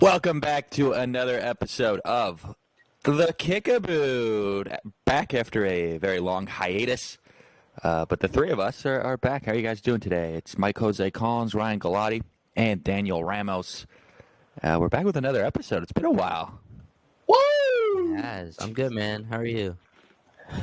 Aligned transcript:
Welcome 0.00 0.40
back 0.40 0.68
to 0.72 0.92
another 0.92 1.38
episode 1.40 2.00
of 2.00 2.54
The 3.02 3.34
Kickaboo. 3.38 4.76
Back 5.06 5.32
after 5.32 5.64
a 5.64 5.96
very 5.96 6.20
long 6.20 6.46
hiatus. 6.46 7.16
Uh, 7.82 8.04
but 8.04 8.20
the 8.20 8.28
three 8.28 8.50
of 8.50 8.60
us 8.60 8.84
are, 8.84 9.00
are 9.00 9.16
back. 9.16 9.46
How 9.46 9.52
are 9.52 9.54
you 9.54 9.62
guys 9.62 9.80
doing 9.80 10.00
today? 10.00 10.34
It's 10.34 10.58
Mike 10.58 10.76
Jose 10.78 11.10
Collins, 11.12 11.54
Ryan 11.54 11.80
Galati, 11.80 12.22
and 12.56 12.84
Daniel 12.84 13.24
Ramos. 13.24 13.86
Uh, 14.62 14.76
we're 14.78 14.90
back 14.90 15.04
with 15.06 15.16
another 15.16 15.42
episode. 15.44 15.82
It's 15.82 15.92
been 15.92 16.04
a 16.04 16.10
while. 16.10 16.60
Woo! 17.26 18.16
Yes, 18.16 18.56
I'm 18.60 18.74
good, 18.74 18.92
man. 18.92 19.24
How 19.24 19.38
are 19.38 19.46
you? 19.46 19.76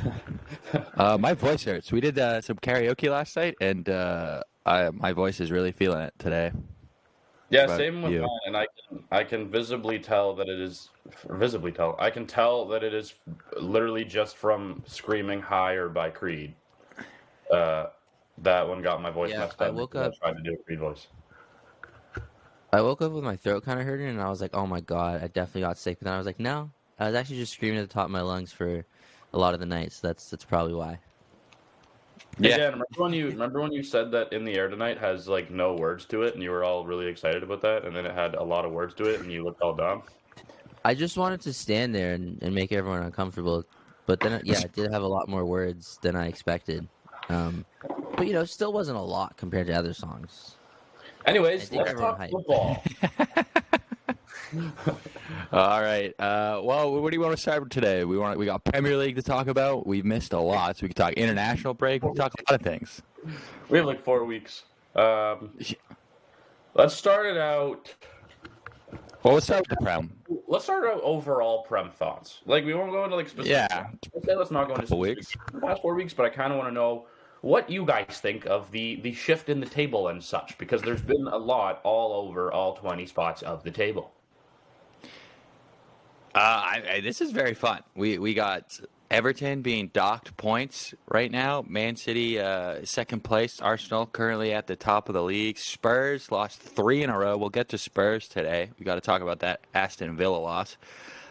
Uh, 0.96 1.16
my 1.18 1.34
voice 1.34 1.62
hurts. 1.64 1.92
We 1.92 2.00
did 2.00 2.18
uh, 2.18 2.40
some 2.40 2.56
karaoke 2.56 3.10
last 3.10 3.36
night, 3.36 3.54
and 3.60 3.88
uh, 3.88 4.42
I, 4.64 4.90
my 4.90 5.12
voice 5.12 5.40
is 5.40 5.50
really 5.50 5.72
feeling 5.72 6.00
it 6.00 6.14
today. 6.18 6.52
Yeah, 7.50 7.64
about 7.64 7.76
same 7.76 8.02
with 8.02 8.12
you? 8.12 8.20
mine, 8.22 8.30
and 8.46 8.56
I 8.56 8.66
can 8.88 9.04
I 9.10 9.24
can 9.24 9.48
visibly 9.50 9.98
tell 9.98 10.34
that 10.34 10.48
it 10.48 10.58
is 10.58 10.88
visibly 11.30 11.70
tell. 11.72 11.94
I 11.98 12.10
can 12.10 12.26
tell 12.26 12.66
that 12.68 12.82
it 12.82 12.94
is 12.94 13.14
literally 13.60 14.04
just 14.04 14.36
from 14.36 14.82
screaming 14.86 15.40
higher 15.40 15.88
by 15.88 16.10
Creed. 16.10 16.54
Uh, 17.50 17.86
that 18.38 18.66
one 18.66 18.82
got 18.82 19.00
my 19.02 19.10
voice 19.10 19.30
Yeah, 19.30 19.40
messed 19.40 19.60
I 19.60 19.70
woke 19.70 19.94
up- 19.94 20.14
I 20.22 20.26
tried 20.32 20.36
to 20.38 20.42
do 20.42 20.54
a 20.54 20.64
Creed 20.64 20.78
voice. 20.80 21.06
I 22.72 22.80
woke 22.80 23.02
up 23.02 23.12
with 23.12 23.22
my 23.22 23.36
throat 23.36 23.64
kind 23.64 23.78
of 23.78 23.86
hurting, 23.86 24.08
and 24.08 24.20
I 24.20 24.28
was 24.28 24.40
like, 24.40 24.54
"Oh 24.56 24.66
my 24.66 24.80
god, 24.80 25.22
I 25.22 25.28
definitely 25.28 25.60
got 25.60 25.78
sick." 25.78 25.98
But 26.00 26.06
then 26.06 26.14
I 26.14 26.18
was 26.18 26.26
like, 26.26 26.40
"No, 26.40 26.70
I 26.98 27.06
was 27.06 27.14
actually 27.14 27.36
just 27.36 27.52
screaming 27.52 27.78
at 27.78 27.88
the 27.88 27.92
top 27.94 28.06
of 28.06 28.10
my 28.10 28.22
lungs 28.22 28.52
for 28.52 28.84
a 29.32 29.38
lot 29.38 29.54
of 29.54 29.60
the 29.60 29.66
night, 29.66 29.92
so 29.92 30.08
that's 30.08 30.28
that's 30.30 30.44
probably 30.44 30.74
why." 30.74 30.98
Yeah. 32.38 32.56
Dan, 32.56 32.72
remember 32.72 32.86
when 32.96 33.12
you 33.12 33.26
remember 33.28 33.60
when 33.60 33.72
you 33.72 33.82
said 33.82 34.10
that 34.12 34.32
in 34.32 34.44
the 34.44 34.54
air 34.54 34.68
tonight 34.68 34.98
has 34.98 35.28
like 35.28 35.50
no 35.50 35.74
words 35.74 36.04
to 36.06 36.22
it, 36.22 36.34
and 36.34 36.42
you 36.42 36.50
were 36.50 36.64
all 36.64 36.84
really 36.84 37.06
excited 37.06 37.42
about 37.42 37.60
that, 37.62 37.84
and 37.84 37.94
then 37.94 38.06
it 38.06 38.14
had 38.14 38.34
a 38.34 38.42
lot 38.42 38.64
of 38.64 38.72
words 38.72 38.94
to 38.94 39.04
it, 39.04 39.20
and 39.20 39.30
you 39.30 39.44
looked 39.44 39.62
all 39.62 39.74
dumb. 39.74 40.02
I 40.84 40.94
just 40.94 41.16
wanted 41.16 41.40
to 41.42 41.52
stand 41.52 41.94
there 41.94 42.14
and, 42.14 42.42
and 42.42 42.54
make 42.54 42.72
everyone 42.72 43.02
uncomfortable, 43.02 43.64
but 44.06 44.20
then 44.20 44.40
yeah, 44.44 44.60
it 44.60 44.72
did 44.72 44.92
have 44.92 45.02
a 45.02 45.06
lot 45.06 45.28
more 45.28 45.44
words 45.44 45.98
than 46.02 46.16
I 46.16 46.26
expected. 46.26 46.86
Um, 47.28 47.64
but 48.16 48.26
you 48.26 48.32
know, 48.32 48.44
still 48.44 48.72
wasn't 48.72 48.98
a 48.98 49.02
lot 49.02 49.36
compared 49.36 49.66
to 49.68 49.72
other 49.72 49.94
songs. 49.94 50.56
Anyways, 51.26 51.72
let's 51.72 51.98
talk 51.98 52.18
hyped. 52.18 52.30
football. 52.30 52.82
All 55.52 55.80
right. 55.80 56.14
Uh, 56.18 56.60
well, 56.62 56.92
what 57.00 57.10
do 57.10 57.16
you 57.16 57.20
want 57.20 57.34
to 57.34 57.40
start 57.40 57.62
with 57.62 57.70
today? 57.70 58.04
We 58.04 58.18
want 58.18 58.38
we 58.38 58.46
got 58.46 58.64
Premier 58.64 58.96
League 58.96 59.16
to 59.16 59.22
talk 59.22 59.46
about. 59.46 59.86
We've 59.86 60.04
missed 60.04 60.32
a 60.32 60.38
lot, 60.38 60.76
so 60.76 60.82
we 60.82 60.88
can 60.88 60.96
talk 60.96 61.12
international 61.14 61.74
break. 61.74 62.02
We 62.02 62.08
can 62.08 62.16
talk 62.16 62.32
a 62.34 62.52
lot 62.52 62.60
of 62.60 62.64
things. 62.64 63.02
we 63.68 63.78
have 63.78 63.86
like 63.86 64.02
four 64.02 64.24
weeks. 64.24 64.64
Um, 64.94 65.56
let's 66.74 66.94
start 66.94 67.26
it 67.26 67.36
out. 67.36 67.92
Well, 69.22 69.34
let's 69.34 69.46
start 69.46 69.62
with 69.68 69.78
the 69.78 69.82
Prem. 69.82 70.12
Let's 70.46 70.64
start 70.64 70.84
out 70.84 71.00
overall 71.02 71.62
prem 71.62 71.90
thoughts. 71.90 72.40
Like 72.44 72.64
we 72.64 72.74
won't 72.74 72.92
go 72.92 73.04
into 73.04 73.16
like 73.16 73.28
specific. 73.28 73.50
Yeah. 73.50 73.86
Let's 74.12 74.26
say 74.26 74.36
let's 74.36 74.50
not 74.50 74.68
go 74.68 74.74
into 74.74 74.86
specifics 74.86 75.32
for 75.32 75.60
the 75.60 75.66
past 75.66 75.82
four 75.82 75.94
weeks, 75.94 76.12
but 76.12 76.26
I 76.26 76.28
kind 76.28 76.52
of 76.52 76.58
want 76.58 76.68
to 76.68 76.74
know 76.74 77.06
what 77.40 77.68
you 77.70 77.84
guys 77.84 78.20
think 78.20 78.46
of 78.46 78.70
the 78.70 78.96
the 78.96 79.12
shift 79.12 79.48
in 79.48 79.60
the 79.60 79.66
table 79.66 80.08
and 80.08 80.22
such, 80.22 80.58
because 80.58 80.82
there's 80.82 81.02
been 81.02 81.26
a 81.26 81.36
lot 81.36 81.80
all 81.84 82.12
over 82.12 82.52
all 82.52 82.74
twenty 82.74 83.06
spots 83.06 83.42
of 83.42 83.62
the 83.62 83.70
table. 83.70 84.13
Uh, 86.34 86.38
I, 86.38 86.82
I, 86.94 87.00
this 87.00 87.20
is 87.20 87.30
very 87.30 87.54
fun. 87.54 87.82
We 87.94 88.18
we 88.18 88.34
got 88.34 88.80
Everton 89.10 89.62
being 89.62 89.88
docked 89.88 90.36
points 90.36 90.92
right 91.08 91.30
now. 91.30 91.64
Man 91.68 91.94
City 91.94 92.40
uh, 92.40 92.84
second 92.84 93.22
place. 93.22 93.60
Arsenal 93.60 94.06
currently 94.06 94.52
at 94.52 94.66
the 94.66 94.74
top 94.74 95.08
of 95.08 95.12
the 95.12 95.22
league. 95.22 95.58
Spurs 95.58 96.32
lost 96.32 96.60
three 96.60 97.02
in 97.02 97.10
a 97.10 97.16
row. 97.16 97.36
We'll 97.36 97.50
get 97.50 97.68
to 97.68 97.78
Spurs 97.78 98.26
today. 98.26 98.70
We 98.78 98.84
got 98.84 98.96
to 98.96 99.00
talk 99.00 99.22
about 99.22 99.40
that 99.40 99.60
Aston 99.74 100.16
Villa 100.16 100.38
loss. 100.38 100.76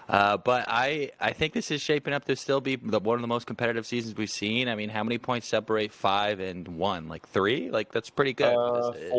Uh, 0.08 0.38
but 0.38 0.66
I, 0.68 1.12
I 1.20 1.32
think 1.32 1.54
this 1.54 1.72
is 1.72 1.82
shaping 1.82 2.14
up 2.14 2.26
to 2.26 2.36
still 2.36 2.60
be 2.62 2.76
the, 2.76 3.00
one 3.00 3.16
of 3.16 3.22
the 3.22 3.28
most 3.28 3.48
competitive 3.48 3.86
seasons 3.86 4.16
we've 4.18 4.30
seen. 4.30 4.68
I 4.68 4.76
mean, 4.76 4.90
how 4.90 5.04
many 5.04 5.18
points 5.18 5.48
separate 5.48 5.94
five 5.94 6.40
and 6.42 6.68
one? 6.68 7.08
Like 7.08 7.28
three? 7.28 7.70
Like 7.72 7.92
that's 7.92 8.10
pretty 8.10 8.34
good. 8.34 8.54
Uh, 8.56 8.92
This- 8.92 9.12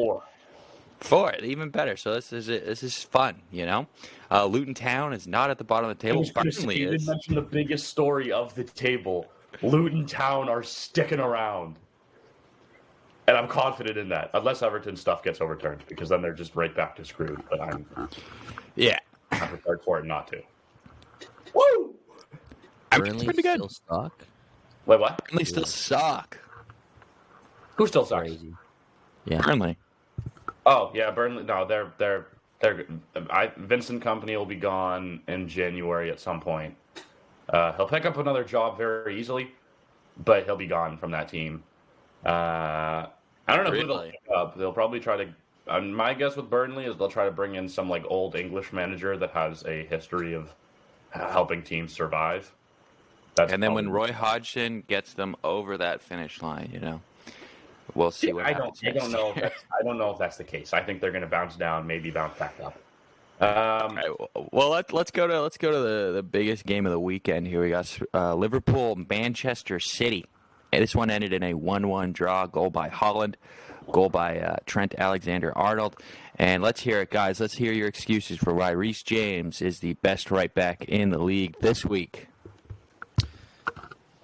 four. 1.01 1.33
Four, 1.33 1.35
even 1.43 1.71
better. 1.71 1.97
So 1.97 2.15
this 2.15 2.33
is 2.33 2.47
this 2.47 2.83
is 2.83 3.03
fun, 3.03 3.37
you 3.51 3.67
know. 3.67 3.87
Uh, 4.31 4.47
Luton 4.47 4.75
Town 4.75 5.13
is 5.13 5.27
not 5.27 5.51
at 5.51 5.59
the 5.59 5.65
bottom 5.65 5.91
of 5.91 5.99
the 5.99 6.03
table. 6.03 6.21
was 6.21 6.31
Burnley 6.31 6.81
you 6.81 6.91
is. 6.91 7.03
didn't 7.03 7.07
mention 7.07 7.35
the 7.35 7.43
biggest 7.43 7.89
story 7.89 8.33
of 8.33 8.55
the 8.55 8.65
table. 8.65 9.27
Luton 9.63 10.07
Town 10.07 10.49
are 10.49 10.63
sticking 10.63 11.21
around. 11.21 11.77
And 13.27 13.37
I'm 13.39 13.49
confident 13.49 13.97
in 13.97 14.09
that, 14.11 14.29
unless 14.35 14.61
Everton 14.63 14.97
stuff 14.97 15.23
gets 15.23 15.41
overturned, 15.41 15.83
because 15.89 16.11
then 16.11 16.21
they're 16.21 16.35
just 16.35 16.55
right 16.57 16.75
back 16.75 16.95
to 16.97 17.05
screwed. 17.07 17.41
But 17.49 17.61
I'm, 17.61 17.87
Yeah, 18.77 18.99
I'm 19.31 19.49
prepared 19.49 19.81
for 19.83 19.99
it 19.99 20.05
not 20.05 20.29
to. 20.29 20.43
Woo! 21.55 21.95
I 22.93 22.99
Burnley 22.99 23.25
pretty 23.25 23.41
good. 23.43 23.57
still 23.57 23.69
stuck. 23.71 24.27
Wait, 24.85 25.01
what? 25.01 25.23
Burnley 25.31 25.47
still 25.47 25.65
suck. 25.65 26.39
Who 27.77 27.87
still 27.87 28.05
sucks? 28.05 28.29
Crazy. 28.29 28.53
Yeah. 29.25 29.41
Burnley. 29.41 29.79
Oh 30.67 30.91
yeah, 30.95 31.11
Burnley. 31.11 31.45
No, 31.45 31.65
they're 31.67 31.93
they're 31.99 32.27
they're. 32.61 32.87
I, 33.31 33.53
Vincent 33.57 34.03
Kompany 34.03 34.37
will 34.37 34.47
be 34.47 34.57
gone 34.57 35.21
in 35.29 35.49
January 35.49 36.11
at 36.11 36.21
some 36.21 36.41
point. 36.41 36.75
Uh, 37.49 37.73
he'll 37.75 37.89
pick 37.89 38.07
up 38.07 38.17
another 38.17 38.45
job 38.45 38.79
very 38.79 39.19
easily, 39.19 39.51
but 40.25 40.45
he'll 40.45 40.57
be 40.57 40.67
gone 40.67 40.97
from 40.97 41.11
that 41.11 41.29
team. 41.29 41.63
Uh, 42.25 42.29
I 43.47 43.57
don't 43.57 43.65
know 43.65 43.71
who 43.71 43.87
they'll 43.87 43.97
Really? 43.99 44.11
pick 44.13 44.23
up. 44.35 44.57
They'll 44.57 44.73
probably 44.73 45.01
try 45.01 45.17
to. 45.25 45.29
Um, 45.67 45.93
my 45.93 46.15
guess 46.15 46.37
with 46.37 46.49
Burnley 46.51 46.87
is 46.87 46.97
they'll 46.97 47.09
try 47.09 47.25
to 47.27 47.31
bring 47.31 47.55
in 47.55 47.69
some 47.69 47.89
like 47.89 48.05
old 48.09 48.35
English 48.35 48.73
manager 48.73 49.17
that 49.17 49.31
has 49.33 49.65
a 49.67 49.85
history 49.87 50.35
of 50.35 50.55
helping 51.11 51.63
teams 51.63 51.93
survive. 51.93 52.53
That's 53.35 53.53
And 53.53 53.63
then 53.63 53.75
when 53.75 53.91
Roy 53.91 54.13
Hodgson 54.13 54.85
gets 54.89 55.15
them 55.15 55.37
over 55.43 55.77
that 55.79 56.01
finish 56.01 56.41
line, 56.41 56.71
you 56.73 56.81
know, 56.81 57.01
we'll 57.95 58.11
see 58.11 58.33
what 58.33 58.47
I 58.47 58.53
don't. 58.53 58.79
I 58.85 58.91
don't 58.91 59.13
know. 59.13 59.31
If 59.31 59.43
that's, 59.43 59.65
I 59.81 59.83
don't 59.85 59.99
know 59.99 60.11
if 60.11 60.19
that's 60.19 60.37
the 60.37 60.45
case. 60.45 60.73
I 60.73 60.83
think 60.83 61.01
they're 61.01 61.13
going 61.13 61.23
to 61.23 61.29
bounce 61.29 61.57
down, 61.57 61.87
maybe 61.87 62.11
bounce 62.11 62.39
back 62.39 62.55
up. 62.63 62.77
Um, 63.41 63.97
right, 63.97 64.11
well, 64.53 64.71
let, 64.71 64.93
let's 64.93 65.11
go 65.11 65.27
to 65.27 65.43
let's 65.43 65.59
go 65.59 65.73
to 65.73 65.79
the, 65.79 66.13
the 66.13 66.23
biggest 66.23 66.65
game 66.65 66.87
of 66.87 66.93
the 66.93 67.01
weekend. 67.01 67.47
Here 67.47 67.61
we 67.63 67.71
got 67.71 67.99
uh, 68.13 68.35
Liverpool, 68.35 68.97
Manchester 69.09 69.81
City. 69.81 70.25
And 70.73 70.83
this 70.83 70.95
one 70.95 71.09
ended 71.09 71.33
in 71.33 71.45
a 71.45 71.55
one-one 71.55 72.13
draw. 72.13 72.47
Goal 72.47 72.71
by 72.71 72.89
Haaland, 72.89 73.35
goal 73.93 74.09
by 74.09 74.41
uh, 74.41 74.57
Trent 74.67 74.95
Alexander-Arnold. 74.99 75.97
And 76.37 76.65
let's 76.65 76.81
hear 76.81 77.01
it, 77.01 77.11
guys. 77.11 77.39
Let's 77.39 77.55
hear 77.55 77.73
your 77.73 77.87
excuses 77.87 78.39
for 78.39 78.53
why 78.53 78.71
Reece 78.71 79.05
James 79.05 79.63
is 79.63 79.79
the 79.79 79.93
best 79.95 80.33
right 80.33 80.53
back 80.53 80.85
in 80.87 81.11
the 81.11 81.19
league 81.19 81.55
this 81.61 81.85
week. 81.85 82.27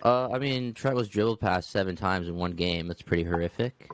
Uh, 0.03 0.28
I 0.31 0.38
mean, 0.38 0.72
Trent 0.75 0.97
was 0.97 1.09
dribbled 1.09 1.41
past 1.41 1.71
seven 1.71 1.97
times 1.97 2.28
in 2.28 2.34
one 2.37 2.53
game. 2.53 2.88
That's 2.88 3.03
pretty 3.03 3.22
horrific. 3.25 3.91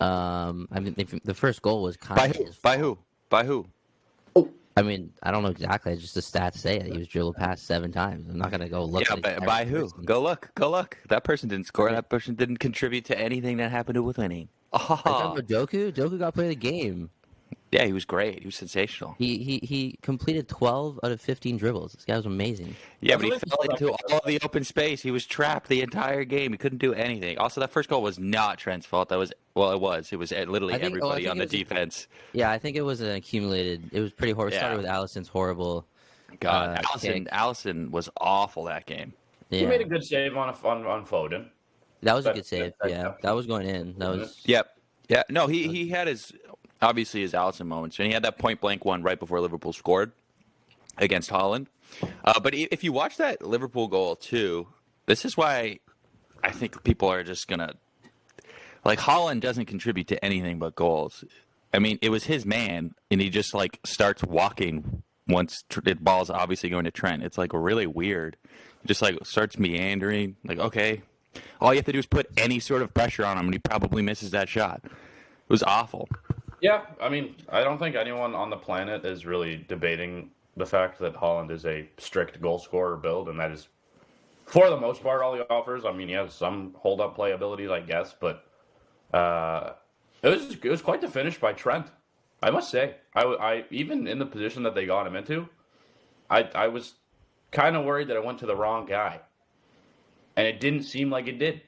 Um, 0.00 0.66
I 0.72 0.80
mean, 0.80 0.94
if, 0.96 1.10
the 1.24 1.34
first 1.34 1.60
goal 1.62 1.82
was 1.82 1.96
kind 1.96 2.16
By 2.16 2.26
of 2.28 2.36
who? 2.36 2.44
his 2.46 2.56
By 2.56 2.78
who? 2.78 2.98
By 3.28 3.44
who? 3.44 3.66
I 4.76 4.82
mean, 4.82 5.12
I 5.22 5.30
don't 5.30 5.42
know 5.42 5.50
exactly. 5.50 5.92
It's 5.92 6.00
just 6.00 6.14
the 6.14 6.20
stats 6.22 6.56
say 6.56 6.76
it. 6.76 6.86
He 6.86 6.96
was 6.96 7.06
dribbled 7.08 7.36
past 7.36 7.66
seven 7.66 7.92
times. 7.92 8.28
I'm 8.30 8.38
not 8.38 8.50
gonna 8.50 8.68
go 8.68 8.84
look. 8.84 9.04
Yeah, 9.06 9.14
at 9.16 9.22
by, 9.22 9.38
by 9.46 9.64
who? 9.64 9.82
person. 9.82 10.04
Go 10.04 10.22
look. 10.22 10.50
Go 10.54 10.70
look. 10.70 10.96
That 11.08 11.22
person 11.24 11.48
didn't 11.50 11.66
score. 11.66 11.90
That 11.90 12.08
person 12.08 12.34
didn't 12.34 12.58
contribute 12.58 13.04
to 13.06 13.18
anything 13.18 13.58
that 13.58 13.70
happened 13.70 13.96
to 13.96 14.02
with 14.02 14.16
winning. 14.16 14.48
Are 14.72 14.80
you 14.80 14.86
talking 14.86 15.12
Oh, 15.12 15.32
about 15.32 15.46
Doku? 15.48 15.92
Doku 15.92 16.18
got 16.18 16.34
played 16.34 16.52
a 16.52 16.54
game. 16.54 17.10
Yeah, 17.72 17.84
he 17.84 17.92
was 17.92 18.04
great. 18.04 18.40
He 18.40 18.46
was 18.46 18.56
sensational. 18.56 19.14
He 19.16 19.38
he 19.38 19.60
he 19.62 19.96
completed 20.02 20.48
12 20.48 20.98
out 21.04 21.12
of 21.12 21.20
15 21.20 21.56
dribbles. 21.56 21.92
This 21.92 22.04
guy 22.04 22.16
was 22.16 22.26
amazing. 22.26 22.74
Yeah, 23.00 23.14
but 23.16 23.26
he 23.26 23.30
fell 23.30 23.60
into 23.70 23.92
all 24.12 24.20
the 24.26 24.40
open 24.42 24.64
space. 24.64 25.00
He 25.02 25.12
was 25.12 25.24
trapped 25.24 25.68
the 25.68 25.80
entire 25.80 26.24
game. 26.24 26.50
He 26.50 26.58
couldn't 26.58 26.78
do 26.78 26.92
anything. 26.94 27.38
Also, 27.38 27.60
that 27.60 27.70
first 27.70 27.88
goal 27.88 28.02
was 28.02 28.18
not 28.18 28.58
Trent's 28.58 28.86
fault. 28.86 29.08
That 29.10 29.18
was 29.18 29.32
well, 29.54 29.70
it 29.70 29.80
was. 29.80 30.12
It 30.12 30.18
was 30.18 30.32
uh, 30.32 30.44
literally 30.48 30.72
think- 30.74 30.82
oh, 30.82 30.86
everybody 30.86 31.22
think 31.22 31.30
on 31.30 31.38
the 31.38 31.44
was- 31.44 31.50
defense. 31.52 32.08
Yeah, 32.32 32.50
I 32.50 32.58
think 32.58 32.76
it 32.76 32.82
was 32.82 33.00
an 33.02 33.10
accumulated. 33.14 33.90
It 33.92 34.00
was 34.00 34.10
pretty 34.12 34.32
horrible. 34.32 34.52
It 34.52 34.56
Yeah. 34.56 34.60
started 34.62 34.76
with 34.78 34.86
Alisson's 34.90 35.28
horrible. 35.28 35.86
God, 36.40 36.78
Uh, 36.78 36.82
Alisson, 36.82 37.00
kick. 37.24 37.28
Alisson 37.30 37.90
was 37.90 38.08
awful 38.20 38.64
that 38.64 38.86
game. 38.86 39.12
He 39.50 39.64
made 39.66 39.80
a 39.80 39.84
good 39.84 40.02
save 40.04 40.36
on 40.36 40.48
a, 40.48 40.66
on 40.66 40.86
on 40.86 41.06
Foden. 41.06 41.48
that 42.02 42.14
was 42.14 42.26
a 42.26 42.32
good 42.32 42.46
save. 42.46 42.72
that- 42.80 42.90
Yeah, 42.90 43.02
that- 43.02 43.22
that 43.22 43.30
was 43.36 43.46
going 43.46 43.68
in. 43.68 43.94
That 43.98 44.08
was 44.10 44.40
Yep. 44.44 44.76
Yeah. 45.08 45.22
No, 45.28 45.46
he 45.46 45.68
he 45.68 45.88
had 45.88 46.08
his 46.08 46.32
obviously 46.82 47.22
his 47.22 47.32
Alisson 47.32 47.66
moments, 47.66 47.98
and 47.98 48.06
he 48.06 48.12
had 48.12 48.24
that 48.24 48.38
point 48.38 48.60
blank 48.60 48.84
one 48.84 49.02
right 49.02 49.18
before 49.18 49.40
Liverpool 49.40 49.72
scored 49.72 50.12
against 50.98 51.30
Haaland. 51.30 51.66
Uh, 52.24 52.38
but 52.40 52.54
if 52.54 52.84
you 52.84 52.92
watch 52.92 53.16
that 53.16 53.42
Liverpool 53.42 53.88
goal 53.88 54.16
too, 54.16 54.68
this 55.06 55.24
is 55.24 55.36
why 55.36 55.80
I 56.42 56.50
think 56.50 56.82
people 56.84 57.08
are 57.08 57.24
just 57.24 57.48
gonna 57.48 57.74
like 58.84 58.98
Haaland 58.98 59.40
doesn't 59.40 59.66
contribute 59.66 60.08
to 60.08 60.24
anything 60.24 60.58
but 60.58 60.74
goals. 60.74 61.24
I 61.72 61.78
mean, 61.78 61.98
it 62.02 62.10
was 62.10 62.24
his 62.24 62.44
man, 62.44 62.94
and 63.10 63.20
he 63.20 63.30
just 63.30 63.54
like 63.54 63.78
starts 63.84 64.22
walking 64.22 65.02
once 65.28 65.62
the 65.82 65.94
ball's 65.94 66.30
obviously 66.30 66.68
going 66.68 66.84
to 66.84 66.90
Trent. 66.90 67.22
It's 67.22 67.38
like 67.38 67.52
really 67.52 67.86
weird. 67.86 68.36
He 68.82 68.88
just 68.88 69.02
like 69.02 69.18
starts 69.24 69.58
meandering. 69.58 70.36
Like, 70.44 70.58
okay, 70.58 71.02
all 71.60 71.72
you 71.72 71.78
have 71.78 71.86
to 71.86 71.92
do 71.92 71.98
is 71.98 72.06
put 72.06 72.26
any 72.36 72.58
sort 72.58 72.82
of 72.82 72.92
pressure 72.94 73.24
on 73.24 73.38
him, 73.38 73.46
and 73.46 73.54
he 73.54 73.58
probably 73.58 74.02
misses 74.02 74.30
that 74.32 74.48
shot. 74.48 74.80
It 74.84 74.90
was 75.48 75.62
awful. 75.62 76.08
Yeah, 76.60 76.82
I 77.00 77.08
mean, 77.08 77.36
I 77.48 77.62
don't 77.64 77.78
think 77.78 77.96
anyone 77.96 78.34
on 78.34 78.50
the 78.50 78.56
planet 78.56 79.04
is 79.04 79.24
really 79.24 79.64
debating 79.68 80.30
the 80.56 80.66
fact 80.66 80.98
that 80.98 81.14
Haaland 81.14 81.50
is 81.50 81.64
a 81.64 81.88
strict 81.98 82.40
goal 82.40 82.58
scorer 82.58 82.96
build, 82.96 83.28
and 83.28 83.40
that 83.40 83.50
is, 83.50 83.68
for 84.46 84.68
the 84.68 84.76
most 84.76 85.02
part, 85.02 85.22
all 85.22 85.34
he 85.34 85.40
offers. 85.48 85.84
I 85.84 85.92
mean, 85.92 86.08
he 86.08 86.14
has 86.14 86.34
some 86.34 86.74
hold 86.78 87.00
up 87.00 87.14
play 87.14 87.32
abilities, 87.32 87.70
I 87.70 87.80
guess, 87.80 88.14
but 88.18 88.44
uh, 89.14 89.72
it 90.22 90.28
was 90.28 90.50
it 90.50 90.68
was 90.68 90.82
quite 90.82 91.00
the 91.00 91.08
finish 91.08 91.38
by 91.38 91.52
Trent. 91.52 91.86
I 92.42 92.50
must 92.50 92.70
say, 92.70 92.96
I, 93.14 93.22
I 93.22 93.64
even 93.70 94.06
in 94.06 94.18
the 94.18 94.26
position 94.26 94.62
that 94.64 94.74
they 94.74 94.86
got 94.86 95.06
him 95.06 95.16
into, 95.16 95.48
I 96.28 96.42
I 96.54 96.68
was 96.68 96.94
kind 97.52 97.74
of 97.76 97.84
worried 97.84 98.08
that 98.08 98.16
it 98.16 98.24
went 98.24 98.38
to 98.40 98.46
the 98.46 98.56
wrong 98.56 98.84
guy, 98.86 99.20
and 100.36 100.46
it 100.46 100.60
didn't 100.60 100.82
seem 100.82 101.10
like 101.10 101.26
it 101.26 101.38
did. 101.38 101.62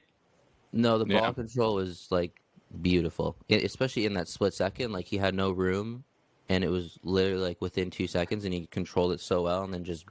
No, 0.71 0.97
the 0.97 1.05
ball 1.05 1.21
Yeah. 1.21 1.33
control 1.33 1.79
is 1.79 2.07
like 2.11 2.42
beautiful, 2.81 3.35
I- 3.49 3.55
especially 3.55 4.05
in 4.05 4.13
that 4.13 4.27
split 4.27 4.53
second. 4.53 4.91
Like 4.91 5.05
he 5.05 5.17
had 5.17 5.35
no 5.35 5.51
room, 5.51 6.03
and 6.49 6.63
it 6.63 6.69
was 6.69 6.99
literally 7.03 7.43
like 7.43 7.61
within 7.61 7.89
two 7.89 8.07
seconds, 8.07 8.45
and 8.45 8.53
he 8.53 8.67
controlled 8.67 9.13
it 9.13 9.19
so 9.19 9.41
well, 9.43 9.63
and 9.63 9.73
then 9.73 9.83
just 9.83 10.05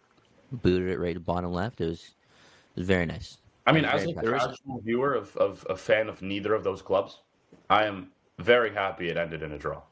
booted 0.51 0.89
it 0.89 0.99
right 0.99 1.15
to 1.15 1.21
bottom 1.21 1.53
left. 1.53 1.81
It 1.81 1.87
was, 1.87 2.01
it 2.01 2.81
was 2.81 2.87
very 2.87 3.07
nice. 3.07 3.39
I 3.67 3.73
mean, 3.73 3.85
I'm 3.85 3.97
as 3.97 4.07
a 4.07 4.15
casual 4.15 4.81
viewer 4.85 5.15
of, 5.15 5.37
of 5.37 5.67
a 5.71 5.77
fan 5.77 6.09
of 6.09 6.21
neither 6.21 6.53
of 6.55 6.65
those 6.65 6.83
clubs, 6.83 7.21
I 7.71 7.85
am 7.85 8.11
very 8.39 8.73
happy 8.73 9.09
it 9.09 9.17
ended 9.17 9.43
in 9.43 9.53
a 9.53 9.59
draw. 9.59 9.83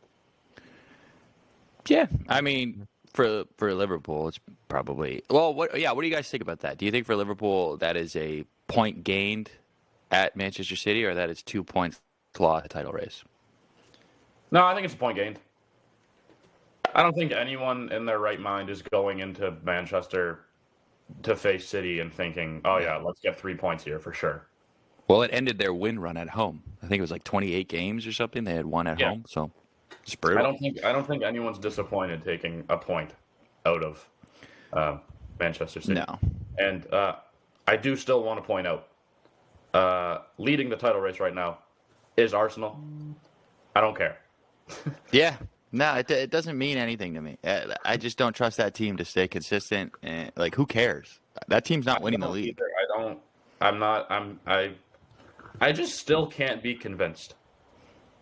Yeah, 1.86 2.06
I 2.28 2.40
mean, 2.40 2.86
for 3.12 3.44
for 3.56 3.74
Liverpool, 3.74 4.28
it's 4.28 4.40
probably 4.68 5.22
well. 5.30 5.54
What? 5.54 5.78
Yeah, 5.78 5.92
what 5.92 6.02
do 6.02 6.08
you 6.08 6.14
guys 6.14 6.28
think 6.28 6.42
about 6.42 6.60
that? 6.60 6.78
Do 6.78 6.84
you 6.84 6.90
think 6.90 7.06
for 7.06 7.16
Liverpool 7.16 7.76
that 7.78 7.96
is 7.96 8.16
a 8.16 8.44
point 8.66 9.04
gained 9.04 9.50
at 10.10 10.36
Manchester 10.36 10.76
City, 10.76 11.04
or 11.04 11.14
that 11.14 11.30
is 11.30 11.42
two 11.42 11.64
points 11.64 12.00
lost 12.38 12.70
title 12.70 12.92
race? 12.92 13.24
No, 14.50 14.64
I 14.64 14.74
think 14.74 14.84
it's 14.84 14.94
a 14.94 14.98
point 14.98 15.16
gained. 15.16 15.38
I 16.94 17.02
don't 17.02 17.14
think 17.14 17.32
anyone 17.32 17.90
in 17.92 18.04
their 18.04 18.18
right 18.18 18.40
mind 18.40 18.68
is 18.68 18.82
going 18.82 19.20
into 19.20 19.54
Manchester 19.62 20.40
to 21.22 21.36
face 21.36 21.66
City 21.68 22.00
and 22.00 22.12
thinking, 22.12 22.60
"Oh 22.64 22.78
yeah, 22.78 22.96
let's 22.96 23.20
get 23.20 23.38
three 23.38 23.54
points 23.54 23.84
here 23.84 24.00
for 24.00 24.12
sure." 24.12 24.46
Well, 25.06 25.22
it 25.22 25.30
ended 25.32 25.58
their 25.58 25.74
win 25.74 25.98
run 25.98 26.16
at 26.16 26.30
home. 26.30 26.62
I 26.82 26.86
think 26.86 26.98
it 26.98 27.02
was 27.02 27.10
like 27.10 27.24
28 27.24 27.68
games 27.68 28.06
or 28.06 28.12
something. 28.12 28.44
They 28.44 28.54
had 28.54 28.66
one 28.66 28.86
at 28.86 28.98
Yeah. 28.98 29.10
home, 29.10 29.24
so 29.26 29.50
it's 30.04 30.16
I 30.24 30.42
don't 30.42 30.58
think 30.58 30.84
I 30.84 30.92
don't 30.92 31.06
think 31.06 31.22
anyone's 31.22 31.58
disappointed 31.58 32.24
taking 32.24 32.64
a 32.68 32.76
point 32.76 33.14
out 33.66 33.82
of 33.84 34.08
uh, 34.72 34.98
Manchester 35.38 35.80
City. 35.80 35.94
No. 36.06 36.18
And 36.58 36.92
uh, 36.92 37.16
I 37.68 37.76
do 37.76 37.94
still 37.96 38.22
want 38.22 38.38
to 38.40 38.44
point 38.46 38.66
out, 38.66 38.88
uh, 39.74 40.18
leading 40.38 40.68
the 40.68 40.76
title 40.76 41.00
race 41.00 41.20
right 41.20 41.34
now 41.34 41.58
is 42.16 42.34
Arsenal. 42.34 42.78
I 43.74 43.80
don't 43.80 43.96
care. 43.96 44.18
Yeah. 45.12 45.36
No, 45.72 45.94
it, 45.94 46.10
it 46.10 46.30
doesn't 46.30 46.58
mean 46.58 46.76
anything 46.78 47.14
to 47.14 47.20
me. 47.20 47.38
Uh, 47.44 47.74
I 47.84 47.96
just 47.96 48.18
don't 48.18 48.34
trust 48.34 48.56
that 48.56 48.74
team 48.74 48.96
to 48.96 49.04
stay 49.04 49.28
consistent. 49.28 49.92
And 50.02 50.32
like, 50.36 50.54
who 50.56 50.66
cares? 50.66 51.20
That 51.46 51.64
team's 51.64 51.86
not 51.86 52.02
winning 52.02 52.18
the 52.20 52.28
league. 52.28 52.48
either. 52.58 52.64
I 52.64 53.00
don't. 53.02 53.18
I'm 53.60 53.78
not. 53.78 54.10
I'm. 54.10 54.40
I. 54.46 54.72
I 55.60 55.70
just 55.72 55.96
still 55.98 56.26
can't 56.26 56.60
be 56.62 56.74
convinced. 56.74 57.34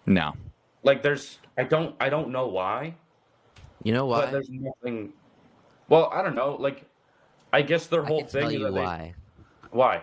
No. 0.05 0.35
Like, 0.82 1.02
there's. 1.02 1.38
I 1.56 1.64
don't. 1.64 1.96
I 2.00 2.11
don't 2.11 2.31
know 2.31 2.49
why, 2.49 2.94
You 3.82 3.93
know 3.94 4.06
but 4.08 4.26
why? 4.26 4.31
there's 4.31 4.50
nothing. 4.50 5.12
Well, 5.88 6.11
I 6.12 6.23
don't 6.23 6.35
know. 6.35 6.56
Like, 6.61 6.85
I 7.52 7.62
guess 7.62 7.87
their 7.87 8.05
I 8.05 8.08
whole 8.08 8.20
can 8.20 8.29
thing 8.29 8.40
tell 8.43 8.50
is 8.50 8.55
you 8.58 8.64
they- 8.64 8.70
why. 8.81 9.14
why. 9.70 10.02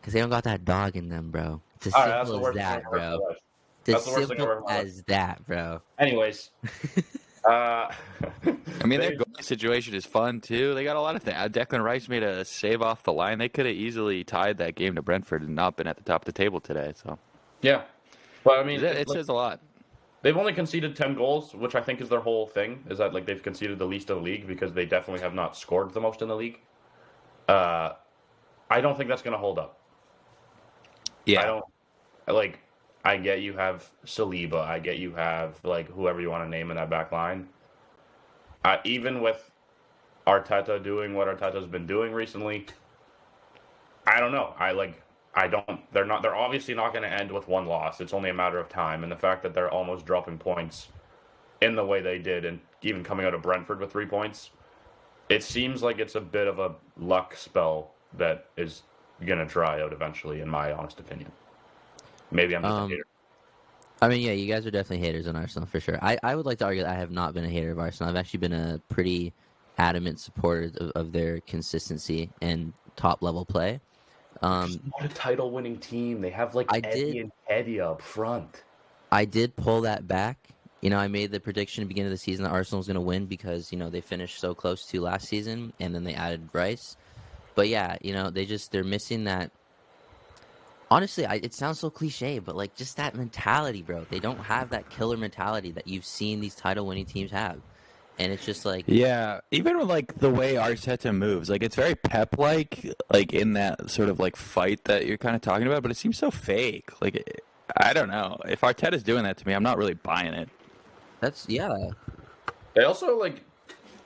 Because 0.00 0.12
they 0.12 0.20
don't 0.20 0.30
got 0.30 0.44
that 0.44 0.64
dog 0.66 0.94
in 0.96 1.08
them, 1.08 1.30
bro. 1.30 1.62
It's 1.86 1.94
as 1.96 2.00
All 2.00 2.00
right, 2.00 2.08
that's 2.08 2.30
the 2.30 2.34
simple 2.34 2.48
as 2.48 2.54
that, 2.56 2.76
thing 2.76 2.86
I've 2.86 2.94
ever 2.94 3.16
bro. 3.18 3.34
It's 3.86 3.94
as 3.96 4.04
the 4.04 4.10
worst 4.10 4.28
thing 4.28 4.40
I've 4.40 4.48
simple 4.48 4.70
as 4.70 5.02
that, 5.04 5.46
bro. 5.46 5.80
Anyways, 5.98 6.50
uh, 7.44 7.48
I 7.50 7.92
mean, 8.84 9.00
their 9.00 9.10
they- 9.10 9.16
goalie 9.16 9.42
situation 9.42 9.94
is 9.94 10.04
fun 10.04 10.40
too. 10.40 10.74
They 10.74 10.84
got 10.84 10.96
a 10.96 11.00
lot 11.00 11.16
of 11.16 11.22
things. 11.22 11.36
Declan 11.36 11.82
Rice 11.84 12.08
made 12.08 12.22
a 12.22 12.44
save 12.44 12.82
off 12.82 13.02
the 13.04 13.12
line. 13.12 13.38
They 13.38 13.48
could 13.48 13.66
have 13.66 13.74
easily 13.76 14.24
tied 14.24 14.58
that 14.58 14.74
game 14.74 14.94
to 14.96 15.02
Brentford 15.02 15.42
and 15.42 15.54
not 15.54 15.76
been 15.76 15.86
at 15.86 15.96
the 15.96 16.02
top 16.02 16.22
of 16.22 16.26
the 16.26 16.32
table 16.32 16.60
today. 16.60 16.92
So 16.96 17.18
yeah. 17.62 17.82
But 18.44 18.58
I 18.58 18.64
mean, 18.64 18.78
it, 18.80 18.84
it 18.96 19.08
like- 19.08 19.16
says 19.16 19.28
a 19.28 19.32
lot. 19.32 19.60
They've 20.22 20.36
only 20.36 20.54
conceded 20.54 20.96
10 20.96 21.14
goals, 21.14 21.54
which 21.54 21.76
I 21.76 21.80
think 21.80 22.00
is 22.00 22.08
their 22.08 22.18
whole 22.18 22.48
thing, 22.48 22.82
is 22.90 22.98
that 22.98 23.14
like 23.14 23.26
they've 23.26 23.42
conceded 23.42 23.78
the 23.78 23.84
least 23.84 24.10
in 24.10 24.16
the 24.16 24.22
league 24.22 24.48
because 24.48 24.72
they 24.72 24.84
definitely 24.84 25.22
have 25.22 25.34
not 25.34 25.56
scored 25.56 25.92
the 25.94 26.00
most 26.00 26.20
in 26.20 26.26
the 26.26 26.34
league. 26.34 26.58
Uh, 27.48 27.92
I 28.68 28.80
don't 28.80 28.96
think 28.96 29.08
that's 29.08 29.22
going 29.22 29.34
to 29.34 29.38
hold 29.38 29.60
up. 29.60 29.78
Yeah. 31.26 31.42
I 31.42 31.44
don't 31.44 31.64
like 32.32 32.60
I 33.04 33.16
get 33.18 33.40
you 33.40 33.52
have 33.54 33.88
Saliba, 34.04 34.60
I 34.60 34.78
get 34.78 34.98
you 34.98 35.14
have 35.14 35.60
like 35.64 35.88
whoever 35.90 36.20
you 36.20 36.30
want 36.30 36.44
to 36.44 36.48
name 36.48 36.70
in 36.70 36.76
that 36.76 36.90
back 36.90 37.12
line. 37.12 37.48
Uh, 38.64 38.78
even 38.84 39.20
with 39.20 39.50
Arteta 40.26 40.82
doing 40.82 41.14
what 41.14 41.28
Arteta's 41.28 41.66
been 41.66 41.86
doing 41.86 42.12
recently, 42.12 42.66
I 44.06 44.18
don't 44.18 44.32
know. 44.32 44.54
I 44.58 44.72
like 44.72 45.00
I 45.34 45.46
don't 45.46 45.80
they're 45.92 46.04
not 46.04 46.22
they're 46.22 46.34
obviously 46.34 46.74
not 46.74 46.92
going 46.92 47.02
to 47.04 47.12
end 47.12 47.30
with 47.30 47.46
one 47.46 47.66
loss. 47.66 48.00
It's 48.00 48.12
only 48.12 48.30
a 48.30 48.34
matter 48.34 48.58
of 48.58 48.68
time 48.68 49.02
and 49.02 49.12
the 49.12 49.16
fact 49.16 49.42
that 49.44 49.54
they're 49.54 49.70
almost 49.70 50.04
dropping 50.04 50.38
points 50.38 50.88
in 51.60 51.76
the 51.76 51.84
way 51.84 52.00
they 52.00 52.18
did 52.18 52.44
and 52.44 52.60
even 52.82 53.04
coming 53.04 53.24
out 53.24 53.34
of 53.34 53.42
Brentford 53.42 53.80
with 53.80 53.92
3 53.92 54.06
points. 54.06 54.50
It 55.28 55.42
seems 55.42 55.82
like 55.82 55.98
it's 55.98 56.14
a 56.14 56.20
bit 56.20 56.46
of 56.48 56.58
a 56.58 56.74
luck 56.98 57.36
spell 57.36 57.92
that 58.14 58.46
is 58.56 58.82
going 59.24 59.38
to 59.38 59.44
dry 59.44 59.80
out 59.80 59.92
eventually 59.92 60.40
in 60.40 60.48
my 60.48 60.72
honest 60.72 61.00
opinion. 61.00 61.32
Maybe 62.30 62.54
I'm 62.54 62.62
just 62.62 62.72
Um, 62.72 62.86
a 62.86 62.88
hater. 62.88 63.06
I 64.02 64.08
mean, 64.08 64.20
yeah, 64.20 64.32
you 64.32 64.52
guys 64.52 64.66
are 64.66 64.70
definitely 64.70 65.06
haters 65.06 65.26
on 65.26 65.36
Arsenal 65.36 65.66
for 65.66 65.80
sure. 65.80 65.98
I, 66.02 66.18
I 66.22 66.34
would 66.34 66.44
like 66.44 66.58
to 66.58 66.66
argue 66.66 66.82
that 66.82 66.90
I 66.90 66.96
have 66.98 67.10
not 67.10 67.32
been 67.32 67.44
a 67.44 67.48
hater 67.48 67.70
of 67.70 67.78
Arsenal. 67.78 68.10
I've 68.10 68.16
actually 68.16 68.40
been 68.40 68.52
a 68.52 68.80
pretty 68.90 69.32
adamant 69.78 70.20
supporter 70.20 70.70
of, 70.80 70.90
of 70.90 71.12
their 71.12 71.40
consistency 71.40 72.30
and 72.42 72.72
top 72.96 73.22
level 73.22 73.44
play. 73.44 73.80
Um, 74.42 74.92
not 75.00 75.10
a 75.10 75.14
title 75.14 75.50
winning 75.50 75.78
team. 75.78 76.20
They 76.20 76.30
have 76.30 76.54
like 76.54 76.66
I 76.70 76.80
Eddie 76.84 77.12
did- 77.12 77.16
and 77.22 77.32
Eddie 77.48 77.80
up 77.80 78.02
front. 78.02 78.64
I 79.12 79.24
did 79.24 79.56
pull 79.56 79.82
that 79.82 80.06
back. 80.06 80.36
You 80.82 80.90
know, 80.90 80.98
I 80.98 81.08
made 81.08 81.30
the 81.30 81.40
prediction 81.40 81.80
at 81.82 81.84
the 81.84 81.88
beginning 81.88 82.08
of 82.08 82.18
the 82.18 82.22
season 82.22 82.44
that 82.44 82.50
Arsenal 82.50 82.80
was 82.80 82.86
going 82.86 82.96
to 82.96 83.00
win 83.00 83.24
because 83.26 83.72
you 83.72 83.78
know 83.78 83.88
they 83.88 84.02
finished 84.02 84.40
so 84.40 84.54
close 84.54 84.84
to 84.88 85.00
last 85.00 85.26
season, 85.26 85.72
and 85.80 85.94
then 85.94 86.04
they 86.04 86.12
added 86.12 86.48
Rice. 86.52 86.96
But 87.54 87.68
yeah, 87.68 87.96
you 88.02 88.12
know, 88.12 88.28
they 88.28 88.44
just 88.44 88.72
they're 88.72 88.84
missing 88.84 89.24
that. 89.24 89.52
Honestly, 90.90 91.26
I, 91.26 91.34
it 91.36 91.52
sounds 91.52 91.80
so 91.80 91.90
cliche, 91.90 92.38
but 92.38 92.56
like 92.56 92.76
just 92.76 92.96
that 92.96 93.14
mentality, 93.16 93.82
bro. 93.82 94.06
They 94.08 94.20
don't 94.20 94.38
have 94.38 94.70
that 94.70 94.88
killer 94.88 95.16
mentality 95.16 95.72
that 95.72 95.88
you've 95.88 96.04
seen 96.04 96.40
these 96.40 96.54
title-winning 96.54 97.06
teams 97.06 97.32
have, 97.32 97.60
and 98.20 98.32
it's 98.32 98.44
just 98.44 98.64
like 98.64 98.84
Yeah, 98.86 99.40
even 99.50 99.78
with 99.78 99.88
like 99.88 100.14
the 100.14 100.30
way 100.30 100.54
Arteta 100.54 101.12
moves, 101.14 101.50
like 101.50 101.64
it's 101.64 101.74
very 101.74 101.96
Pep 101.96 102.38
like, 102.38 102.88
like 103.12 103.32
in 103.32 103.54
that 103.54 103.90
sort 103.90 104.08
of 104.08 104.20
like 104.20 104.36
fight 104.36 104.84
that 104.84 105.06
you're 105.06 105.18
kind 105.18 105.34
of 105.34 105.42
talking 105.42 105.66
about, 105.66 105.82
but 105.82 105.90
it 105.90 105.96
seems 105.96 106.18
so 106.18 106.30
fake. 106.30 106.90
Like 107.00 107.42
I 107.76 107.92
don't 107.92 108.08
know 108.08 108.38
if 108.48 108.60
Arteta's 108.60 109.02
doing 109.02 109.24
that 109.24 109.38
to 109.38 109.46
me, 109.46 109.54
I'm 109.54 109.64
not 109.64 109.78
really 109.78 109.94
buying 109.94 110.34
it. 110.34 110.48
that's 111.20 111.48
yeah. 111.48 111.74
They 112.74 112.84
also 112.84 113.18
like 113.18 113.42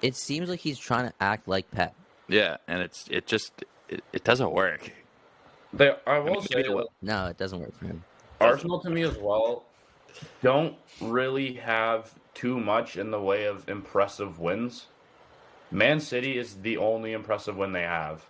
It 0.00 0.16
seems 0.16 0.48
like 0.48 0.60
he's 0.60 0.78
trying 0.78 1.08
to 1.08 1.14
act 1.20 1.46
like 1.46 1.70
Pep. 1.70 1.94
Yeah, 2.26 2.56
and 2.66 2.80
it's 2.80 3.06
it 3.10 3.26
just 3.26 3.52
it, 3.90 4.02
it 4.14 4.24
doesn't 4.24 4.52
work. 4.52 4.92
They. 5.72 5.94
I 6.06 6.18
will 6.18 6.34
mean, 6.34 6.42
say 6.42 6.60
it 6.60 6.72
will. 6.72 6.92
No, 7.02 7.26
it 7.26 7.36
doesn't 7.36 7.60
work 7.60 7.76
for 7.76 7.86
him. 7.86 8.04
Arsenal 8.40 8.80
to 8.80 8.90
me 8.90 9.02
as 9.02 9.18
well 9.18 9.64
don't 10.42 10.76
really 11.00 11.54
have 11.54 12.14
too 12.34 12.58
much 12.58 12.96
in 12.96 13.10
the 13.10 13.20
way 13.20 13.44
of 13.44 13.68
impressive 13.68 14.38
wins. 14.38 14.86
Man 15.70 16.00
City 16.00 16.38
is 16.38 16.56
the 16.56 16.76
only 16.76 17.12
impressive 17.12 17.56
win 17.56 17.72
they 17.72 17.82
have. 17.82 18.26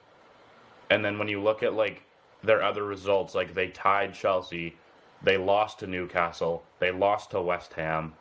And 0.90 1.04
then 1.04 1.18
when 1.18 1.28
you 1.28 1.40
look 1.40 1.62
at 1.62 1.74
like 1.74 2.02
their 2.42 2.62
other 2.62 2.84
results, 2.84 3.34
like 3.34 3.54
they 3.54 3.68
tied 3.68 4.14
Chelsea, 4.14 4.76
they 5.22 5.36
lost 5.36 5.78
to 5.80 5.86
Newcastle, 5.86 6.64
they 6.78 6.90
lost 6.90 7.30
to 7.30 7.40
West 7.40 7.72
Ham. 7.74 8.14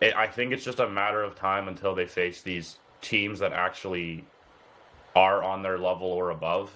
It, 0.00 0.14
I 0.14 0.26
think 0.26 0.52
it's 0.52 0.64
just 0.64 0.80
a 0.80 0.88
matter 0.88 1.22
of 1.22 1.34
time 1.34 1.68
until 1.68 1.94
they 1.94 2.06
face 2.06 2.42
these 2.42 2.78
teams 3.00 3.38
that 3.40 3.52
actually 3.52 4.24
are 5.14 5.42
on 5.42 5.62
their 5.62 5.78
level 5.78 6.08
or 6.08 6.30
above. 6.30 6.70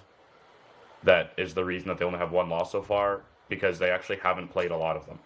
That 1.04 1.32
is 1.36 1.54
the 1.54 1.64
reason 1.64 1.88
that 1.88 1.98
they 1.98 2.04
only 2.04 2.18
have 2.18 2.32
one 2.32 2.48
loss 2.48 2.72
so 2.72 2.82
far 2.82 3.22
because 3.48 3.78
they 3.78 3.90
actually 3.90 4.16
haven't 4.18 4.48
played 4.48 4.70
a 4.70 4.76
lot 4.76 4.96
of 4.96 5.06
them. 5.06 5.18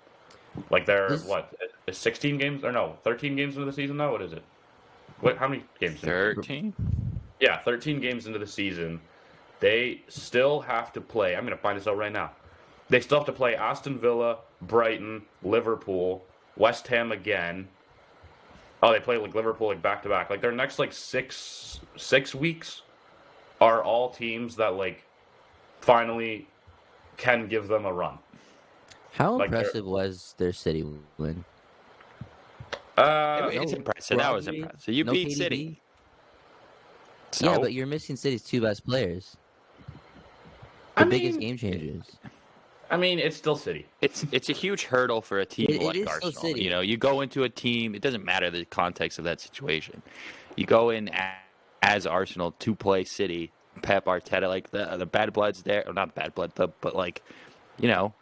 Like 0.70 0.84
they're 0.86 1.08
This- 1.08 1.24
what, 1.24 1.52
is 1.86 1.96
16 1.98 2.38
games 2.38 2.62
or 2.64 2.72
no, 2.72 2.96
13 3.04 3.36
games 3.36 3.54
into 3.56 3.64
the 3.66 3.72
season 3.72 3.96
now. 3.96 4.12
What 4.12 4.22
is 4.22 4.32
it? 4.32 4.42
What? 5.20 5.36
How 5.38 5.48
many 5.48 5.64
games? 5.80 6.00
Thirteen. 6.00 6.74
yeah, 7.40 7.58
13 7.60 8.00
games 8.00 8.26
into 8.26 8.38
the 8.38 8.46
season. 8.46 9.00
They 9.60 10.02
still 10.08 10.60
have 10.60 10.92
to 10.94 11.00
play. 11.00 11.36
I'm 11.36 11.44
going 11.46 11.56
to 11.56 11.62
find 11.62 11.78
this 11.78 11.86
out 11.86 11.96
right 11.96 12.10
now. 12.12 12.32
They 12.88 13.00
still 13.00 13.18
have 13.18 13.26
to 13.26 13.32
play 13.32 13.54
Aston 13.54 13.98
Villa, 13.98 14.38
Brighton, 14.62 15.22
Liverpool, 15.44 16.24
West 16.56 16.88
Ham 16.88 17.12
again. 17.12 17.68
Oh, 18.82 18.92
they 18.92 18.98
play 18.98 19.16
like 19.16 19.34
Liverpool 19.34 19.68
like 19.68 19.80
back 19.80 20.02
to 20.02 20.08
back. 20.08 20.28
Like 20.28 20.40
their 20.40 20.50
next 20.52 20.78
like 20.80 20.92
six 20.92 21.80
six 21.96 22.34
weeks 22.34 22.82
are 23.60 23.82
all 23.82 24.10
teams 24.10 24.56
that 24.56 24.74
like 24.74 25.04
finally 25.82 26.46
can 27.16 27.46
give 27.48 27.68
them 27.68 27.84
a 27.84 27.92
run. 27.92 28.18
How 29.12 29.36
Like 29.36 29.50
they're- 29.50 29.60
impressive 29.60 29.84
was 29.84 30.34
their 30.38 30.52
City 30.52 30.84
win? 31.18 31.44
Uh, 32.96 33.48
it's 33.52 33.72
no 33.72 33.76
impressive. 33.78 34.18
That 34.18 34.34
was 34.34 34.46
Rodri, 34.46 34.56
impressive. 34.56 34.94
You 34.94 35.04
no 35.04 35.12
beat 35.12 35.28
KDB. 35.28 35.34
City. 35.36 35.80
Yeah, 37.40 37.58
but 37.58 37.72
you're 37.72 37.86
missing 37.86 38.16
City's 38.16 38.42
two 38.42 38.60
best 38.60 38.84
players. 38.86 39.36
The 40.96 41.02
I 41.02 41.04
biggest 41.04 41.38
mean- 41.38 41.56
game 41.56 41.58
changers. 41.58 42.04
I 42.90 42.98
mean, 42.98 43.18
it's 43.18 43.36
still 43.36 43.56
City. 43.56 43.86
It's 44.02 44.26
it's 44.32 44.50
a 44.50 44.52
huge 44.52 44.84
hurdle 44.84 45.22
for 45.22 45.38
a 45.40 45.46
team 45.46 45.66
It- 45.70 45.76
it 45.76 45.82
like 45.82 45.96
is 45.96 46.02
still 46.02 46.12
Arsenal. 46.28 46.32
City. 46.42 46.62
You 46.62 46.70
know, 46.70 46.80
you 46.80 46.98
go 46.98 47.22
into 47.22 47.44
a 47.44 47.48
team. 47.48 47.94
It 47.94 48.02
doesn't 48.02 48.22
matter 48.24 48.50
the 48.50 48.66
context 48.66 49.18
of 49.18 49.24
that 49.24 49.40
situation. 49.40 50.02
You 50.56 50.66
go 50.66 50.90
in 50.90 51.08
a- 51.08 51.32
as 51.82 52.06
Arsenal 52.06 52.52
to 52.58 52.74
play 52.74 53.04
City. 53.04 53.50
Pep 53.82 54.06
Arteta, 54.06 54.48
like 54.48 54.70
the 54.70 54.96
the 54.96 55.06
bad 55.06 55.32
blood's 55.32 55.62
there, 55.62 55.84
or 55.86 55.92
not 55.92 56.14
bad 56.14 56.34
blood, 56.34 56.52
but 56.54 56.80
but 56.80 56.94
like, 56.96 57.22
you 57.78 57.88
know, 57.88 58.14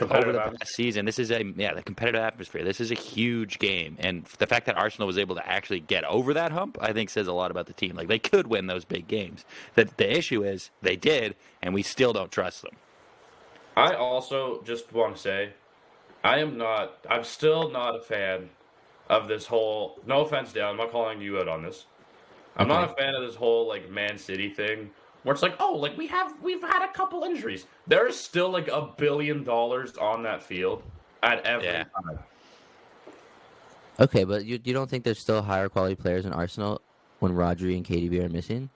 over 0.00 0.32
the 0.32 0.40
past 0.40 0.74
season, 0.74 1.04
this 1.04 1.18
is 1.18 1.30
a 1.30 1.44
yeah 1.56 1.74
the 1.74 1.82
competitive 1.82 2.20
atmosphere. 2.20 2.64
This 2.64 2.80
is 2.80 2.90
a 2.90 2.94
huge 2.94 3.58
game, 3.58 3.96
and 4.00 4.24
the 4.38 4.46
fact 4.46 4.66
that 4.66 4.76
Arsenal 4.76 5.06
was 5.06 5.18
able 5.18 5.36
to 5.36 5.48
actually 5.48 5.80
get 5.80 6.04
over 6.04 6.34
that 6.34 6.52
hump, 6.52 6.78
I 6.80 6.92
think, 6.92 7.10
says 7.10 7.26
a 7.26 7.32
lot 7.32 7.50
about 7.50 7.66
the 7.66 7.72
team. 7.72 7.94
Like 7.94 8.08
they 8.08 8.18
could 8.18 8.46
win 8.46 8.66
those 8.66 8.84
big 8.84 9.06
games. 9.06 9.44
That 9.74 9.96
the 9.96 10.16
issue 10.16 10.42
is 10.42 10.70
they 10.82 10.96
did, 10.96 11.36
and 11.62 11.74
we 11.74 11.82
still 11.82 12.12
don't 12.12 12.32
trust 12.32 12.62
them. 12.62 12.72
I 13.76 13.94
also 13.94 14.62
just 14.62 14.92
want 14.92 15.16
to 15.16 15.20
say, 15.22 15.50
I 16.22 16.38
am 16.38 16.56
not. 16.56 16.98
I'm 17.08 17.24
still 17.24 17.70
not 17.70 17.96
a 17.96 18.00
fan 18.00 18.50
of 19.08 19.28
this 19.28 19.46
whole. 19.46 20.00
No 20.06 20.22
offense, 20.22 20.52
Dan. 20.52 20.70
I'm 20.70 20.76
not 20.76 20.90
calling 20.90 21.20
you 21.20 21.38
out 21.38 21.48
on 21.48 21.62
this. 21.62 21.86
I'm 22.56 22.68
not 22.68 22.90
a 22.90 22.94
fan 22.94 23.14
of 23.14 23.22
this 23.22 23.34
whole 23.34 23.66
like 23.66 23.90
Man 23.90 24.16
City 24.18 24.48
thing, 24.48 24.90
where 25.24 25.32
it's 25.32 25.42
like, 25.42 25.56
oh, 25.60 25.74
like 25.74 25.96
we 25.96 26.06
have 26.08 26.40
we've 26.42 26.62
had 26.62 26.84
a 26.88 26.92
couple 26.92 27.24
injuries. 27.24 27.66
There's 27.86 28.16
still 28.16 28.48
like 28.50 28.68
a 28.68 28.88
billion 28.96 29.42
dollars 29.44 29.96
on 29.96 30.22
that 30.22 30.42
field 30.42 30.82
at 31.22 31.44
every 31.44 31.66
Yeah. 31.66 31.84
time. 31.84 32.18
Okay, 34.00 34.24
but 34.24 34.44
you 34.44 34.58
you 34.64 34.72
don't 34.72 34.88
think 34.90 35.04
there's 35.04 35.18
still 35.18 35.42
higher 35.42 35.68
quality 35.68 35.94
players 35.94 36.26
in 36.26 36.32
Arsenal 36.32 36.80
when 37.20 37.32
Rodri 37.32 37.76
and 37.76 37.84
KDB 37.84 38.24
are 38.24 38.28
missing? 38.28 38.68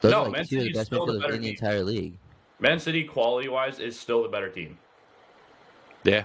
Those 0.00 0.12
No, 0.12 0.18
are 0.20 0.24
like 0.24 0.32
Man 0.32 0.46
two 0.46 0.58
of 0.58 0.64
the 0.64 0.72
best 0.72 0.86
still 0.86 1.06
the 1.06 1.18
better 1.18 1.34
in 1.34 1.40
the 1.42 1.48
team. 1.48 1.56
entire 1.56 1.82
league. 1.82 2.18
Man 2.58 2.78
City 2.78 3.04
quality 3.04 3.48
wise 3.48 3.78
is 3.78 3.98
still 3.98 4.22
the 4.22 4.28
better 4.28 4.48
team. 4.50 4.78
Yeah, 6.04 6.24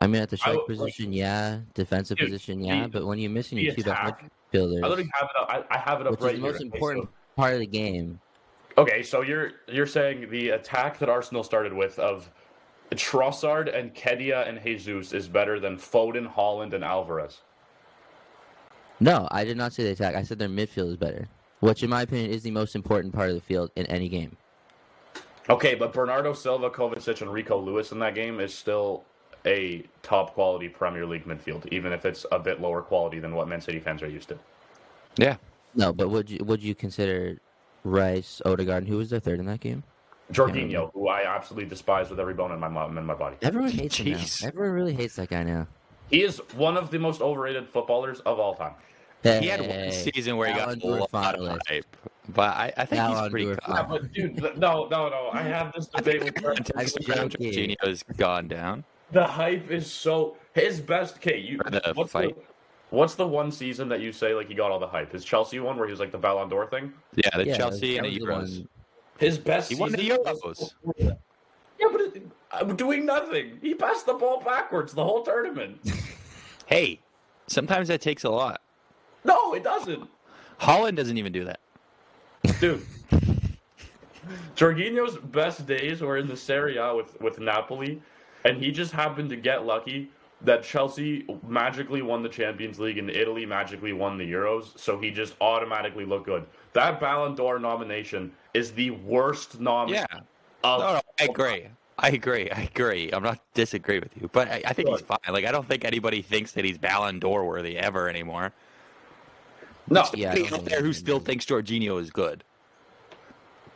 I 0.00 0.06
mean, 0.06 0.20
at 0.22 0.28
the 0.30 0.36
I 0.36 0.38
strike 0.38 0.54
would- 0.68 0.76
like- 0.76 0.92
position, 0.92 1.12
yeah. 1.14 1.60
Defensive 1.74 2.18
Dude, 2.18 2.28
position, 2.28 2.62
yeah. 2.62 2.82
the- 2.82 2.88
but 2.88 3.06
when 3.06 3.18
you're 3.18 3.30
missing 3.30 3.56
the 3.56 3.64
your 3.64 3.74
two 3.74 3.82
best 3.84 4.14
midfielders, 4.52 4.84
I 4.84 4.88
literally 4.88 5.10
have 5.18 5.28
it 5.34 5.40
up. 5.40 5.48
I, 5.70 5.74
I 5.74 5.78
have 5.78 6.00
it 6.00 6.06
up 6.06 6.12
which 6.12 6.20
right 6.20 6.34
is 6.34 6.40
the 6.40 6.46
here. 6.46 6.52
most 6.52 6.60
Okay, 6.60 6.68
so- 6.70 6.74
important 6.74 7.08
part 7.36 7.54
of 7.54 7.60
the 7.60 7.66
game. 7.66 8.20
Okay, 8.76 9.02
so 9.02 9.22
you're 9.22 9.52
you're 9.66 9.86
saying 9.86 10.30
the 10.30 10.50
attack 10.50 10.98
that 11.00 11.08
Arsenal 11.08 11.42
started 11.42 11.72
with 11.72 11.98
of 11.98 12.30
Trossard 12.92 13.76
and 13.76 13.92
Nketiah 13.92 14.48
and 14.48 14.62
Jesus 14.62 15.12
is 15.12 15.26
better 15.28 15.58
than 15.58 15.76
Foden, 15.76 16.32
Haaland, 16.32 16.72
and 16.74 16.84
Alvarez. 16.84 17.40
No, 19.00 19.26
I 19.32 19.44
did 19.44 19.56
not 19.56 19.72
say 19.72 19.82
the 19.84 19.90
attack. 19.90 20.14
I 20.14 20.22
said 20.22 20.38
their 20.38 20.48
midfield 20.48 20.90
is 20.90 20.96
better, 20.96 21.28
which, 21.60 21.82
in 21.82 21.90
my 21.90 22.02
opinion, 22.02 22.30
is 22.30 22.42
the 22.42 22.50
most 22.52 22.74
important 22.76 23.12
part 23.14 23.28
of 23.30 23.34
the 23.34 23.40
field 23.40 23.70
in 23.76 23.84
any 23.86 24.08
game. 24.08 24.36
Okay, 25.50 25.74
but 25.74 25.92
Bernardo 25.92 26.32
Silva, 26.32 26.70
Kovacic, 26.70 27.20
and 27.20 27.32
Rico 27.32 27.58
Lewis 27.60 27.90
in 27.92 27.98
that 28.00 28.14
game 28.14 28.38
is 28.38 28.54
still 28.54 29.04
a 29.46 29.84
top 30.02 30.34
quality 30.34 30.68
Premier 30.68 31.06
League 31.06 31.24
midfield, 31.24 31.66
even 31.72 31.92
if 31.92 32.04
it's 32.04 32.24
a 32.32 32.38
bit 32.38 32.60
lower 32.60 32.82
quality 32.82 33.18
than 33.18 33.34
what 33.34 33.48
Man 33.48 33.60
City 33.60 33.78
fans 33.80 34.02
are 34.02 34.08
used 34.08 34.28
to. 34.28 34.38
yeah. 35.16 35.36
No, 35.74 35.92
but 35.92 36.08
would 36.08 36.30
you 36.30 36.42
would 36.44 36.62
you 36.62 36.74
consider 36.74 37.38
Rice, 37.84 38.40
Odegaard, 38.44 38.84
and 38.84 38.88
who 38.88 38.96
was 38.96 39.10
their 39.10 39.20
third 39.20 39.38
in 39.38 39.46
that 39.46 39.60
game? 39.60 39.82
Jorginho, 40.32 40.90
who 40.92 41.08
I 41.08 41.24
absolutely 41.24 41.68
despise 41.68 42.10
with 42.10 42.18
every 42.18 42.34
bone 42.34 42.52
in 42.52 42.58
my 42.58 42.68
mo- 42.68 42.88
in 42.88 43.04
my 43.04 43.14
body. 43.14 43.36
Everyone 43.42 43.70
hates 43.70 43.96
him 43.98 44.10
now. 44.12 44.24
Everyone 44.48 44.72
really 44.72 44.94
hates 44.94 45.16
that 45.16 45.28
guy 45.28 45.42
now. 45.44 45.66
He 46.10 46.22
is 46.22 46.38
one 46.56 46.76
of 46.78 46.90
the 46.90 46.98
most 46.98 47.20
overrated 47.20 47.68
footballers 47.68 48.20
of 48.20 48.40
all 48.40 48.54
time. 48.54 48.72
Hey, 49.22 49.40
He 49.40 49.46
had 49.48 49.60
one 49.60 49.92
season 49.92 50.36
where 50.36 50.48
he 50.48 50.54
got 50.54 50.66
Ballon 50.66 50.78
a 50.78 50.80
d'Or 50.82 50.90
lot 51.12 51.34
of 51.34 51.40
finalist. 51.40 51.58
hype, 51.68 51.96
but 52.30 52.56
I, 52.56 52.72
I 52.76 52.84
think 52.86 53.02
he's 53.02 53.28
pretty 53.28 53.44
d'Or 53.46 53.54
good. 53.54 53.60
Yeah, 53.68 53.82
but 53.82 54.12
dude, 54.12 54.36
no, 54.58 54.88
no, 54.88 55.08
no. 55.10 55.30
I 55.32 55.42
have 55.42 55.72
this 55.74 55.86
debate 55.88 56.24
with 56.24 56.38
I'm 56.46 56.56
Jorginho 56.56 57.28
joking. 57.30 57.76
has 57.82 58.02
gone 58.16 58.48
down. 58.48 58.84
The 59.12 59.24
hype 59.24 59.70
is 59.70 59.90
so 59.90 60.36
his 60.54 60.80
best. 60.80 61.16
Okay, 61.16 61.38
you. 61.38 61.60
Or 61.64 61.70
the 61.70 61.92
what's 61.94 62.12
fight. 62.12 62.36
The, 62.36 62.42
what's 62.96 63.14
the 63.14 63.26
one 63.26 63.50
season 63.50 63.88
that 63.88 64.00
you 64.00 64.12
say 64.12 64.34
like 64.34 64.48
he 64.48 64.54
got 64.54 64.70
all 64.70 64.78
the 64.78 64.86
hype? 64.88 65.12
His 65.12 65.24
Chelsea 65.24 65.60
one 65.60 65.76
where 65.78 65.86
he 65.86 65.90
was 65.92 66.00
like 66.00 66.12
the 66.12 66.18
Ballon 66.18 66.48
d'Or 66.48 66.66
thing. 66.66 66.92
Yeah, 67.14 67.30
the 67.36 67.46
Yeah, 67.46 67.56
Chelsea 67.56 67.96
and 67.96 68.06
the 68.06 68.10
was 68.20 68.28
Euros. 68.28 68.58
one- 68.58 68.68
His 69.18 69.38
best. 69.38 69.70
He 69.70 69.76
won 69.76 69.92
the 69.92 69.98
season 69.98 70.18
Euros. 70.24 70.72
Yeah, 70.98 71.88
but 71.92 72.00
it, 72.00 72.22
I'm 72.52 72.76
doing 72.76 73.06
nothing. 73.06 73.58
He 73.62 73.74
passed 73.74 74.06
the 74.06 74.14
ball 74.14 74.40
backwards 74.42 74.92
the 74.94 75.04
whole 75.04 75.22
tournament. 75.22 75.80
Hey, 76.66 77.00
sometimes 77.46 77.88
that 77.88 78.02
takes 78.02 78.24
a 78.24 78.28
lot. 78.30 78.60
no, 79.24 79.54
it 79.54 79.64
doesn't, 79.64 80.06
Haaland 80.60 80.96
doesn't 80.96 81.16
even 81.16 81.32
do 81.32 81.46
that. 81.46 81.60
dude. 82.60 82.84
Jorginho's 84.54 85.16
best 85.16 85.66
days 85.66 86.02
were 86.02 86.18
in 86.18 86.26
the 86.28 86.36
Serie 86.36 86.76
A 86.76 86.94
with 86.94 87.18
with 87.22 87.38
Napoli, 87.40 88.02
and 88.44 88.62
he 88.62 88.70
just 88.70 88.92
happened 88.92 89.30
to 89.30 89.36
get 89.36 89.64
lucky 89.66 90.10
that 90.42 90.62
Chelsea 90.62 91.26
magically 91.46 92.00
won 92.02 92.22
the 92.22 92.28
Champions 92.28 92.78
League 92.78 92.98
and 92.98 93.10
Italy 93.10 93.44
magically 93.44 93.92
won 93.92 94.16
the 94.18 94.30
Euros, 94.30 94.78
so 94.78 94.98
he 94.98 95.10
just 95.10 95.34
automatically 95.40 96.04
looked 96.04 96.26
good. 96.26 96.46
That 96.74 97.00
Ballon 97.00 97.34
d'Or 97.34 97.58
nomination 97.58 98.32
is 98.54 98.70
the 98.72 98.90
worst 98.92 99.58
nomination. 99.60 100.06
Yeah. 100.12 100.20
of 100.62 100.80
No, 100.80 100.92
no, 100.94 101.00
I 101.18 101.24
agree. 101.24 101.66
I 101.98 102.10
agree. 102.10 102.48
I 102.52 102.62
agree. 102.62 103.10
I'm 103.12 103.24
not 103.24 103.40
disagree 103.54 103.98
with 103.98 104.16
you, 104.20 104.28
but 104.32 104.46
I, 104.48 104.62
I 104.66 104.72
think 104.72 104.88
he's 104.88 105.00
fine. 105.00 105.18
Like 105.30 105.44
I 105.44 105.50
don't 105.50 105.66
think 105.66 105.84
anybody 105.84 106.22
thinks 106.22 106.52
that 106.52 106.64
he's 106.64 106.78
Ballon 106.78 107.18
d'Or 107.18 107.44
worthy 107.44 107.76
ever 107.76 108.08
anymore. 108.08 108.52
No, 109.90 110.04
Yeah, 110.14 110.28
I 110.28 110.32
Anybody 110.32 110.50
don't 110.50 110.60
out 110.60 110.64
there 110.66 110.78
who 110.80 110.84
he's- 110.86 110.98
still 110.98 111.18
thinks 111.18 111.44
Jorginho 111.46 112.00
is 112.00 112.10
good. 112.10 112.44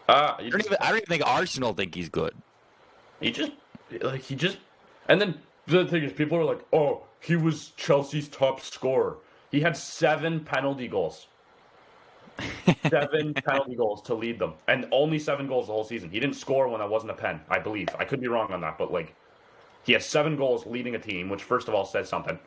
uh, 0.08 0.34
I 0.38 0.48
don't 0.48 0.64
even. 0.64 0.76
I 0.80 0.88
don't 0.90 0.98
even 0.98 1.06
think 1.08 1.26
Arsenal 1.26 1.72
think 1.72 1.94
he's 1.94 2.08
good. 2.08 2.34
He 3.20 3.30
just 3.32 3.52
like 4.00 4.22
he 4.22 4.34
just 4.34 4.58
and 5.08 5.20
then 5.20 5.40
the 5.66 5.86
thing 5.86 6.02
is 6.02 6.12
people 6.12 6.38
are 6.38 6.44
like, 6.44 6.60
"Oh, 6.72 7.02
he 7.20 7.36
was 7.36 7.70
Chelsea's 7.76 8.28
top 8.28 8.60
scorer. 8.60 9.16
He 9.50 9.60
had 9.60 9.76
7 9.76 10.40
penalty 10.40 10.88
goals." 10.88 11.26
7 12.88 13.34
penalty 13.34 13.74
goals 13.76 14.02
to 14.02 14.14
lead 14.14 14.38
them 14.38 14.54
and 14.66 14.86
only 14.90 15.18
7 15.18 15.46
goals 15.46 15.66
the 15.66 15.72
whole 15.72 15.84
season. 15.84 16.10
He 16.10 16.18
didn't 16.18 16.36
score 16.36 16.66
when 16.68 16.80
that 16.80 16.88
wasn't 16.88 17.12
a 17.12 17.14
pen, 17.14 17.40
I 17.48 17.58
believe. 17.58 17.88
I 17.98 18.04
could 18.04 18.20
be 18.20 18.28
wrong 18.28 18.50
on 18.52 18.60
that, 18.62 18.78
but 18.78 18.90
like 18.92 19.14
he 19.84 19.92
has 19.92 20.06
7 20.06 20.36
goals 20.36 20.66
leading 20.66 20.94
a 20.94 20.98
team, 20.98 21.28
which 21.28 21.42
first 21.42 21.68
of 21.68 21.74
all 21.74 21.84
says 21.84 22.08
something. 22.08 22.38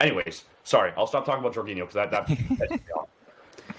Anyways, 0.00 0.44
sorry, 0.64 0.92
I'll 0.96 1.06
stop 1.06 1.24
talking 1.24 1.40
about 1.44 1.54
Jorginho 1.54 1.80
because 1.88 1.94
that 1.94 2.10
that 2.10 2.26
pisses 2.26 2.70
me 2.70 2.80
off. 2.96 3.08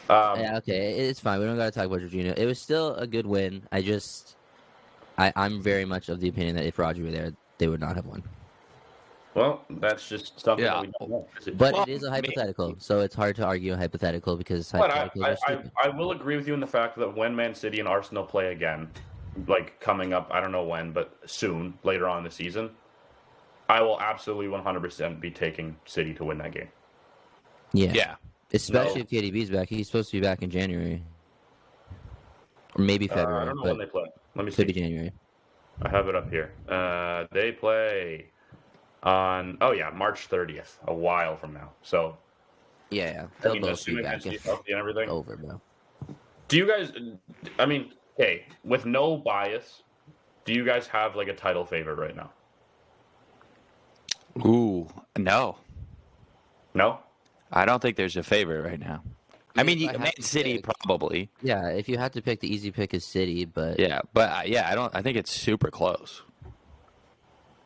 Um, 0.09 0.39
Yeah, 0.39 0.57
okay, 0.57 1.07
it's 1.07 1.19
fine. 1.19 1.39
We 1.39 1.45
don't 1.45 1.57
got 1.57 1.65
to 1.65 1.71
talk 1.71 1.85
about 1.85 1.99
Jorginho. 2.01 2.37
It 2.37 2.45
was 2.45 2.59
still 2.59 2.95
a 2.95 3.05
good 3.07 3.25
win. 3.25 3.63
I 3.71 3.81
just, 3.81 4.35
I, 5.17 5.31
I'm 5.35 5.61
very 5.61 5.85
much 5.85 6.09
of 6.09 6.19
the 6.19 6.27
opinion 6.29 6.55
that 6.55 6.65
if 6.65 6.77
Rodri 6.77 7.03
were 7.03 7.11
there, 7.11 7.31
they 7.57 7.67
would 7.67 7.79
not 7.79 7.95
have 7.95 8.05
won. 8.05 8.23
Well, 9.33 9.63
that's 9.69 10.07
just 10.07 10.39
something 10.39 10.63
Yeah. 10.65 10.75
that 10.75 10.81
we 10.81 10.91
don't 10.99 11.09
know. 11.09 11.27
it? 11.45 11.57
But 11.57 11.73
Well, 11.73 11.83
it 11.83 11.89
is 11.89 12.03
a 12.03 12.11
maybe- 12.11 12.27
hypothetical, 12.29 12.75
so 12.79 13.01
it's 13.01 13.15
hard 13.15 13.35
to 13.37 13.45
argue 13.45 13.73
a 13.73 13.77
hypothetical 13.77 14.35
because 14.37 14.71
But 14.71 14.91
I, 14.91 15.09
I, 15.21 15.35
I. 15.47 15.57
I 15.83 15.89
will 15.89 16.11
agree 16.11 16.37
with 16.37 16.47
you 16.47 16.53
in 16.53 16.59
the 16.61 16.67
fact 16.67 16.97
that 16.97 17.15
when 17.15 17.35
Man 17.35 17.53
City 17.53 17.79
and 17.79 17.87
Arsenal 17.87 18.23
play 18.23 18.51
again, 18.53 18.89
like 19.47 19.77
coming 19.81 20.13
up, 20.13 20.29
I 20.31 20.39
don't 20.39 20.53
know 20.53 20.63
when, 20.63 20.91
but 20.93 21.17
soon, 21.25 21.77
later 21.83 22.07
on 22.07 22.19
in 22.19 22.23
the 22.23 22.31
season, 22.31 22.69
I 23.67 23.81
will 23.81 23.99
absolutely 23.99 24.47
100% 24.47 25.19
be 25.19 25.31
taking 25.31 25.75
City 25.85 26.13
to 26.13 26.23
win 26.23 26.37
that 26.37 26.51
game. 26.53 26.69
yeah. 27.73 27.91
Yeah. 27.93 28.15
especially 28.53 29.01
No. 29.01 29.07
if 29.09 29.09
KDB's 29.33 29.49
back. 29.49 29.67
He's 29.67 29.87
supposed 29.87 30.11
to 30.11 30.17
be 30.17 30.21
back 30.21 30.43
in 30.43 30.49
January, 30.49 31.03
or 32.75 32.83
maybe 32.83 33.09
Uh, 33.09 33.15
February, 33.15 33.41
I 33.41 33.45
don't 33.45 33.55
know 33.57 33.63
but 33.63 33.69
when 33.69 33.79
they 33.79 33.85
play. 33.85 34.05
Let 34.35 34.45
me 34.45 34.51
could 34.51 34.67
be 34.67 34.73
see. 34.73 34.79
January. 34.81 35.11
I 35.81 35.89
have 35.89 36.07
it 36.07 36.15
up 36.15 36.29
here. 36.29 36.53
Uh, 36.69 37.25
they 37.31 37.51
play 37.51 38.27
on, 39.03 39.57
oh 39.61 39.71
yeah, 39.71 39.89
March 39.89 40.29
30th, 40.29 40.77
a 40.87 40.93
while 40.93 41.35
from 41.35 41.53
now. 41.53 41.71
So, 41.81 42.17
Yeah, 42.91 43.11
yeah. 43.11 43.27
They'll 43.41 43.53
mean, 43.53 43.61
both 43.61 43.69
be 43.69 43.73
assuming 43.73 44.03
back 44.03 44.23
healthy 44.23 44.71
and 44.71 44.79
everything. 44.79 45.09
over, 45.09 45.35
bro. 45.37 45.61
Do 46.47 46.57
you 46.57 46.67
guys, 46.67 46.91
I 47.59 47.65
mean, 47.65 47.93
hey, 48.17 48.45
with 48.63 48.85
no 48.85 49.17
bias, 49.17 49.83
do 50.45 50.53
you 50.53 50.63
guys 50.63 50.87
have 50.87 51.15
like 51.15 51.27
a 51.27 51.33
title 51.35 51.65
favorite 51.65 51.97
right 51.97 52.15
now? 52.15 52.31
Ooh, 54.45 54.87
no. 55.17 55.57
No? 56.73 56.99
I 57.51 57.65
don't 57.65 57.81
think 57.81 57.95
there's 57.95 58.17
a 58.17 58.23
favorite 58.23 58.61
right 58.63 58.79
now. 58.79 59.03
I 59.57 59.63
mean, 59.63 59.77
you, 59.79 59.89
I 59.89 59.93
had 59.93 60.01
Man 60.01 60.11
City 60.21 60.55
pick- 60.55 60.65
probably. 60.65 61.29
Yeah, 61.41 61.69
if 61.69 61.87
you 61.87 61.97
had 61.97 62.13
to 62.13 62.21
pick, 62.21 62.41
the 62.41 62.53
easy 62.53 62.71
pick 62.71 62.93
is 62.93 63.05
City, 63.05 63.45
but 63.45 63.79
Yeah, 63.79 64.01
but 64.13 64.29
uh, 64.29 64.41
yeah, 64.45 64.69
I 64.69 64.75
don't. 64.75 64.93
I 64.93 65.01
think 65.01 65.17
it's 65.17 65.31
super 65.31 65.71
close. 65.71 66.21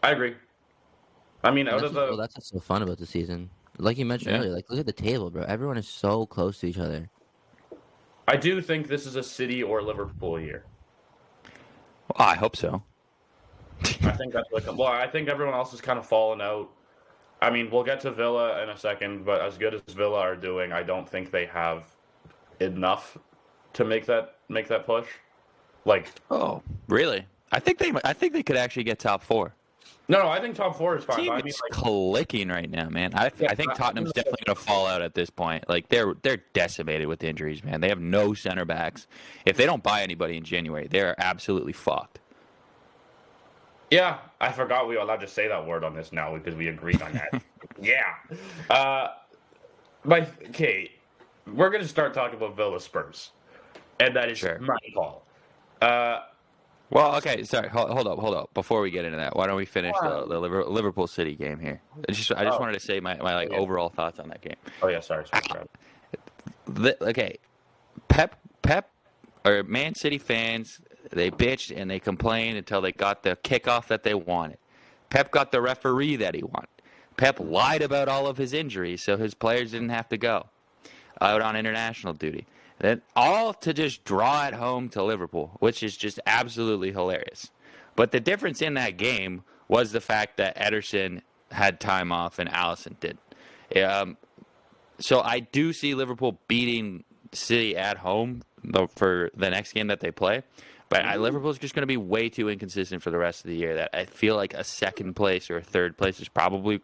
I 0.04 0.12
agree. 0.12 0.36
I 1.44 1.52
mean, 1.52 1.68
out 1.68 1.82
that's, 1.82 1.86
of 1.86 1.94
the 1.94 2.02
well, 2.02 2.18
that's 2.18 2.36
what's 2.36 2.50
so 2.50 2.60
fun 2.60 2.82
about 2.84 2.98
the 2.98 3.06
season. 3.06 3.50
Like 3.78 3.98
you 3.98 4.06
mentioned 4.06 4.32
Yeah. 4.34 4.40
earlier, 4.40 4.52
like 4.52 4.70
look 4.70 4.80
at 4.80 4.86
the 4.86 4.94
table, 4.94 5.30
bro. 5.30 5.44
Everyone 5.44 5.78
is 5.78 5.88
so 5.88 6.26
close 6.26 6.60
to 6.60 6.68
each 6.68 6.78
other. 6.78 7.10
I 8.28 8.36
do 8.36 8.62
think 8.62 8.88
this 8.88 9.06
is 9.06 9.16
a 9.16 9.24
City 9.24 9.64
or 9.64 9.82
Liverpool 9.82 10.40
year. 10.40 10.64
Well, 12.18 12.28
I 12.28 12.36
hope 12.36 12.56
so. 12.56 12.84
I 13.82 14.12
think 14.12 14.34
that's 14.34 14.52
like 14.52 14.66
well, 14.68 14.84
I 14.84 15.08
think 15.08 15.30
everyone 15.30 15.56
else 15.56 15.72
has 15.72 15.82
kind 15.82 15.98
of 15.98 16.06
fallen 16.06 16.42
out. 16.42 16.70
I 17.42 17.50
mean, 17.50 17.70
we'll 17.72 17.84
get 17.84 18.02
to 18.02 18.12
Villa 18.12 18.62
in 18.64 18.70
a 18.70 18.78
second, 18.78 19.26
but 19.26 19.42
as 19.42 19.58
good 19.58 19.74
as 19.74 19.82
Villa 19.94 20.20
are 20.20 20.36
doing, 20.36 20.72
I 20.74 20.84
don't 20.84 21.08
think 21.08 21.32
they 21.32 21.46
have 21.46 21.86
enough 22.60 23.18
to 23.74 23.86
make 23.86 24.06
that 24.08 24.36
make 24.50 24.68
that 24.68 24.86
push. 24.86 25.08
Like, 25.86 26.08
Oh, 26.30 26.62
really? 26.88 27.26
I 27.52 27.60
think 27.60 27.78
they. 27.80 27.92
I 28.04 28.14
think 28.14 28.34
they 28.34 28.44
could 28.44 28.58
actually 28.58 28.84
get 28.84 29.00
top 29.00 29.24
four. 29.24 29.54
no, 30.10 30.22
no, 30.22 30.28
I 30.28 30.40
think 30.42 30.56
top 30.56 30.76
four 30.78 30.98
is 30.98 31.04
fine. 31.04 31.18
Team 31.18 31.32
I 31.32 31.38
mean, 31.38 31.48
is 31.48 31.60
like, 31.62 31.72
clicking 31.72 32.50
right 32.50 32.70
now, 32.70 32.90
man. 32.90 33.14
I, 33.16 33.32
Yeah, 33.40 33.50
I 33.52 33.56
think 33.56 33.72
I- 33.72 33.76
Tottenham's 33.76 34.12
definitely 34.12 34.44
going 34.46 34.56
to 34.58 34.62
fall 34.62 34.86
out 34.86 35.02
at 35.02 35.14
this 35.16 35.30
point. 35.30 35.68
Like 35.70 35.88
they're 35.90 36.14
they're 36.22 36.44
decimated 36.54 37.08
with 37.08 37.24
injuries, 37.24 37.64
man. 37.64 37.80
They 37.82 37.90
have 37.90 38.02
no 38.02 38.34
center 38.34 38.66
backs. 38.66 39.08
If 39.46 39.56
they 39.56 39.66
don't 39.66 39.82
buy 39.82 40.02
anybody 40.04 40.36
in 40.38 40.44
January, 40.44 40.88
they're 40.88 41.16
absolutely 41.20 41.74
fucked. 41.74 42.20
Yeah, 43.92 44.18
I 44.40 44.52
forgot 44.52 44.88
we 44.88 44.96
were 44.96 45.02
allowed 45.02 45.22
to 45.22 45.28
say 45.28 45.48
that 45.48 45.66
word 45.66 45.84
on 45.84 45.96
this 45.96 46.12
now 46.12 46.36
because 46.36 46.56
we 46.56 46.68
agreed 46.68 47.02
on 47.02 47.14
that. 47.14 47.42
yeah. 47.82 48.14
Uh, 48.70 49.10
my 50.04 50.28
okay, 50.50 50.92
we're 51.54 51.70
gonna 51.70 51.88
start 51.88 52.14
talking 52.14 52.38
about 52.38 52.56
Villa 52.56 52.80
Spurs, 52.80 53.32
and 54.00 54.16
that 54.16 54.30
is 54.30 54.38
Sure. 54.38 54.60
my 54.60 54.78
call. 54.94 55.26
Uh, 55.82 56.22
Well, 56.92 57.16
okay, 57.18 57.44
sorry. 57.44 57.70
Hold, 57.70 57.92
hold 57.92 58.08
up, 58.08 58.18
hold 58.20 58.36
up. 58.36 58.54
Before 58.54 58.82
we 58.82 58.90
get 58.92 59.06
into 59.06 59.18
that, 59.18 59.36
why 59.36 59.46
don't 59.48 59.56
we 59.58 59.66
finish 59.66 59.96
Wow. 60.02 60.26
the, 60.26 60.40
the 60.40 60.40
Liverpool 60.70 61.06
City 61.08 61.36
game 61.36 61.60
here? 61.60 61.82
I 62.08 62.12
just 62.12 62.32
I 62.32 62.44
just 62.46 62.58
Oh. 62.58 62.62
wanted 62.62 62.74
to 62.74 62.80
say 62.80 63.00
my, 63.00 63.16
my 63.18 63.36
like 63.36 63.52
Yeah. 63.52 63.58
overall 63.58 63.90
thoughts 63.90 64.20
on 64.20 64.30
that 64.30 64.42
game. 64.42 64.56
oh 64.82 64.88
yeah, 64.88 65.00
sorry. 65.00 65.28
sorry, 65.28 65.44
sorry. 65.52 65.66
the, 66.66 67.04
okay, 67.10 67.38
Pep 68.08 68.40
Pep 68.62 68.90
or 69.46 69.64
Man 69.64 69.94
City 69.96 70.18
fans 70.18 70.82
they 71.12 71.32
bitched 71.32 71.76
and 71.76 71.90
they 71.90 72.00
complained 72.00 72.58
until 72.58 72.82
they 72.82 72.92
got 72.92 73.24
the 73.24 73.38
kickoff 73.44 73.88
that 73.88 74.04
they 74.04 74.14
wanted. 74.14 74.58
Pep 75.10 75.32
got 75.32 75.52
the 75.52 75.62
referee 75.62 76.18
that 76.18 76.36
he 76.36 76.44
wanted. 76.44 76.70
Pep 77.18 77.40
lied 77.40 77.82
about 77.82 78.08
all 78.08 78.28
of 78.28 78.38
his 78.38 78.54
injuries 78.54 79.04
so 79.04 79.18
his 79.18 79.34
players 79.34 79.72
didn't 79.72 79.90
have 79.90 80.08
to 80.10 80.18
go 80.18 80.48
out 81.20 81.42
on 81.42 81.56
international 81.56 82.14
duty. 82.14 82.46
Then 82.80 83.02
all 83.16 83.54
to 83.56 83.74
just 83.74 84.06
draw 84.06 84.48
it 84.48 84.54
home 84.54 84.88
to 84.90 85.04
Liverpool, 85.04 85.58
which 85.60 85.84
is 85.84 85.98
just 85.98 86.20
absolutely 86.26 86.92
hilarious. 86.92 87.52
But 87.96 88.12
the 88.12 88.22
difference 88.22 88.62
in 88.62 88.76
that 88.76 88.96
game 88.96 89.44
was 89.68 89.92
the 89.92 90.00
fact 90.00 90.38
that 90.38 90.56
Ederson 90.56 91.22
had 91.52 91.80
time 91.80 92.12
off 92.12 92.40
and 92.40 92.50
Alisson 92.50 92.96
did. 93.00 93.18
Um, 93.84 94.18
so 95.00 95.20
I 95.22 95.42
do 95.42 95.74
see 95.74 95.94
Liverpool 95.94 96.40
beating 96.48 97.04
City 97.34 97.76
at 97.76 97.98
home 97.98 98.44
for 98.96 99.30
the 99.36 99.50
next 99.50 99.74
game 99.74 99.88
that 99.88 100.00
they 100.00 100.12
play. 100.12 100.44
But 100.90 101.06
I, 101.06 101.14
mm-hmm. 101.14 101.24
Liverpool's 101.24 101.60
just 101.60 101.76
going 101.76 101.84
to 101.84 101.88
be 101.88 101.98
way 101.98 102.30
too 102.30 102.50
inconsistent 102.50 103.02
for 103.04 103.12
the 103.12 103.18
rest 103.18 103.46
of 103.46 103.50
the 103.50 103.56
year. 103.56 103.76
That 103.76 103.90
I 103.94 104.06
feel 104.06 104.36
like 104.36 104.54
a 104.54 104.64
second 104.64 105.16
place 105.16 105.50
or 105.50 105.58
a 105.58 105.64
third 105.64 105.98
place 105.98 106.20
is 106.20 106.28
probably 106.28 106.82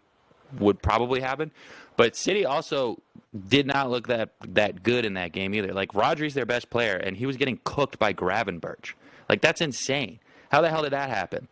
would 0.60 0.82
probably 0.82 1.22
happen. 1.22 1.52
But 1.98 2.16
City 2.16 2.46
also 2.46 3.02
did 3.48 3.66
not 3.66 3.90
look 3.90 4.08
that 4.08 4.32
that 4.48 4.84
good 4.84 5.06
in 5.06 5.16
that 5.16 5.32
game 5.32 5.54
either. 5.56 5.74
Like 5.74 5.94
Rodri's 5.94 6.34
their 6.34 6.46
best 6.46 6.70
player, 6.70 6.96
and 6.96 7.18
he 7.18 7.26
was 7.26 7.38
getting 7.38 7.60
cooked 7.64 8.00
by 8.00 8.14
Gravenberch. 8.14 8.94
Like 9.28 9.42
that's 9.42 9.62
insane. 9.62 10.20
How 10.52 10.62
the 10.62 10.70
hell 10.70 10.84
did 10.84 10.94
that 10.94 11.10
happen? 11.10 11.48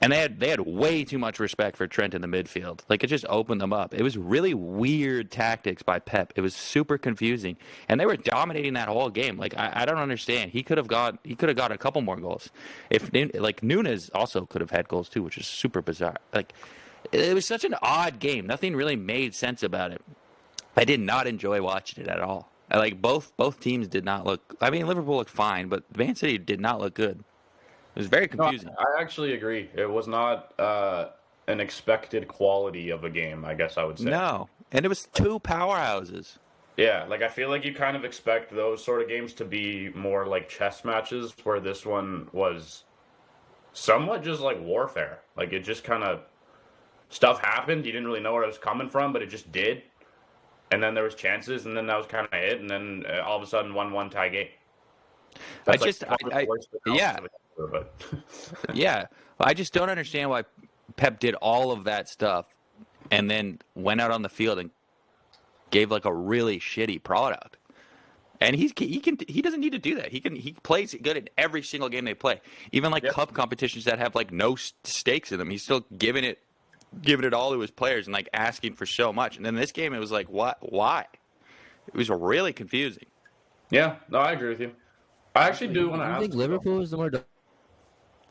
And 0.00 0.12
they 0.12 0.18
had 0.18 0.40
they 0.40 0.50
had 0.50 0.60
way 0.60 1.04
too 1.04 1.18
much 1.18 1.40
respect 1.40 1.76
for 1.76 1.86
Trent 1.86 2.14
in 2.14 2.20
the 2.20 2.28
midfield. 2.28 2.80
Like 2.88 3.02
it 3.02 3.06
just 3.06 3.24
opened 3.28 3.60
them 3.60 3.72
up. 3.72 3.94
It 3.94 4.02
was 4.02 4.18
really 4.18 4.52
weird 4.52 5.30
tactics 5.30 5.82
by 5.82 5.98
Pep. 6.00 6.34
It 6.36 6.42
was 6.42 6.54
super 6.54 6.98
confusing, 6.98 7.56
and 7.88 7.98
they 7.98 8.04
were 8.04 8.16
dominating 8.16 8.74
that 8.74 8.88
whole 8.88 9.08
game. 9.08 9.38
Like 9.38 9.56
I, 9.56 9.72
I 9.74 9.84
don't 9.86 9.98
understand. 9.98 10.50
He 10.50 10.62
could 10.62 10.76
have 10.76 10.86
got 10.86 11.18
he 11.24 11.34
could 11.34 11.48
have 11.48 11.56
got 11.56 11.72
a 11.72 11.78
couple 11.78 12.02
more 12.02 12.16
goals. 12.16 12.50
If 12.90 13.10
like 13.34 13.62
Nunez 13.62 14.10
also 14.14 14.44
could 14.44 14.60
have 14.60 14.70
had 14.70 14.86
goals 14.86 15.08
too, 15.08 15.22
which 15.22 15.38
is 15.38 15.46
super 15.46 15.80
bizarre. 15.80 16.16
Like 16.34 16.52
it 17.12 17.34
was 17.34 17.46
such 17.46 17.64
an 17.64 17.74
odd 17.80 18.18
game. 18.18 18.46
Nothing 18.46 18.76
really 18.76 18.96
made 18.96 19.34
sense 19.34 19.62
about 19.62 19.92
it. 19.92 20.02
I 20.76 20.84
did 20.84 21.00
not 21.00 21.26
enjoy 21.26 21.62
watching 21.62 22.04
it 22.04 22.08
at 22.08 22.20
all. 22.20 22.50
I, 22.70 22.78
like 22.78 23.00
both 23.00 23.34
both 23.36 23.60
teams 23.60 23.88
did 23.88 24.04
not 24.04 24.26
look. 24.26 24.56
I 24.60 24.70
mean, 24.70 24.86
Liverpool 24.86 25.16
looked 25.16 25.30
fine, 25.30 25.68
but 25.68 25.96
Man 25.96 26.14
City 26.16 26.36
did 26.38 26.60
not 26.60 26.80
look 26.80 26.94
good. 26.94 27.24
It 27.96 28.00
was 28.00 28.08
very 28.08 28.28
No, 28.34 28.44
confusing. 28.44 28.70
I 28.78 29.00
actually 29.00 29.32
agree. 29.32 29.70
It 29.74 29.90
was 29.90 30.06
not 30.06 30.52
uh, 30.60 31.08
an 31.48 31.60
expected 31.60 32.28
quality 32.28 32.90
of 32.90 33.04
a 33.04 33.10
game. 33.10 33.44
I 33.44 33.54
guess 33.54 33.78
I 33.78 33.84
would 33.84 33.98
say. 33.98 34.04
No, 34.10 34.48
and 34.70 34.84
it 34.84 34.88
was 34.88 35.08
two 35.14 35.40
powerhouses. 35.40 36.36
Yeah, 36.76 37.06
like 37.08 37.22
I 37.22 37.28
feel 37.28 37.48
like 37.48 37.64
you 37.64 37.72
kind 37.72 37.96
of 37.96 38.04
expect 38.04 38.54
those 38.54 38.84
sort 38.84 39.00
of 39.00 39.08
games 39.08 39.32
to 39.34 39.46
be 39.46 39.88
more 39.94 40.26
like 40.26 40.46
chess 40.46 40.84
matches, 40.84 41.32
where 41.44 41.58
this 41.58 41.86
one 41.86 42.28
was 42.32 42.84
somewhat 43.72 44.22
just 44.22 44.42
like 44.42 44.60
warfare. 44.60 45.20
Like 45.34 45.54
it 45.54 45.60
just 45.60 45.82
kind 45.82 46.04
of 46.04 46.20
stuff 47.08 47.40
happened. 47.40 47.86
You 47.86 47.92
didn't 47.92 48.06
really 48.06 48.20
know 48.20 48.34
where 48.34 48.42
it 48.42 48.48
was 48.48 48.58
coming 48.58 48.90
from, 48.90 49.14
but 49.14 49.22
it 49.22 49.30
just 49.30 49.50
did. 49.52 49.84
And 50.70 50.82
then 50.82 50.92
there 50.92 51.04
was 51.04 51.14
chances, 51.14 51.64
and 51.64 51.74
then 51.74 51.86
that 51.86 51.96
was 51.96 52.06
kind 52.06 52.26
of 52.26 52.32
it. 52.34 52.60
And 52.60 52.68
then 52.68 53.04
uh, 53.08 53.22
all 53.22 53.38
of 53.38 53.42
a 53.42 53.46
sudden, 53.46 53.72
one-one 53.72 54.10
tie 54.10 54.28
game. 54.28 54.48
I 55.66 55.76
That's, 55.78 55.84
just- 55.84 56.02
one 56.06 56.12
of 56.24 56.28
the 56.30 56.36
I- 56.36 56.92
I- 56.92 56.94
yeah. 56.94 57.18
Analysis 57.58 58.52
but 58.68 58.74
Yeah, 58.76 59.06
I 59.40 59.54
just 59.54 59.72
don't 59.72 59.90
understand 59.90 60.30
why 60.30 60.44
Pep 60.96 61.18
did 61.20 61.34
all 61.36 61.72
of 61.72 61.84
that 61.84 62.08
stuff 62.08 62.46
and 63.10 63.30
then 63.30 63.58
went 63.74 64.00
out 64.00 64.10
on 64.10 64.22
the 64.22 64.28
field 64.28 64.58
and 64.58 64.70
gave 65.70 65.90
like 65.90 66.04
a 66.04 66.12
really 66.14 66.58
shitty 66.58 67.02
product. 67.02 67.56
And 68.40 68.54
he's 68.54 68.72
he 68.76 69.00
can 69.00 69.16
he 69.28 69.40
doesn't 69.40 69.60
need 69.60 69.72
to 69.72 69.78
do 69.78 69.94
that. 69.96 70.12
He 70.12 70.20
can 70.20 70.36
he 70.36 70.52
plays 70.62 70.94
good 71.00 71.16
in 71.16 71.28
every 71.38 71.62
single 71.62 71.88
game 71.88 72.04
they 72.04 72.14
play. 72.14 72.40
Even 72.72 72.90
like 72.90 73.02
Yep. 73.04 73.12
cup 73.14 73.32
competitions 73.34 73.84
that 73.84 73.98
have 73.98 74.14
like 74.14 74.30
no 74.30 74.56
stakes 74.56 75.32
in 75.32 75.38
them, 75.38 75.48
he's 75.50 75.62
still 75.62 75.86
giving 75.96 76.22
it 76.24 76.38
giving 77.00 77.24
it 77.26 77.32
all 77.34 77.52
to 77.52 77.60
his 77.60 77.70
players 77.70 78.06
and 78.06 78.12
like 78.14 78.28
asking 78.34 78.74
for 78.74 78.84
so 78.86 79.12
much. 79.12 79.36
And 79.36 79.44
then 79.46 79.54
this 79.54 79.72
game, 79.72 79.94
it 79.94 79.98
was 79.98 80.12
like 80.12 80.28
what 80.28 80.58
why? 80.60 81.06
It 81.88 81.94
was 81.94 82.10
really 82.10 82.52
confusing. 82.52 83.06
yeah, 83.70 83.96
no, 84.10 84.18
I 84.18 84.32
agree 84.32 84.50
with 84.50 84.60
you. 84.60 84.72
I 85.34 85.48
actually 85.48 85.72
do 85.72 85.88
want 85.88 86.02
to 86.02 86.08
you 86.08 86.20
think 86.20 86.34
Liverpool 86.34 86.80
is 86.80 86.90
the 86.90 86.96
more 86.98 87.10
do- 87.10 87.24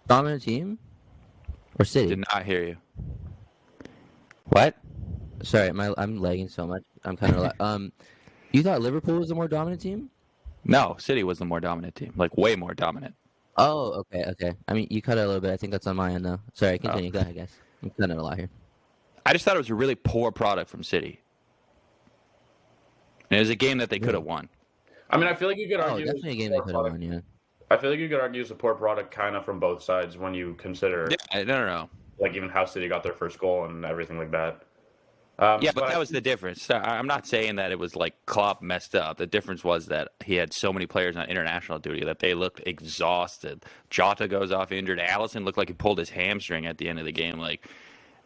dominant 0.07 0.41
team, 0.43 0.77
or 1.79 1.85
City? 1.85 2.09
Did 2.09 2.19
not 2.33 2.43
hear 2.43 2.63
you. 2.63 2.77
What? 4.45 4.75
Sorry, 5.43 5.71
my 5.71 5.93
I'm 5.97 6.17
lagging 6.19 6.49
so 6.49 6.65
much. 6.65 6.83
I'm 7.03 7.17
kind 7.17 7.35
of 7.35 7.41
la- 7.59 7.65
um. 7.65 7.91
You 8.51 8.63
thought 8.63 8.81
Liverpool 8.81 9.19
was 9.19 9.27
the 9.29 9.35
more 9.35 9.47
dominant 9.47 9.81
team? 9.81 10.09
No, 10.63 10.95
City 10.97 11.23
was 11.23 11.39
the 11.39 11.45
more 11.45 11.59
dominant 11.59 11.95
team, 11.95 12.13
like 12.15 12.35
way 12.37 12.55
more 12.55 12.73
dominant. 12.73 13.13
Oh, 13.57 13.91
okay, 13.93 14.23
okay. 14.29 14.53
I 14.67 14.73
mean, 14.73 14.87
you 14.89 15.01
cut 15.01 15.17
it 15.17 15.21
a 15.21 15.25
little 15.27 15.41
bit. 15.41 15.51
I 15.51 15.57
think 15.57 15.71
that's 15.71 15.87
on 15.87 15.95
my 15.95 16.11
end 16.11 16.25
though. 16.25 16.39
Sorry, 16.53 16.75
Oh. 16.83 16.87
continue. 16.87 17.11
Go 17.11 17.19
ahead, 17.19 17.35
guys. 17.35 17.51
I'm 17.83 17.89
cutting 17.91 18.15
it 18.15 18.19
a 18.19 18.23
lot 18.23 18.37
here. 18.37 18.49
I 19.25 19.33
just 19.33 19.45
thought 19.45 19.55
it 19.55 19.59
was 19.59 19.69
a 19.69 19.75
really 19.75 19.95
poor 19.95 20.31
product 20.31 20.69
from 20.69 20.83
City. 20.83 21.21
And 23.29 23.37
it 23.37 23.39
was 23.39 23.49
a 23.49 23.55
game 23.55 23.79
that 23.79 23.89
they 23.89 23.99
could 23.99 24.13
have 24.13 24.23
won. 24.23 24.49
I 25.09 25.17
mean, 25.17 25.27
I 25.27 25.33
feel 25.35 25.47
like 25.47 25.57
you 25.57 25.67
could 25.67 25.79
argue. 25.79 26.03
Oh, 26.03 26.05
definitely 26.05 26.31
a 26.31 26.35
game 26.35 26.51
they 26.51 26.59
could 26.59 26.75
have 26.75 26.83
won. 26.91 27.01
Yeah. 27.01 27.19
I 27.71 27.77
feel 27.77 27.89
like 27.89 27.99
you 27.99 28.07
could 28.09 28.19
argue 28.19 28.41
it's 28.41 28.51
a 28.51 28.55
poor 28.55 28.75
product 28.75 29.11
kind 29.11 29.35
of 29.35 29.43
from 29.43 29.59
both 29.59 29.81
sides 29.81 30.17
when 30.17 30.33
you 30.33 30.53
consider 30.55 31.07
Yeah, 31.09 31.43
no, 31.43 31.59
no, 31.59 31.65
no. 31.65 31.89
like 32.19 32.35
even 32.35 32.49
how 32.49 32.65
City 32.65 32.87
got 32.87 33.03
their 33.03 33.13
first 33.13 33.39
goal 33.39 33.65
and 33.65 33.83
everything 33.85 34.17
like 34.17 34.31
that. 34.31 34.61
Um, 35.37 35.61
Yeah, 35.61 35.71
but 35.75 35.89
that 35.89 35.97
was 35.99 36.09
the 36.09 36.21
difference. 36.21 36.69
I- 36.69 36.79
I'm 36.97 37.07
not 37.07 37.27
saying 37.27 37.57
that 37.57 37.71
it 37.71 37.79
was 37.79 37.95
like 37.95 38.13
Klopp 38.25 38.61
messed 38.61 38.95
up. 38.95 39.17
The 39.17 39.27
difference 39.27 39.63
was 39.63 39.87
that 39.87 40.09
he 40.23 40.35
had 40.35 40.53
so 40.53 40.71
many 40.71 40.85
players 40.85 41.17
on 41.17 41.27
international 41.27 41.79
duty 41.79 42.05
that 42.05 42.19
they 42.19 42.33
looked 42.33 42.61
exhausted. 42.65 43.65
Jota 43.89 44.27
goes 44.29 44.51
off 44.51 44.71
injured. 44.71 44.99
Alisson 44.99 45.43
looked 45.43 45.57
like 45.57 45.67
he 45.67 45.73
pulled 45.73 45.97
his 45.97 46.09
hamstring 46.11 46.65
at 46.65 46.77
the 46.77 46.87
end 46.87 46.99
of 46.99 47.05
the 47.05 47.11
game. 47.11 47.37
Like 47.39 47.67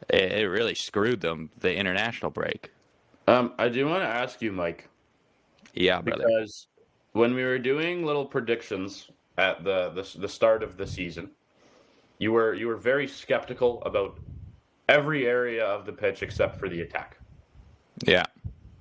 it, 0.09 0.33
it 0.33 0.49
really 0.49 0.75
screwed 0.75 1.21
them 1.21 1.49
the 1.57 1.73
international 1.75 2.29
break. 2.29 2.71
Um, 3.27 3.53
I 3.57 3.69
do 3.69 3.87
want 3.87 4.03
to 4.03 4.07
ask 4.07 4.41
you, 4.41 4.51
Mike, 4.51 4.87
Yeah, 5.73 6.01
brother. 6.01 6.25
because 6.27 6.67
when 7.13 7.33
we 7.33 7.43
were 7.43 7.57
doing 7.59 8.05
little 8.05 8.25
predictions 8.25 9.09
at 9.39 9.63
the, 9.63 9.89
the 9.89 10.19
the 10.19 10.29
start 10.29 10.61
of 10.63 10.77
the 10.77 10.85
season, 10.85 11.31
you 12.19 12.31
were 12.31 12.53
you 12.53 12.67
were 12.67 12.75
very 12.75 13.07
skeptical 13.07 13.81
about 13.83 14.19
every 14.87 15.25
area 15.27 15.65
of 15.65 15.85
the 15.85 15.93
pitch 15.93 16.21
except 16.23 16.59
for 16.59 16.67
the 16.69 16.81
attack. 16.81 17.17
Yeah. 18.05 18.25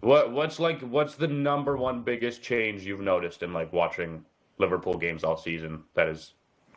What 0.01 0.33
what's 0.33 0.59
like 0.61 0.81
what's 0.83 1.14
the 1.14 1.29
number 1.29 1.77
one 1.77 2.03
biggest 2.03 2.42
change 2.42 2.85
you've 2.85 3.01
noticed 3.01 3.42
in 3.42 3.53
like 3.53 3.73
watching 3.73 4.25
Liverpool 4.59 4.94
games 4.99 5.25
all 5.25 5.37
season 5.37 5.83
that 5.94 6.09
has 6.09 6.33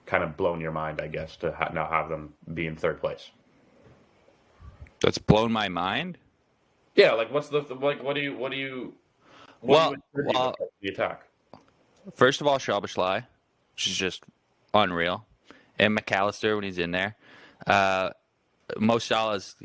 kind 0.05 0.23
of 0.23 0.35
blown 0.37 0.59
your 0.59 0.71
mind, 0.71 0.99
I 1.01 1.07
guess, 1.07 1.35
to 1.37 1.51
ha- 1.51 1.71
now 1.73 1.87
have 1.87 2.09
them 2.09 2.33
be 2.53 2.67
in 2.67 2.75
third 2.75 2.99
place? 2.99 3.29
That's 5.01 5.17
blown 5.17 5.51
my 5.51 5.69
mind. 5.69 6.17
Yeah, 6.95 7.13
like 7.13 7.31
what's 7.31 7.49
the 7.49 7.61
like? 7.79 8.03
What 8.03 8.15
do 8.15 8.21
you 8.21 8.35
what 8.35 8.51
do 8.51 8.57
you? 8.57 8.93
What 9.61 9.69
Well, 9.69 9.91
do 9.91 9.97
you 10.15 10.23
well- 10.33 10.55
the 10.81 10.89
attack. 10.89 11.23
First 12.15 12.41
of 12.41 12.47
all, 12.47 12.57
Szoboszlai, 12.57 13.23
which 13.81 13.89
is 13.91 13.97
just 13.97 14.23
unreal, 14.75 15.25
and 15.79 15.95
Mac 15.95 16.11
Allister 16.11 16.55
when 16.55 16.63
he's 16.63 16.77
in 16.77 16.91
there. 16.91 17.15
Uh, 17.65 18.11
Mo 18.77 18.99
Salah's, 18.99 19.55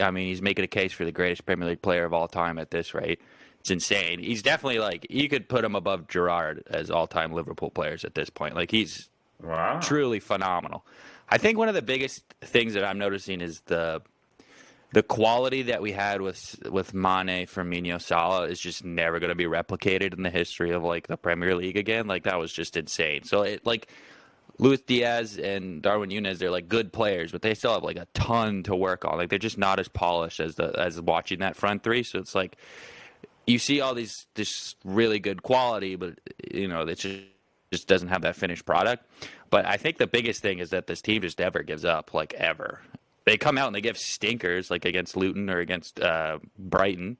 I 0.00 0.10
mean, 0.10 0.28
he's 0.28 0.40
making 0.42 0.64
a 0.64 0.68
case 0.68 0.92
for 0.92 1.04
the 1.04 1.12
greatest 1.12 1.44
Premier 1.44 1.68
League 1.68 1.82
player 1.82 2.04
of 2.04 2.12
all 2.14 2.26
time 2.26 2.58
at 2.58 2.70
this 2.70 2.94
rate. 2.94 3.20
It's 3.60 3.70
insane. 3.70 4.18
He's 4.18 4.42
definitely 4.42 4.78
like 4.78 5.06
you 5.10 5.28
could 5.28 5.48
put 5.48 5.64
him 5.64 5.74
above 5.76 6.08
Gerrard 6.08 6.62
as 6.68 6.90
all-time 6.90 7.32
Liverpool 7.32 7.70
players 7.70 8.04
at 8.04 8.14
this 8.14 8.30
point. 8.30 8.54
Like 8.54 8.70
he's 8.70 9.08
Wow. 9.42 9.80
truly 9.80 10.18
phenomenal. 10.20 10.84
I 11.28 11.36
think 11.38 11.58
one 11.58 11.68
of 11.68 11.74
the 11.74 11.82
biggest 11.82 12.22
things 12.40 12.72
that 12.74 12.84
I'm 12.84 12.98
noticing 12.98 13.40
is 13.42 13.60
the 13.66 14.00
the 14.92 15.02
quality 15.02 15.62
that 15.62 15.82
we 15.82 15.92
had 15.92 16.20
with 16.20 16.58
with 16.70 16.94
Mane, 16.94 17.46
Firmino, 17.46 18.00
Salah 18.00 18.46
is 18.46 18.60
just 18.60 18.84
never 18.84 19.18
going 19.18 19.30
to 19.30 19.34
be 19.34 19.44
replicated 19.44 20.14
in 20.14 20.22
the 20.22 20.30
history 20.30 20.70
of 20.70 20.82
like 20.82 21.08
the 21.08 21.16
Premier 21.16 21.54
League 21.54 21.76
again. 21.76 22.06
Like 22.06 22.24
that 22.24 22.38
was 22.38 22.52
just 22.52 22.76
insane. 22.76 23.24
So 23.24 23.42
it 23.42 23.66
like 23.66 23.88
Luis 24.58 24.80
Diaz 24.80 25.38
and 25.38 25.82
Darwin 25.82 26.08
Nunez, 26.08 26.38
they're 26.38 26.50
like 26.50 26.68
good 26.68 26.92
players, 26.92 27.32
but 27.32 27.42
they 27.42 27.54
still 27.54 27.74
have 27.74 27.82
like 27.82 27.98
a 27.98 28.06
ton 28.14 28.62
to 28.64 28.74
work 28.74 29.04
on. 29.04 29.18
Like 29.18 29.28
they're 29.28 29.38
just 29.38 29.58
not 29.58 29.78
as 29.78 29.88
polished 29.88 30.40
as 30.40 30.54
the 30.54 30.72
as 30.78 31.00
watching 31.00 31.40
that 31.40 31.56
front 31.56 31.82
three. 31.82 32.02
So 32.02 32.18
it's 32.18 32.34
like 32.34 32.56
you 33.46 33.58
see 33.58 33.80
all 33.80 33.94
these 33.94 34.26
this 34.34 34.76
really 34.84 35.18
good 35.18 35.42
quality, 35.42 35.96
but 35.96 36.18
you 36.52 36.68
know 36.68 36.82
it 36.82 36.98
just 36.98 37.24
just 37.72 37.88
doesn't 37.88 38.08
have 38.08 38.22
that 38.22 38.36
finished 38.36 38.64
product. 38.64 39.04
But 39.50 39.66
I 39.66 39.76
think 39.76 39.98
the 39.98 40.06
biggest 40.06 40.40
thing 40.42 40.60
is 40.60 40.70
that 40.70 40.86
this 40.86 41.02
team 41.02 41.22
just 41.22 41.38
never 41.38 41.62
gives 41.62 41.84
up, 41.84 42.14
like 42.14 42.32
ever. 42.34 42.80
They 43.26 43.36
come 43.36 43.58
out 43.58 43.66
and 43.66 43.74
they 43.74 43.80
give 43.80 43.98
stinkers, 43.98 44.70
like 44.70 44.84
against 44.84 45.16
Luton 45.16 45.50
or 45.50 45.58
against 45.58 46.00
uh, 46.00 46.38
Brighton, 46.58 47.18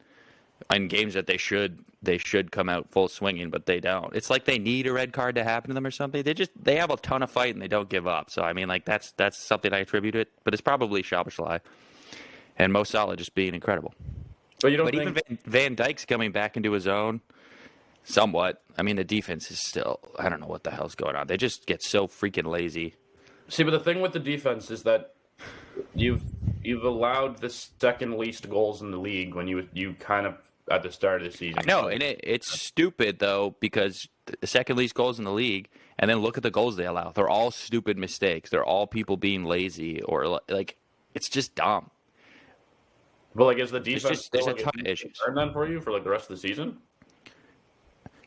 in 0.73 0.89
games 0.89 1.15
that 1.15 1.27
they 1.27 1.37
should 1.37 1.85
they 2.03 2.17
should 2.17 2.53
come 2.53 2.69
out 2.69 2.89
full 2.89 3.09
swinging, 3.09 3.51
but 3.51 3.67
they 3.67 3.81
don't. 3.81 4.15
It's 4.15 4.31
like 4.31 4.45
they 4.45 4.59
need 4.59 4.87
a 4.87 4.93
red 4.93 5.13
card 5.13 5.35
to 5.35 5.43
happen 5.45 5.69
to 5.69 5.75
them 5.75 5.85
or 5.85 5.91
something. 5.91 6.23
They 6.23 6.33
just 6.33 6.53
they 6.61 6.77
have 6.77 6.91
a 6.91 6.97
ton 6.97 7.23
of 7.25 7.31
fight 7.31 7.55
and 7.55 7.61
they 7.61 7.69
don't 7.69 7.89
give 7.89 8.07
up. 8.07 8.31
So 8.31 8.43
I 8.43 8.53
mean, 8.53 8.69
like 8.69 8.85
that's 8.85 9.13
that's 9.13 9.37
something 9.37 9.73
I 9.73 9.79
attribute 9.79 10.15
it, 10.15 10.31
but 10.45 10.55
it's 10.55 10.61
probably 10.61 11.03
Szoboszlai 11.03 11.61
and 12.57 12.73
Mo 12.73 12.85
Salah 12.85 13.17
just 13.17 13.35
being 13.35 13.55
incredible. 13.55 13.93
But 14.63 14.71
you 14.71 14.77
don't 14.77 14.87
But 14.87 14.95
think 14.95 15.11
even 15.11 15.39
Van, 15.45 15.75
Van 15.75 15.77
Dijk's 15.77 16.05
coming 16.05 16.31
back 16.31 16.57
into 16.57 16.71
his 16.73 16.87
own 16.87 17.21
somewhat. 18.05 18.63
I 18.79 18.83
mean, 18.83 18.97
the 18.97 19.05
defense 19.05 19.51
is 19.51 19.59
still 19.59 19.99
I 20.21 20.29
don't 20.29 20.41
know 20.41 20.47
what 20.47 20.63
the 20.63 20.71
hell's 20.71 20.95
going 20.95 21.17
on. 21.17 21.27
They 21.27 21.37
just 21.37 21.67
get 21.67 21.83
so 21.83 22.07
freaking 22.07 22.47
lazy. 22.47 22.95
See, 23.49 23.65
but 23.65 23.73
the 23.73 23.81
thing 23.81 24.01
with 24.01 24.13
the 24.13 24.21
defense 24.21 24.71
is 24.71 24.85
that 24.85 25.16
you've 25.95 26.23
you've 26.63 26.85
allowed 26.85 27.39
the 27.39 27.51
second 27.51 28.19
least 28.19 28.49
goals 28.49 28.83
in 28.83 28.91
the 28.91 28.99
league 28.99 29.35
when 29.35 29.47
you 29.49 29.69
you 29.73 29.95
kind 29.95 30.27
of 30.27 30.35
at 30.71 30.83
the 30.83 30.91
start 30.91 31.23
of 31.23 31.31
the 31.31 31.37
season. 31.37 31.59
I 31.59 31.65
know, 31.65 31.89
and 31.89 32.03
it, 32.03 32.21
it's 32.25 32.49
stupid 32.49 33.19
though 33.19 33.57
because 33.61 34.09
the 34.41 34.47
second 34.47 34.77
least 34.77 34.95
goals 34.95 35.19
in 35.19 35.25
the 35.25 35.33
league, 35.33 35.69
and 35.99 36.11
then 36.11 36.19
look 36.19 36.37
at 36.37 36.43
the 36.43 36.51
goals 36.51 36.77
they 36.77 36.87
allow. 36.87 37.13
They're 37.13 37.29
all 37.29 37.51
stupid 37.51 37.97
mistakes. 37.97 38.51
They're 38.51 38.65
all 38.65 38.87
people 38.87 39.17
being 39.17 39.45
lazy 39.45 40.03
or 40.03 40.41
like 40.49 40.77
it's 41.15 41.29
just 41.29 41.55
dumb. 41.55 41.91
But 43.35 43.45
like, 43.45 43.59
is 43.59 43.71
the 43.71 43.81
defense 43.81 44.23
just- 44.23 44.33
there's 44.33 44.47
a 44.47 44.55
ton 44.55 44.73
of 44.81 44.87
issues. 44.87 45.13
concern 45.19 45.35
then 45.35 45.53
for 45.53 45.69
you 45.69 45.81
for 45.81 45.93
like 45.93 46.05
the 46.05 46.11
rest 46.11 46.31
of 46.31 46.37
the 46.37 46.49
season? 46.49 46.79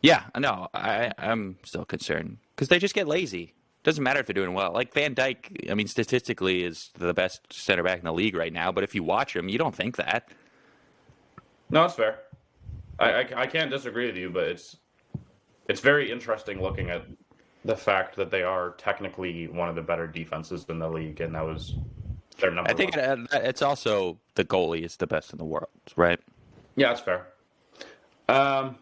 Yeah, 0.01 0.23
no, 0.37 0.69
I, 0.73 1.11
I'm 1.17 1.57
still 1.63 1.83
concerned 1.83 2.37
because 2.55 2.69
they 2.69 2.79
just 2.79 2.95
get 2.95 3.07
lazy. 3.07 3.53
Doesn't 3.89 4.03
matter 4.03 4.19
if 4.19 4.27
they're 4.27 4.35
doing 4.35 4.53
well. 4.53 4.71
Like 4.71 4.93
Van 4.93 5.15
Dijk, 5.15 5.67
I 5.67 5.73
mean, 5.73 5.87
statistically 5.87 6.63
is 6.63 6.91
the 6.99 7.11
best 7.11 7.51
center 7.51 7.81
back 7.81 7.97
in 7.97 8.05
the 8.05 8.13
league 8.13 8.35
right 8.35 8.53
now. 8.53 8.71
But 8.71 8.83
if 8.83 8.93
you 8.93 9.01
watch 9.01 9.35
him, 9.35 9.49
you 9.49 9.57
don't 9.57 9.73
think 9.73 9.95
that. 9.95 10.29
No, 11.71 11.85
it's 11.85 11.95
fair. 11.95 12.19
I, 12.99 13.09
I, 13.09 13.29
I 13.35 13.47
can't 13.47 13.71
disagree 13.71 14.05
with 14.05 14.15
you, 14.15 14.29
but 14.29 14.43
it's 14.43 14.77
it's 15.67 15.81
very 15.81 16.11
interesting 16.11 16.61
looking 16.61 16.91
at 16.91 17.01
the 17.65 17.75
fact 17.75 18.15
that 18.17 18.29
they 18.29 18.43
are 18.43 18.75
technically 18.77 19.47
one 19.47 19.69
of 19.69 19.73
the 19.73 19.81
better 19.81 20.05
defenses 20.05 20.67
in 20.69 20.77
the 20.77 20.87
league, 20.87 21.19
and 21.19 21.33
that 21.33 21.43
was 21.43 21.73
their 22.39 22.51
number. 22.51 22.69
I 22.69 22.75
think 22.75 22.95
it, 22.95 23.19
it's 23.33 23.63
also 23.63 24.19
the 24.35 24.45
goalie 24.45 24.83
is 24.83 24.97
the 24.97 25.07
best 25.07 25.31
in 25.31 25.39
the 25.39 25.45
world, 25.45 25.67
right? 25.95 26.19
yeah, 26.75 26.91
it's 26.91 27.01
fair. 27.01 27.25
Um, 28.27 28.77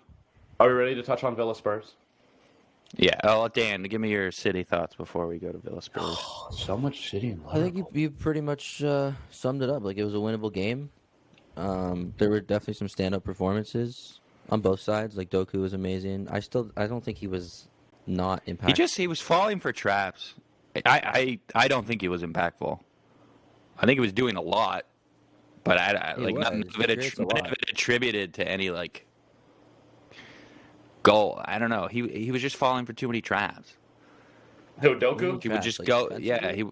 are 0.60 0.68
we 0.68 0.74
ready 0.74 0.96
to 0.96 1.02
touch 1.02 1.24
on 1.24 1.34
Villa 1.34 1.56
Spurs? 1.56 1.94
Yeah. 2.96 3.20
Oh, 3.24 3.48
Dan, 3.50 3.84
give 3.84 4.00
me 4.00 4.10
your 4.10 4.32
city 4.32 4.64
thoughts 4.64 4.96
before 4.96 5.28
we 5.28 5.38
go 5.40 5.52
to 5.52 5.58
Villa 5.58 5.82
Spurs. 5.82 6.18
So 6.52 6.78
much 6.78 7.10
city 7.10 7.30
and 7.32 7.42
I 7.52 7.60
think 7.60 7.76
you, 7.78 7.88
you 7.94 8.10
pretty 8.10 8.42
much 8.42 8.82
uh, 8.84 9.12
summed 9.30 9.62
it 9.62 9.70
up. 9.70 9.84
Like 9.84 9.98
it 9.98 10.04
was 10.06 10.14
a 10.14 10.18
winnable 10.18 10.52
game. 10.54 10.90
Um, 11.58 12.14
there 12.18 12.30
were 12.30 12.40
definitely 12.40 12.76
some 12.76 12.88
stand-up 12.88 13.24
performances 13.24 14.20
on 14.50 14.62
both 14.62 14.80
sides. 14.80 15.18
Like 15.18 15.30
Doku 15.30 15.56
was 15.60 15.74
amazing. 15.74 16.28
I 16.30 16.40
still 16.40 16.72
I 16.78 16.88
don't 16.88 17.04
think 17.04 17.18
he 17.18 17.28
was 17.28 17.68
not 18.06 18.46
impactful. 18.46 18.68
He 18.68 18.74
just 18.74 18.96
he 18.96 19.08
was 19.08 19.20
falling 19.20 19.60
for 19.60 19.72
traps. 19.74 20.36
I, 20.86 21.40
I 21.56 21.64
I 21.64 21.68
don't 21.68 21.86
think 21.88 22.02
he 22.02 22.08
was 22.08 22.22
impactful. 22.22 22.80
I 23.80 23.86
think 23.86 23.98
he 23.98 24.02
was 24.02 24.14
doing 24.14 24.36
a 24.36 24.42
lot, 24.42 24.86
but 25.64 25.78
I, 25.80 26.14
I 26.14 26.16
He 26.20 26.26
like 26.26 26.36
nothing 26.36 26.62
of 26.62 26.80
it, 26.82 26.90
He 26.90 26.96
creates 26.96 27.18
a 27.18 27.22
none 27.24 27.38
of 27.38 27.44
lot. 27.46 27.52
it 27.54 27.70
attributed 27.72 28.36
to 28.36 28.48
any 28.48 28.70
like 28.70 29.07
goal. 31.08 31.42
I 31.46 31.58
don't 31.60 31.70
know. 31.70 31.88
He 31.88 32.08
he 32.08 32.32
was 32.32 32.42
just 32.42 32.56
falling 32.56 32.86
for 32.86 32.94
too 32.94 33.08
many 33.08 33.22
traps. 33.22 33.76
Who 34.82 35.00
Doku? 35.00 35.42
He 35.42 35.50
would 35.50 35.62
just 35.62 35.80
like, 35.80 35.88
go. 35.88 36.10
defensively? 36.10 36.28
Yeah, 36.28 36.52
he. 36.54 36.66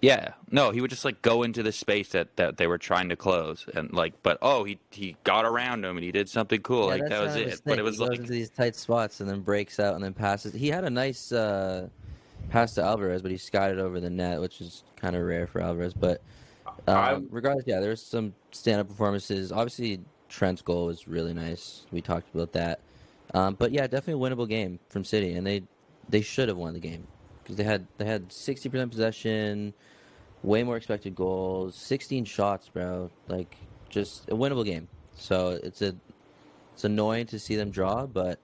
Yeah, 0.00 0.32
no, 0.50 0.72
he 0.72 0.80
would 0.80 0.90
just 0.90 1.04
like 1.04 1.22
go 1.22 1.44
into 1.44 1.62
the 1.62 1.70
space 1.70 2.08
that, 2.08 2.34
that 2.34 2.56
they 2.56 2.66
were 2.66 2.76
trying 2.76 3.08
to 3.10 3.14
close, 3.14 3.66
and 3.72 3.92
like, 3.92 4.14
but 4.24 4.36
oh, 4.42 4.64
he 4.64 4.80
he 4.90 5.16
got 5.22 5.44
around 5.44 5.84
him 5.84 5.96
and 5.96 6.02
he 6.02 6.10
did 6.10 6.28
something 6.28 6.60
cool. 6.60 6.86
Yeah, 6.86 7.02
like 7.02 7.08
that 7.08 7.20
was 7.20 7.34
kind 7.34 7.42
it. 7.42 7.50
his 7.50 7.60
But 7.60 7.78
it 7.78 7.82
was 7.82 7.94
he 7.94 7.98
goes 8.00 8.08
like 8.08 8.18
into 8.18 8.32
these 8.32 8.50
tight 8.50 8.74
spots 8.74 9.20
and 9.20 9.30
then 9.30 9.42
breaks 9.42 9.78
out 9.78 9.94
and 9.94 10.02
then 10.02 10.12
passes. 10.12 10.52
He 10.54 10.68
had 10.68 10.82
a 10.82 10.90
nice 10.90 11.30
uh, 11.30 11.88
pass 12.50 12.74
to 12.74 12.82
Alvarez, 12.82 13.22
but 13.22 13.30
he 13.30 13.36
skied 13.36 13.70
it 13.70 13.78
over 13.78 14.00
the 14.00 14.10
net, 14.10 14.40
which 14.40 14.60
is 14.60 14.82
kind 14.96 15.14
of 15.14 15.22
rare 15.22 15.46
for 15.46 15.60
Alvarez. 15.60 15.94
But 15.94 16.20
I'm- 16.88 17.16
um, 17.16 17.28
regardless, 17.30 17.66
yeah, 17.68 17.78
there's 17.78 18.02
some 18.02 18.34
stand-up 18.50 18.88
performances. 18.88 19.52
Obviously, 19.52 20.00
Trent's 20.28 20.62
goal 20.62 20.86
was 20.86 21.06
really 21.06 21.32
nice. 21.32 21.86
We 21.92 22.00
talked 22.00 22.34
about 22.34 22.52
that. 22.54 22.80
Um, 23.34 23.54
but 23.54 23.72
yeah, 23.72 23.86
definitely 23.86 24.24
a 24.24 24.30
winnable 24.30 24.48
game 24.48 24.78
from 24.88 25.04
City, 25.04 25.34
and 25.34 25.46
they 25.46 25.62
they 26.08 26.20
should 26.20 26.48
have 26.48 26.58
won 26.58 26.74
the 26.74 26.80
game 26.80 27.06
because 27.42 27.56
they 27.56 27.64
had 27.64 27.86
they 27.98 28.04
had 28.04 28.28
60% 28.28 28.90
possession, 28.90 29.72
way 30.42 30.62
more 30.62 30.76
expected 30.76 31.14
goals, 31.14 31.74
16 31.76 32.24
shots, 32.24 32.68
bro. 32.68 33.10
Like 33.28 33.56
just 33.88 34.28
a 34.28 34.34
winnable 34.34 34.64
game. 34.64 34.88
So 35.16 35.58
it's 35.62 35.82
a 35.82 35.94
it's 36.74 36.84
annoying 36.84 37.26
to 37.26 37.38
see 37.38 37.56
them 37.56 37.70
draw, 37.70 38.06
but 38.06 38.38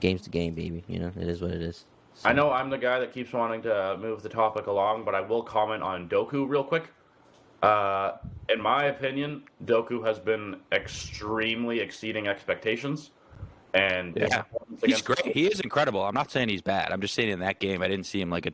game's 0.00 0.22
the 0.22 0.30
game, 0.30 0.54
baby. 0.54 0.84
You 0.88 0.98
know, 1.00 1.12
it 1.16 1.28
is 1.28 1.40
what 1.40 1.50
it 1.50 1.62
is. 1.62 1.84
So- 2.14 2.28
I 2.28 2.32
know 2.32 2.50
I'm 2.50 2.70
the 2.70 2.78
guy 2.78 2.98
that 2.98 3.12
keeps 3.12 3.32
wanting 3.32 3.62
to 3.62 3.96
move 4.00 4.22
the 4.22 4.28
topic 4.28 4.66
along, 4.66 5.04
but 5.04 5.14
I 5.14 5.20
will 5.20 5.42
comment 5.42 5.82
on 5.82 6.08
Doku 6.08 6.48
real 6.48 6.64
quick. 6.64 6.84
Uh, 7.62 8.12
in 8.48 8.60
my 8.60 8.84
opinion, 8.84 9.42
Doku 9.64 10.04
has 10.06 10.18
been 10.18 10.60
extremely 10.72 11.80
exceeding 11.80 12.28
expectations, 12.28 13.10
and 13.74 14.16
Yeah. 14.16 14.44
he's 14.70 14.82
against- 14.82 15.04
great. 15.04 15.26
He 15.34 15.46
is 15.46 15.60
incredible. 15.60 16.02
I'm 16.02 16.14
not 16.14 16.30
saying 16.30 16.48
he's 16.48 16.62
bad. 16.62 16.90
I'm 16.92 17.00
just 17.00 17.14
saying 17.14 17.28
in 17.28 17.40
that 17.40 17.58
game, 17.60 17.82
I 17.82 17.88
didn't 17.88 18.06
see 18.06 18.20
him 18.20 18.30
like 18.30 18.46
a, 18.46 18.52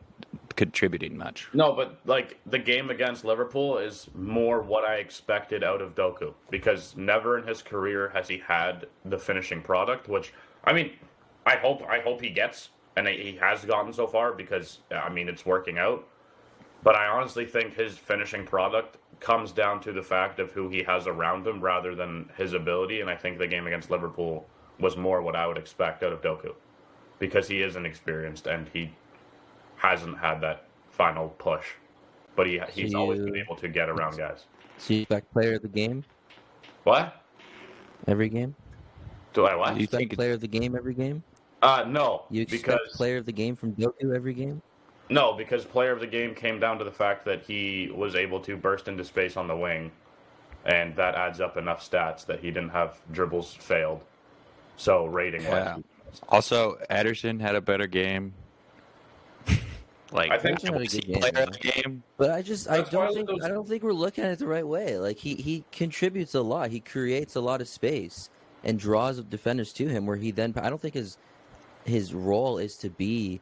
contributing 0.57 1.16
much. 1.16 1.48
No, 1.53 1.72
but 1.72 1.98
like 2.05 2.38
the 2.46 2.59
game 2.59 2.90
against 2.90 3.24
Liverpool 3.24 3.79
is 3.79 4.09
more 4.14 4.61
what 4.61 4.85
I 4.85 4.96
expected 4.96 5.64
out 5.64 5.81
of 5.83 5.94
Doku 5.94 6.33
because 6.50 6.96
never 6.96 7.38
in 7.38 7.46
his 7.46 7.62
career 7.62 8.11
has 8.14 8.29
he 8.29 8.38
had 8.38 8.87
the 9.05 9.18
finishing 9.18 9.62
product. 9.62 10.09
Which 10.09 10.33
I 10.64 10.72
mean, 10.72 10.92
I 11.46 11.57
hope 11.57 11.83
I 11.88 12.00
hope 12.00 12.20
he 12.20 12.31
gets, 12.31 12.70
and 12.96 13.07
he 13.09 13.37
has 13.40 13.64
gotten 13.64 13.92
so 13.92 14.07
far 14.07 14.33
because 14.33 14.81
I 14.92 15.09
mean 15.11 15.29
it's 15.29 15.44
working 15.44 15.79
out. 15.79 16.07
But 16.83 16.96
I 16.96 17.07
honestly 17.07 17.46
think 17.46 17.74
his 17.74 17.96
finishing 17.96 18.44
product 18.44 18.98
comes 19.20 19.53
down 19.53 19.81
to 19.81 19.92
the 19.92 20.03
fact 20.03 20.38
of 20.38 20.53
who 20.53 20.68
he 20.68 20.83
has 20.83 21.07
around 21.07 21.46
him 21.46 21.61
rather 21.61 21.94
than 21.94 22.31
his 22.37 22.53
ability. 22.53 23.00
And 23.00 23.09
I 23.09 23.16
think 23.16 23.38
the 23.38 23.46
game 23.46 23.66
against 23.66 23.90
Liverpool 23.90 24.46
was 24.80 24.96
more 24.96 25.22
what 25.22 25.37
I 25.37 25.46
would 25.46 25.58
expect 25.58 26.02
out 26.02 26.12
of 26.12 26.20
Doku 26.22 26.54
because 27.18 27.48
he 27.48 27.62
is 27.62 27.76
inexperienced 27.76 28.46
and 28.46 28.68
he 28.72 28.90
hasn't 29.76 30.18
had 30.18 30.40
that 30.40 30.64
final 30.90 31.28
push. 31.30 31.66
But 32.37 32.46
he 32.46 32.60
he's 32.72 32.92
So 32.92 32.98
always 32.98 33.20
you- 33.20 33.26
been 33.26 33.37
able 33.37 33.56
to 33.56 33.68
get 33.68 33.88
around 33.88 34.16
guys. 34.16 34.44
So 34.78 34.94
you 34.94 35.02
expect 35.02 35.32
player 35.32 35.54
of 35.54 35.62
the 35.62 35.68
game 35.68 36.04
What? 36.82 37.22
every 38.08 38.28
game? 38.28 38.54
Do 39.32 39.46
I 39.46 39.54
what? 39.54 39.70
You 39.74 39.78
You 39.78 39.84
expect 39.84 39.98
think 40.00 40.14
player 40.16 40.32
of 40.32 40.40
the 40.40 40.48
game 40.48 40.76
every 40.76 40.94
game? 40.94 41.22
Uh, 41.62 41.84
no, 41.88 42.24
You 42.30 42.42
expect 42.42 42.66
because 42.66 42.96
player 42.96 43.16
of 43.18 43.26
the 43.26 43.32
game 43.32 43.56
from 43.56 43.72
Doku 43.74 44.14
every 44.14 44.34
game? 44.34 44.60
no, 45.10 45.32
because 45.34 45.64
player 45.64 45.92
of 45.92 46.00
the 46.00 46.06
game 46.06 46.34
came 46.34 46.58
down 46.58 46.78
to 46.78 46.84
the 46.84 46.90
fact 46.90 47.24
that 47.24 47.42
he 47.42 47.90
was 47.94 48.14
able 48.14 48.40
to 48.40 48.56
burst 48.56 48.88
into 48.88 49.04
space 49.04 49.37
on 49.37 49.46
the 49.48 49.56
wing, 49.56 49.90
and 50.66 50.94
that 50.96 51.14
adds 51.14 51.40
up 51.40 51.56
enough 51.56 51.88
stats 51.88 52.26
that 52.26 52.40
he 52.40 52.50
didn't 52.50 52.70
have 52.70 53.00
dribbles 53.12 53.54
failed. 53.54 54.00
So 54.76 55.06
rating 55.06 55.42
Yeah. 55.42 55.76
Also, 56.28 56.78
Ederson 56.90 57.40
had 57.40 57.54
a 57.56 57.60
better 57.60 57.87
game. 57.87 58.34
like 60.12 60.30
I 60.30 60.38
think 60.38 60.60
Ederson 60.60 60.64
had 60.64 60.74
a 60.74 60.78
was 60.78 60.92
he 60.92 61.00
good 61.00 61.22
game, 61.34 61.37
of 61.37 61.52
the 61.52 61.58
game. 61.58 62.02
But 62.16 62.30
I 62.30 62.42
just 62.42 62.68
I 62.68 62.78
That's 62.78 62.92
why 62.92 63.04
don't 63.06 63.14
think 63.14 63.28
those- 63.28 63.42
I 63.42 63.48
don't 63.48 63.68
think 63.68 63.82
we're 63.82 63.92
looking 63.92 64.24
at 64.24 64.32
it 64.32 64.38
the 64.38 64.46
right 64.46 64.66
way. 64.66 64.98
Like 64.98 65.18
he 65.18 65.34
he 65.34 65.64
contributes 65.72 66.34
a 66.34 66.42
lot. 66.42 66.70
He 66.70 66.80
creates 66.80 67.34
a 67.37 67.40
lot 67.40 67.60
of 67.60 67.68
space 67.68 68.30
and 68.62 68.78
draws 68.78 69.20
defenders 69.22 69.72
to 69.74 69.88
him. 69.88 70.06
Where 70.06 70.16
he 70.16 70.30
then 70.30 70.54
I 70.56 70.70
don't 70.70 70.80
think 70.80 70.94
his 70.94 71.18
his 71.84 72.14
role 72.14 72.58
is 72.58 72.76
to 72.78 72.90
be 72.90 73.40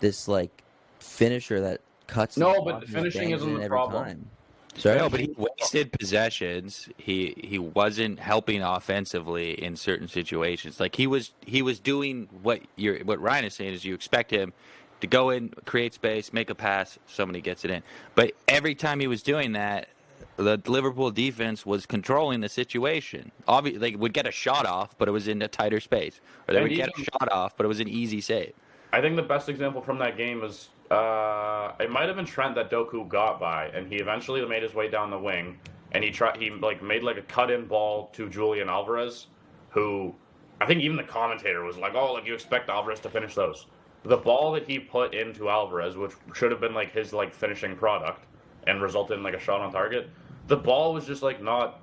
this 0.00 0.28
like 0.28 0.62
finisher 0.98 1.60
that 1.60 1.80
cuts. 2.06 2.36
No, 2.36 2.54
but 2.54 2.64
blocks 2.64 2.84
and 2.86 2.94
finishing 2.94 3.30
isn't 3.30 3.60
the 3.60 3.68
problem. 3.68 4.04
Time. 4.04 4.30
Sorry, 4.78 4.98
No, 4.98 5.10
but 5.10 5.20
he 5.20 5.34
wasted 5.36 5.92
possessions. 5.92 6.88
He 6.96 7.34
he 7.42 7.58
wasn't 7.58 8.20
helping 8.20 8.62
offensively 8.62 9.62
in 9.62 9.76
certain 9.76 10.08
situations. 10.08 10.78
Like 10.78 10.94
he 10.94 11.06
was 11.06 11.32
he 11.44 11.62
was 11.62 11.80
doing 11.80 12.28
what 12.42 12.60
you're 12.76 13.00
what 13.00 13.20
Ryan 13.20 13.46
is 13.46 13.54
saying 13.54 13.74
is 13.74 13.84
you 13.84 13.94
expect 13.94 14.30
him 14.30 14.52
to 15.00 15.06
go 15.06 15.30
in, 15.30 15.50
create 15.64 15.94
space, 15.94 16.32
make 16.32 16.50
a 16.50 16.54
pass, 16.54 16.98
somebody 17.06 17.40
gets 17.40 17.64
it 17.64 17.70
in. 17.70 17.82
But 18.14 18.32
every 18.46 18.74
time 18.74 19.00
he 19.00 19.06
was 19.06 19.22
doing 19.22 19.52
that, 19.52 19.88
the 20.36 20.60
Liverpool 20.66 21.10
defense 21.10 21.66
was 21.66 21.86
controlling 21.86 22.40
the 22.40 22.48
situation. 22.48 23.30
Obviously, 23.46 23.78
they 23.78 23.96
would 23.96 24.12
get 24.12 24.26
a 24.26 24.32
shot 24.32 24.66
off, 24.66 24.96
but 24.98 25.08
it 25.08 25.12
was 25.12 25.28
in 25.28 25.42
a 25.42 25.48
tighter 25.48 25.80
space, 25.80 26.20
or 26.46 26.54
they 26.54 26.60
And 26.60 26.68
would 26.68 26.76
get 26.76 26.88
a 26.88 27.04
shot 27.04 27.30
off, 27.32 27.56
but 27.56 27.64
it 27.64 27.68
was 27.68 27.80
an 27.80 27.88
easy 27.88 28.20
save. 28.20 28.52
I 28.92 29.00
think 29.00 29.16
the 29.16 29.22
best 29.22 29.48
example 29.48 29.82
from 29.82 29.98
that 29.98 30.16
game 30.16 30.40
was 30.40 30.68
uh, 30.90 31.72
it 31.80 31.90
might 31.90 32.06
have 32.06 32.16
been 32.16 32.24
Trent 32.24 32.54
that 32.54 32.70
Doku 32.70 33.06
got 33.08 33.38
by, 33.38 33.66
and 33.66 33.86
he 33.86 33.96
eventually 33.96 34.44
made 34.46 34.62
his 34.62 34.74
way 34.74 34.88
down 34.88 35.10
the 35.10 35.18
wing, 35.18 35.58
and 35.92 36.02
he 36.02 36.10
tried 36.10 36.36
he 36.36 36.50
like 36.50 36.82
made 36.82 37.02
like 37.02 37.18
a 37.18 37.22
cut 37.22 37.50
in 37.50 37.66
ball 37.66 38.08
to 38.14 38.28
Julian 38.28 38.68
Alvarez, 38.68 39.26
who 39.70 40.14
I 40.60 40.66
think 40.66 40.82
even 40.82 40.96
the 40.96 41.02
commentator 41.02 41.62
was 41.64 41.76
like, 41.76 41.94
"Oh, 41.94 42.12
like 42.14 42.26
you 42.26 42.34
expect 42.34 42.70
Alvarez 42.70 43.00
to 43.00 43.10
finish 43.10 43.34
those." 43.34 43.66
The 44.04 44.16
ball 44.16 44.52
that 44.52 44.66
he 44.66 44.78
put 44.78 45.14
into 45.14 45.48
Alvarez, 45.48 45.96
which 45.96 46.12
should 46.34 46.50
have 46.50 46.60
been 46.60 46.74
like 46.74 46.92
his 46.92 47.12
like 47.12 47.34
finishing 47.34 47.76
product, 47.76 48.24
and 48.66 48.80
resulted 48.80 49.18
in 49.18 49.22
like 49.22 49.34
a 49.34 49.40
shot 49.40 49.60
on 49.60 49.72
target. 49.72 50.08
The 50.46 50.56
ball 50.56 50.94
was 50.94 51.06
just 51.06 51.22
like 51.22 51.42
not 51.42 51.80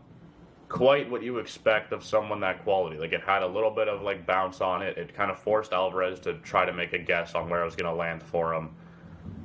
quite 0.68 1.10
what 1.10 1.22
you 1.22 1.38
expect 1.38 1.94
of 1.94 2.04
someone 2.04 2.40
that 2.40 2.64
quality. 2.64 2.98
Like 2.98 3.14
it 3.14 3.22
had 3.22 3.44
a 3.44 3.48
little 3.48 3.70
bit 3.70 3.88
of 3.88 4.02
like 4.02 4.26
bounce 4.26 4.62
on 4.62 4.82
it. 4.82 4.98
It 4.98 5.14
kind 5.14 5.30
of 5.30 5.38
forced 5.38 5.74
Alvarez 5.74 6.20
to 6.22 6.34
try 6.40 6.66
to 6.66 6.74
make 6.74 6.94
a 6.94 6.98
guess 6.98 7.36
on 7.36 7.50
where 7.50 7.62
it 7.62 7.66
was 7.66 7.76
going 7.76 7.92
to 7.92 7.96
land 7.96 8.24
for 8.24 8.54
him. 8.54 8.72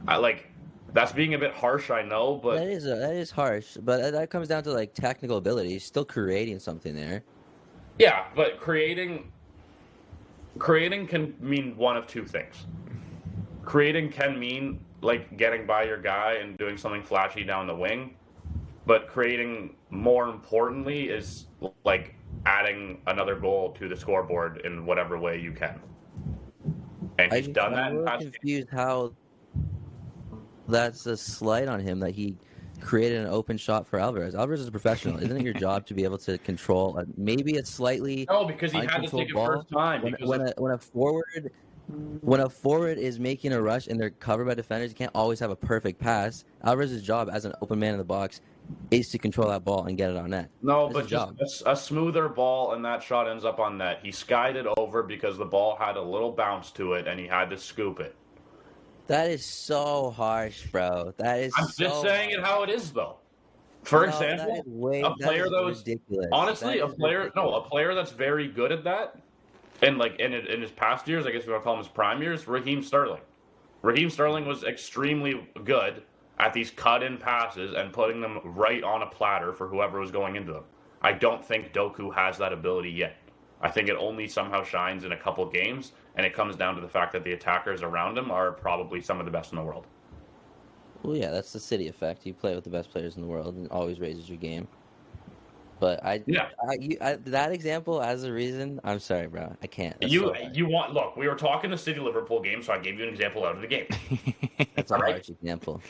I 0.08 0.16
like 0.16 0.46
that's 0.92 1.12
being 1.12 1.34
a 1.34 1.38
bit 1.38 1.52
harsh, 1.52 1.90
I 1.90 2.02
know, 2.02 2.36
but 2.42 2.62
is 2.66 2.86
uh 2.86 2.96
that 2.96 3.14
is 3.14 3.30
harsh, 3.30 3.76
but 3.82 4.00
that- 4.02 4.12
that 4.12 4.30
comes 4.30 4.48
down 4.48 4.62
to 4.64 4.72
like 4.72 4.92
technical 4.94 5.36
ability. 5.36 5.70
He's 5.70 5.84
still 5.84 6.04
creating 6.04 6.58
something 6.58 6.94
there. 6.94 7.22
yeah, 7.98 8.24
but 8.34 8.58
creating 8.60 9.30
creating 10.58 11.06
can 11.06 11.34
mean 11.40 11.76
one 11.76 11.96
of 11.96 12.06
two 12.06 12.24
things. 12.24 12.66
Creating 13.64 14.10
can 14.10 14.38
mean 14.38 14.80
like 15.02 15.36
getting 15.36 15.64
by 15.66 15.84
your 15.84 15.96
guy 15.96 16.34
and 16.42 16.58
doing 16.58 16.76
something 16.76 17.02
flashy 17.02 17.44
down 17.44 17.66
the 17.66 17.74
wing, 17.74 18.16
but 18.86 19.06
creating 19.08 19.76
more 19.90 20.28
importantly 20.28 21.08
is 21.08 21.46
like 21.84 22.14
adding 22.46 23.00
another 23.06 23.34
goal 23.36 23.70
to 23.72 23.88
the 23.88 23.96
scoreboard 23.96 24.62
in 24.64 24.84
whatever 24.86 25.18
way 25.18 25.38
you 25.40 25.52
can. 25.52 25.80
And 27.18 27.32
he's 27.32 27.48
done 27.48 27.72
that 27.72 27.84
I'm 27.84 27.94
really 27.96 28.06
past 28.06 28.22
confused 28.32 28.68
how 28.70 29.12
that's 30.70 31.06
a 31.06 31.16
slight 31.16 31.68
on 31.68 31.80
him 31.80 32.00
that 32.00 32.12
he 32.12 32.36
created 32.80 33.20
an 33.20 33.26
open 33.26 33.56
shot 33.58 33.86
for 33.86 33.98
Alvarez. 34.00 34.34
Alvarez 34.34 34.60
is 34.60 34.68
a 34.68 34.70
professional. 34.70 35.18
Isn't 35.22 35.36
it 35.36 35.42
your 35.42 35.52
job 35.68 35.86
to 35.86 35.94
be 35.94 36.04
able 36.04 36.18
to 36.18 36.38
control 36.38 36.96
a, 36.98 37.04
maybe 37.16 37.56
a 37.58 37.64
slightly 37.64 38.26
No, 38.30 38.44
because 38.46 38.72
he 38.72 38.78
had 38.78 39.02
to 39.02 39.08
take 39.08 39.28
it 39.28 39.34
ball? 39.34 39.46
first 39.46 39.68
time. 39.70 40.02
when, 40.02 40.14
when 40.20 40.40
of- 40.40 40.54
a 40.56 40.60
when 40.62 40.72
a 40.72 40.78
forward 40.78 41.50
when 42.20 42.38
a 42.40 42.48
forward 42.48 42.98
is 42.98 43.18
making 43.18 43.52
a 43.52 43.60
rush 43.60 43.88
and 43.88 43.98
they're 43.98 44.10
covered 44.10 44.44
by 44.46 44.54
defenders, 44.54 44.90
you 44.90 44.94
can't 44.94 45.10
always 45.14 45.40
have 45.40 45.50
a 45.50 45.56
perfect 45.56 45.98
pass. 45.98 46.44
Alvarez's 46.62 47.02
job 47.02 47.28
as 47.32 47.44
an 47.44 47.52
open 47.62 47.80
man 47.80 47.92
in 47.94 47.98
the 47.98 48.04
box 48.04 48.40
is 48.92 49.08
to 49.08 49.18
control 49.18 49.48
that 49.48 49.64
ball 49.64 49.86
and 49.86 49.98
get 49.98 50.08
it 50.10 50.16
on 50.16 50.30
net. 50.30 50.48
no, 50.62 50.84
That's 50.84 50.94
but 50.94 51.00
his 51.02 51.10
just 51.10 51.26
job. 51.26 51.36
a 51.40 51.42
s- 51.42 51.62
a, 51.66 51.74
smoother 51.76 52.28
ball, 52.28 52.74
and 52.74 52.84
that 52.84 53.02
shot 53.02 53.28
ends 53.28 53.44
up 53.44 53.58
on 53.58 53.76
net. 53.78 53.98
He 54.04 54.12
skied 54.12 54.54
it 54.54 54.66
over 54.76 55.02
because 55.02 55.36
the 55.36 55.44
ball 55.44 55.74
had 55.76 55.96
a 55.96 56.00
little 56.00 56.30
bounce 56.30 56.70
to 56.72 56.92
it, 56.92 57.08
and 57.08 57.18
he 57.18 57.26
had 57.26 57.50
to 57.50 57.58
scoop 57.58 57.98
it. 57.98 58.14
That 59.10 59.28
is 59.28 59.44
so 59.44 60.10
harsh, 60.12 60.62
bro. 60.68 61.12
That 61.16 61.40
is. 61.40 61.52
I'm 61.58 61.66
so 61.66 61.82
just 61.84 62.02
saying 62.02 62.30
it 62.30 62.38
how 62.38 62.62
it 62.62 62.70
is, 62.70 62.92
though. 62.92 63.16
For 63.82 64.06
No, 64.06 64.12
example, 64.12 64.62
way- 64.66 65.00
a 65.00 65.10
player 65.10 65.50
that 65.50 65.64
was- 65.64 65.80
ridiculous. 65.80 66.28
honestly, 66.30 66.78
That 66.78 66.84
a 66.84 66.88
player 66.90 67.32
no, 67.34 67.54
a 67.54 67.60
player 67.68 67.92
that's 67.96 68.12
very 68.12 68.46
good 68.46 68.70
at 68.70 68.84
that, 68.84 69.16
and 69.82 69.98
like 69.98 70.20
in 70.20 70.32
in 70.32 70.60
his 70.62 70.70
past 70.70 71.08
years, 71.08 71.26
I 71.26 71.32
guess 71.32 71.44
we 71.44 71.50
want 71.50 71.62
to 71.62 71.64
call 71.64 71.72
him 71.74 71.80
his 71.80 71.88
prime 71.88 72.22
years, 72.22 72.46
Raheem 72.46 72.84
Sterling. 72.84 73.22
Raheem 73.82 74.10
Sterling 74.10 74.46
was 74.46 74.62
extremely 74.62 75.44
good 75.64 76.04
at 76.38 76.52
these 76.52 76.70
cut-in 76.70 77.18
passes 77.18 77.74
and 77.74 77.92
putting 77.92 78.20
them 78.20 78.38
right 78.44 78.84
on 78.84 79.02
a 79.02 79.06
platter 79.06 79.52
for 79.52 79.66
whoever 79.66 79.98
was 79.98 80.12
going 80.12 80.36
into 80.36 80.52
them. 80.52 80.64
I 81.02 81.14
don't 81.14 81.44
think 81.44 81.72
Doku 81.72 82.14
has 82.14 82.38
that 82.38 82.52
ability 82.52 82.92
yet. 82.92 83.16
I 83.60 83.70
think 83.70 83.88
it 83.88 83.96
only 83.96 84.28
somehow 84.28 84.62
shines 84.62 85.02
in 85.04 85.10
a 85.10 85.16
couple 85.16 85.44
games, 85.46 85.94
and 86.16 86.26
it 86.26 86.34
comes 86.34 86.56
down 86.56 86.74
to 86.74 86.80
the 86.80 86.88
fact 86.88 87.12
that 87.12 87.24
the 87.24 87.32
attackers 87.32 87.82
around 87.82 88.18
him 88.18 88.30
are 88.30 88.52
probably 88.52 89.00
some 89.00 89.18
of 89.20 89.24
the 89.26 89.32
best 89.32 89.52
in 89.52 89.56
the 89.58 89.64
world. 89.64 89.86
Well, 91.02 91.16
yeah, 91.16 91.30
that's 91.30 91.52
the 91.52 91.60
city 91.60 91.88
effect. 91.88 92.26
You 92.26 92.34
play 92.34 92.54
with 92.54 92.64
the 92.64 92.70
best 92.70 92.90
players 92.90 93.16
in 93.16 93.22
the 93.22 93.28
world, 93.28 93.54
and 93.56 93.66
it 93.66 93.72
always 93.72 94.00
raises 94.00 94.28
your 94.28 94.38
game. 94.38 94.68
But 95.78 96.04
I, 96.04 96.22
Yeah. 96.26 96.48
I, 96.68 96.74
you, 96.78 96.98
I, 97.00 97.14
that 97.14 97.52
example 97.52 98.02
as 98.02 98.24
a 98.24 98.32
reason, 98.32 98.80
I'm 98.84 98.98
sorry, 99.00 99.26
bro. 99.28 99.56
I 99.62 99.66
can't. 99.66 99.98
That's 99.98 100.12
you 100.12 100.20
so 100.20 100.34
you 100.52 100.66
want 100.68 100.92
look? 100.92 101.16
We 101.16 101.26
were 101.26 101.36
talking 101.36 101.70
the 101.70 101.78
City 101.78 102.00
Liverpool 102.00 102.42
game, 102.42 102.62
so 102.62 102.74
I 102.74 102.78
gave 102.78 102.98
you 102.98 103.04
an 103.04 103.08
example 103.08 103.46
out 103.46 103.54
of 103.56 103.62
the 103.62 103.66
game. 103.66 103.86
That's 104.76 104.90
a 104.90 104.96
All 104.96 105.00
right. 105.00 105.14
harsh 105.14 105.30
example. 105.30 105.80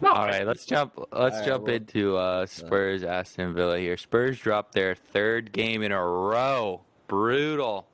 No, 0.00 0.10
All 0.12 0.26
right, 0.26 0.44
let's 0.46 0.66
jump. 0.66 0.98
Let's 1.12 1.36
right, 1.36 1.46
jump 1.46 1.64
well- 1.66 1.74
into 1.76 2.16
uh, 2.16 2.46
Spurs 2.46 3.04
Aston 3.04 3.54
Villa 3.54 3.78
here. 3.78 3.96
Spurs 3.96 4.40
dropped 4.40 4.72
their 4.74 4.96
third 4.96 5.52
game 5.52 5.82
in 5.82 5.92
a 5.92 6.04
row. 6.04 6.82
Brutal. 7.06 7.86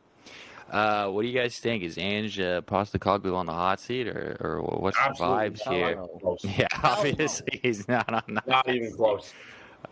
Uh, 0.72 1.06
what 1.08 1.20
do 1.20 1.28
you 1.28 1.38
guys 1.38 1.58
think? 1.58 1.82
Is 1.82 1.98
Ange 1.98 2.40
uh, 2.40 2.62
Postecoglou 2.62 3.34
on 3.34 3.44
the 3.44 3.52
hot 3.52 3.78
seat, 3.78 4.08
or, 4.08 4.38
or 4.40 4.62
what's 4.80 4.96
the 4.96 5.04
Absolutely 5.04 5.50
vibes 5.50 5.68
here? 5.68 5.96
No. 5.96 6.06
Close. 6.18 6.44
Yeah, 6.44 6.66
obviously 6.82 7.60
he's 7.62 7.86
not 7.86 8.12
on 8.12 8.22
the 8.34 8.42
Not 8.46 8.68
even 8.70 8.92
close. 8.94 9.34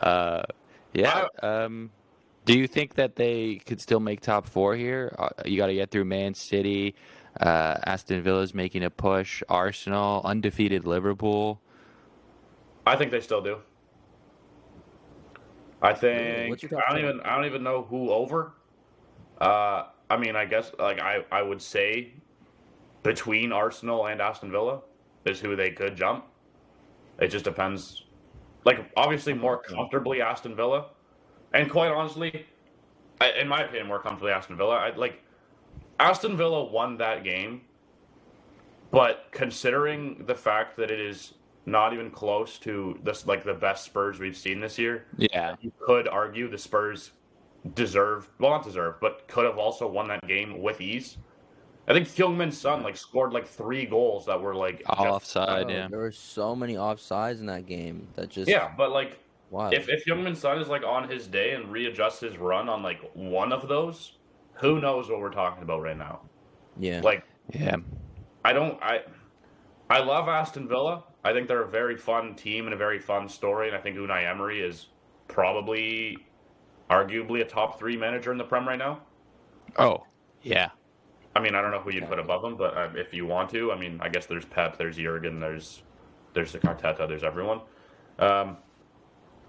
Uh, 0.01 0.43
yeah. 0.95 1.27
Um, 1.43 1.91
do 2.47 2.59
you 2.59 2.67
think 2.67 2.95
that 2.95 3.15
they 3.15 3.57
could 3.67 3.81
still 3.81 4.01
make 4.01 4.23
top 4.23 4.47
four 4.47 4.75
here? 4.75 5.15
Uh, 5.19 5.29
you 5.45 5.59
got 5.59 5.67
to 5.67 5.75
get 5.75 5.91
through 5.91 6.07
Man 6.07 6.33
City. 6.33 6.95
Uh, 7.39 7.77
Aston 7.85 8.23
Villa's 8.23 8.55
making 8.55 8.83
a 8.83 8.91
push. 8.91 9.43
Arsenal, 9.51 10.23
undefeated 10.25 10.87
Liverpool. 10.87 11.61
I 12.87 12.97
think 12.97 13.11
they 13.11 13.21
still 13.21 13.43
do. 13.43 13.59
I 15.83 15.93
think 15.93 16.51
what's 16.51 16.63
your 16.63 16.71
top 16.71 16.83
I 16.89 16.93
don't 16.93 17.03
even 17.03 17.21
I 17.21 17.37
don't 17.37 17.45
even 17.45 17.63
know 17.63 17.83
who 17.83 18.11
over. 18.11 18.53
Uh, 19.41 19.85
I 20.11 20.17
mean, 20.17 20.37
I 20.37 20.45
guess 20.45 20.73
like 20.79 20.99
I 21.01 21.25
I 21.31 21.41
would 21.43 21.63
say 21.63 22.13
between 23.03 23.53
Arsenal 23.53 24.07
and 24.09 24.21
Aston 24.21 24.51
Villa 24.51 24.81
is 25.25 25.41
who 25.41 25.57
they 25.57 25.71
could 25.71 25.97
jump. 25.97 26.27
It 27.21 27.29
just 27.29 27.45
depends. 27.45 28.05
Like 28.65 28.91
obviously 28.97 29.33
more 29.33 29.63
comfortably 29.63 30.21
Aston 30.21 30.55
Villa, 30.55 30.87
and 31.55 31.71
quite 31.71 31.91
honestly, 31.91 32.45
I, 33.21 33.31
in 33.41 33.49
my 33.49 33.63
opinion, 33.63 33.87
more 33.87 34.01
comfortably 34.01 34.33
Aston 34.33 34.57
Villa. 34.57 34.75
I 34.77 34.95
like 34.97 35.23
Aston 35.99 36.37
Villa 36.37 36.65
won 36.65 36.99
that 36.99 37.25
game, 37.25 37.63
but 38.91 39.27
considering 39.31 40.25
the 40.27 40.35
fact 40.35 40.77
that 40.77 40.91
it 40.91 41.01
is 41.01 41.35
not 41.67 41.93
even 41.93 42.11
close 42.11 42.59
to 42.59 42.99
this 43.05 43.27
like 43.27 43.45
the 43.45 43.55
best 43.55 43.85
Spurs 43.85 44.19
we've 44.19 44.37
seen 44.37 44.61
this 44.61 44.79
year, 44.79 45.07
Yeah. 45.17 45.55
you 45.61 45.73
could 45.79 46.09
argue 46.09 46.49
the 46.51 46.59
Spurs 46.59 47.13
deserve 47.75 48.31
well 48.39 48.53
not 48.53 48.65
deserve, 48.65 48.95
but 49.01 49.27
could 49.29 49.45
have 49.45 49.59
also 49.59 49.87
won 49.87 50.09
that 50.09 50.27
game 50.27 50.61
with 50.63 50.81
ease. 50.81 51.19
I 51.89 51.93
think 51.93 52.07
Heung-min 52.07 52.53
Son 52.53 52.83
like 52.83 52.97
scored 52.97 53.33
like 53.33 53.47
three 53.47 53.85
goals 53.85 54.27
that 54.27 54.41
were 54.41 54.55
like 54.55 54.83
All 54.87 55.05
just- 55.05 55.15
offside, 55.15 55.67
Bro, 55.67 55.75
yeah. 55.75 55.89
There 55.89 55.99
were 55.99 56.13
so 56.13 56.55
many 56.55 56.75
offsides 56.75 57.41
in 57.41 57.47
that 57.47 57.67
game 57.67 58.07
that 58.15 58.29
just 58.29 58.49
yeah, 58.49 58.71
but 58.77 58.93
like 58.93 59.19
wow. 59.51 59.71
if 59.71 59.89
if 59.89 60.05
Heung-min 60.05 60.37
Son 60.37 60.59
is 60.59 60.69
like 60.69 60.85
on 60.85 61.09
his 61.09 61.27
day 61.27 61.55
and 61.55 61.71
readjusts 61.71 62.21
his 62.21 62.39
run 62.39 62.69
on 62.69 62.83
like 62.83 63.01
one 63.15 63.53
of 63.53 63.69
those, 63.69 64.13
who 64.55 64.81
knows 64.81 65.09
what 65.09 65.21
we're 65.21 65.31
talking 65.31 65.63
about 65.63 65.83
right 65.83 65.99
now? 65.99 66.21
yeah. 66.79 67.01
Like 67.03 67.25
Yeah. 67.53 67.77
I 68.45 68.53
don't 68.53 68.81
I 68.83 69.03
I 69.91 69.99
love 69.99 70.29
Aston 70.29 70.69
Villa. 70.69 71.05
I 71.25 71.33
think 71.33 71.49
they're 71.49 71.65
a 71.65 71.69
very 71.69 71.97
fun 71.97 72.35
team 72.35 72.65
and 72.67 72.73
a 72.73 72.77
very 72.77 72.99
fun 72.99 73.29
story, 73.29 73.67
and 73.67 73.77
I 73.77 73.81
think 73.81 73.97
Unai 73.99 74.31
Emery 74.31 74.61
is 74.61 74.87
probably 75.29 76.17
arguably 76.91 77.41
a 77.41 77.45
top 77.45 77.79
three 77.79 77.97
manager 77.97 78.33
in 78.33 78.39
the 78.39 78.45
Prem 78.45 78.67
right 78.67 78.79
now. 78.79 79.01
Oh, 79.79 80.05
yeah. 80.43 80.71
I 81.35 81.41
mean, 81.41 81.55
I 81.55 81.63
don't 81.63 81.71
know 81.71 81.81
who 81.81 81.93
you'd 81.93 82.09
put 82.09 82.19
above 82.19 82.45
him, 82.45 82.57
but 82.57 82.77
uh, 82.77 82.89
if 82.97 83.15
you 83.15 83.25
want 83.27 83.51
to, 83.51 83.71
I 83.73 83.79
mean, 83.79 84.01
I 84.03 84.09
guess 84.09 84.27
there's 84.27 84.45
Pep, 84.45 84.77
there's 84.77 84.97
Jurgen, 84.97 85.39
there's 85.39 85.83
there's 86.33 86.53
the 86.53 86.59
Carteta, 86.59 87.09
there's 87.09 87.25
everyone. 87.25 87.61
Um, 88.19 88.57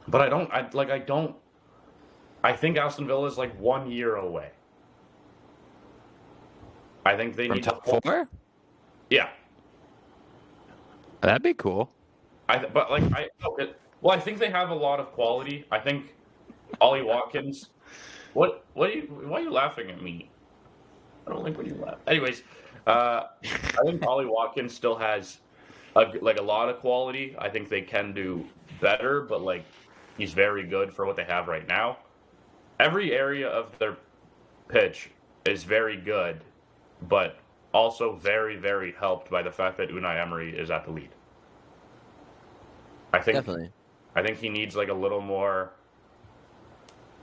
but 0.08 0.22
I 0.22 0.30
don't, 0.30 0.52
I 0.52 0.70
like, 0.74 0.90
I 0.90 1.00
don't. 1.00 1.36
I 2.44 2.54
think 2.54 2.78
Aston 2.78 3.08
Villa 3.08 3.28
is 3.28 3.38
like 3.38 3.60
one 3.60 3.90
year 3.92 4.16
away. 4.16 4.50
I 7.06 7.16
think 7.16 7.36
they 7.36 7.48
From 7.48 7.58
need 7.58 7.64
top 7.64 7.84
to, 7.86 8.00
four? 8.02 8.30
Yeah, 9.10 9.30
That'd 11.22 11.44
be 11.44 11.54
cool. 11.54 11.90
I 12.50 12.58
but 12.66 12.92
like 12.92 13.04
I 13.14 13.30
okay, 13.46 13.74
well, 14.02 14.16
I 14.16 14.20
think 14.20 14.40
they 14.40 14.50
have 14.50 14.72
a 14.72 14.76
lot 14.76 15.00
of 15.00 15.12
quality. 15.14 15.66
I 15.72 15.80
think 15.80 16.16
Ollie 16.80 17.04
Watkins. 17.04 17.70
What 18.34 18.66
what 18.74 18.90
are 18.90 18.94
you 18.94 19.02
why 19.04 19.40
are 19.40 19.44
you 19.44 19.52
laughing 19.52 19.90
at 19.90 20.02
me? 20.02 20.30
I 21.26 21.32
don't 21.32 21.44
like 21.44 21.58
when 21.58 21.68
you 21.68 21.76
laugh. 21.76 21.98
Anyways, 22.08 22.44
uh, 22.88 23.24
I 23.44 23.84
think 23.84 24.06
Ollie 24.06 24.26
Watkins 24.26 24.74
still 24.74 24.96
has 24.96 25.40
a, 25.96 26.06
like 26.22 26.40
a 26.40 26.42
lot 26.42 26.70
of 26.70 26.80
quality. 26.80 27.36
I 27.38 27.50
think 27.50 27.70
they 27.70 27.82
can 27.82 28.14
do 28.14 28.46
better, 28.80 29.22
but 29.22 29.42
like 29.42 29.66
he's 30.18 30.34
very 30.34 30.64
good 30.64 30.94
for 30.94 31.06
what 31.06 31.16
they 31.16 31.26
have 31.26 31.48
right 31.48 31.68
now. 31.68 31.98
Every 32.80 33.14
area 33.14 33.48
of 33.48 33.78
their 33.78 33.98
pitch 34.68 35.12
is 35.46 35.64
very 35.64 35.98
good, 35.98 36.42
but 37.10 37.38
also 37.74 38.16
very 38.16 38.56
very 38.56 38.94
helped 38.94 39.30
by 39.30 39.42
the 39.42 39.52
fact 39.52 39.78
that 39.78 39.90
Unai 39.90 40.20
Emery 40.22 40.58
is 40.58 40.72
at 40.72 40.86
the 40.86 40.92
lead. 40.92 41.10
I 43.14 43.20
think 43.20 43.36
Definitely. 43.36 43.72
I 44.16 44.22
think 44.22 44.38
he 44.38 44.50
needs 44.50 44.76
like 44.76 44.90
a 44.90 44.94
little 44.94 45.22
more. 45.22 45.74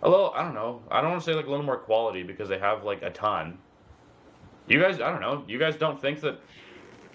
A 0.03 0.09
little, 0.09 0.33
I 0.35 0.43
don't 0.43 0.55
know. 0.55 0.83
I 0.91 1.01
don't 1.01 1.11
want 1.11 1.23
to 1.23 1.31
say 1.31 1.35
like 1.35 1.47
a 1.47 1.51
little 1.51 1.65
more 1.67 1.77
quality 1.79 2.23
because 2.23 2.49
they 2.49 2.59
have 2.59 2.85
like 2.85 3.03
a 3.03 3.11
ton. 3.11 3.59
You 4.69 4.81
guys, 4.81 5.01
I 5.01 5.11
don't 5.11 5.21
know. 5.21 5.45
You 5.49 5.59
guys 5.59 5.77
don't 5.77 6.01
think 6.01 6.21
that, 6.21 6.39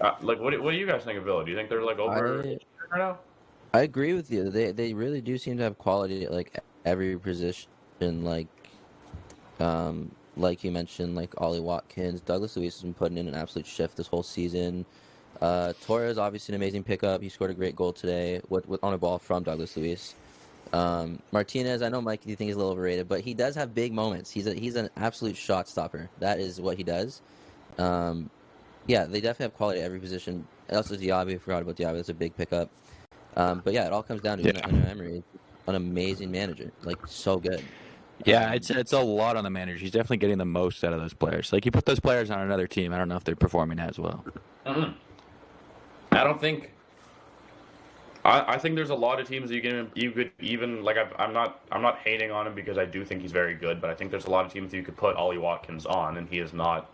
uh, 0.01 0.15
like, 0.21 0.39
what, 0.39 0.51
do- 0.51 0.61
what 0.61 0.71
do 0.71 0.77
you 0.77 0.87
guys 0.87 1.03
think 1.03 1.17
of 1.17 1.23
Villa? 1.23 1.45
Do 1.45 1.51
you 1.51 1.57
think 1.57 1.69
they're 1.69 1.83
like 1.83 1.99
over 1.99 2.41
I- 2.43 2.47
right 2.91 2.97
now? 2.97 3.19
I 3.75 3.81
agree 3.81 4.13
with 4.13 4.29
you. 4.29 4.49
They 4.51 4.71
they 4.71 4.93
really 4.93 5.19
do 5.21 5.35
seem 5.37 5.57
to 5.57 5.63
have 5.63 5.79
quality 5.79 6.25
at 6.25 6.31
like 6.31 6.59
every 6.85 7.17
position. 7.17 7.67
Like, 8.01 8.47
um, 9.59 10.11
like 10.37 10.63
you 10.63 10.71
mentioned, 10.71 11.15
like 11.15 11.39
Ollie 11.41 11.59
Watkins, 11.59 12.21
Douglas 12.21 12.55
Luiz 12.55 12.75
has 12.75 12.81
been 12.83 12.93
putting 12.93 13.17
in 13.17 13.27
an 13.27 13.33
absolute 13.33 13.65
shift 13.65 13.97
this 13.97 14.05
whole 14.07 14.21
season. 14.23 14.85
Uh, 15.41 15.73
Torres 15.85 16.17
obviously 16.19 16.53
an 16.53 16.61
amazing 16.61 16.83
pickup. 16.83 17.21
He 17.21 17.29
scored 17.29 17.49
a 17.49 17.55
great 17.55 17.75
goal 17.75 17.91
today 17.93 18.41
with, 18.49 18.67
with 18.67 18.83
on 18.83 18.93
a 18.93 18.97
ball 18.97 19.17
from 19.17 19.41
Douglas 19.43 19.75
Luiz. 19.75 20.13
Um, 20.73 21.19
Martinez, 21.31 21.81
I 21.83 21.89
know 21.89 22.01
Mike, 22.01 22.25
you 22.25 22.35
think 22.35 22.47
he's 22.47 22.55
a 22.55 22.57
little 22.57 22.71
overrated, 22.73 23.07
but 23.07 23.21
he 23.21 23.33
does 23.33 23.53
have 23.55 23.75
big 23.75 23.93
moments. 23.93 24.31
He's 24.31 24.47
a, 24.47 24.53
he's 24.53 24.75
an 24.75 24.89
absolute 24.97 25.37
shot 25.37 25.67
stopper. 25.69 26.09
That 26.19 26.39
is 26.39 26.59
what 26.59 26.77
he 26.77 26.83
does. 26.83 27.21
Um, 27.77 28.29
yeah, 28.87 29.05
they 29.05 29.21
definitely 29.21 29.45
have 29.45 29.53
quality 29.55 29.79
at 29.81 29.85
every 29.85 29.99
position. 29.99 30.45
Also, 30.71 30.95
Diaby, 30.95 31.39
forgot 31.39 31.61
about 31.61 31.75
Diaby. 31.75 31.93
That's 31.97 32.09
a 32.09 32.13
big 32.13 32.35
pickup. 32.35 32.69
Um, 33.37 33.61
but 33.63 33.73
yeah, 33.73 33.85
it 33.85 33.93
all 33.93 34.03
comes 34.03 34.21
down 34.21 34.39
to 34.39 34.43
Yeah. 34.43 34.51
Unai 34.61 34.89
Emery, 34.89 35.23
an 35.67 35.75
amazing 35.75 36.31
manager, 36.31 36.71
like 36.83 36.97
so 37.07 37.37
good. 37.37 37.63
Yeah, 38.25 38.53
it's 38.53 38.69
it's 38.69 38.93
a 38.93 38.99
lot 38.99 39.35
on 39.35 39.43
the 39.43 39.49
manager. 39.49 39.77
He's 39.79 39.91
definitely 39.91 40.17
getting 40.17 40.37
the 40.37 40.45
most 40.45 40.83
out 40.83 40.93
of 40.93 40.99
those 41.01 41.13
players. 41.13 41.51
Like 41.51 41.65
you 41.65 41.71
put 41.71 41.85
those 41.85 41.99
players 41.99 42.29
on 42.29 42.41
another 42.41 42.67
team, 42.67 42.93
I 42.93 42.97
don't 42.97 43.09
know 43.09 43.15
if 43.15 43.23
they're 43.23 43.35
performing 43.35 43.79
as 43.79 43.97
well. 43.99 44.23
Mhm. 44.65 44.93
I 46.11 46.23
don't 46.23 46.39
think. 46.39 46.72
I, 48.25 48.53
I 48.53 48.57
think 48.57 48.75
there's 48.75 48.89
a 48.89 48.95
lot 48.95 49.19
of 49.19 49.27
teams 49.27 49.49
that 49.49 49.55
you 49.55 49.61
can 49.61 49.91
you 49.95 50.11
could 50.11 50.31
even 50.39 50.83
like 50.83 50.97
I've, 50.97 51.13
I'm 51.17 51.33
not 51.33 51.61
I'm 51.71 51.81
not 51.81 51.99
hating 51.99 52.31
on 52.31 52.47
him 52.47 52.55
because 52.55 52.77
I 52.77 52.85
do 52.85 53.03
think 53.03 53.21
he's 53.21 53.31
very 53.31 53.53
good, 53.53 53.81
but 53.81 53.89
I 53.89 53.93
think 53.93 54.11
there's 54.11 54.25
a 54.25 54.29
lot 54.29 54.45
of 54.45 54.53
teams 54.53 54.71
that 54.71 54.77
you 54.77 54.83
could 54.83 54.97
put 54.97 55.15
Ollie 55.15 55.37
Watkins 55.37 55.85
on 55.85 56.17
and 56.17 56.27
he 56.29 56.39
is 56.39 56.53
not 56.53 56.89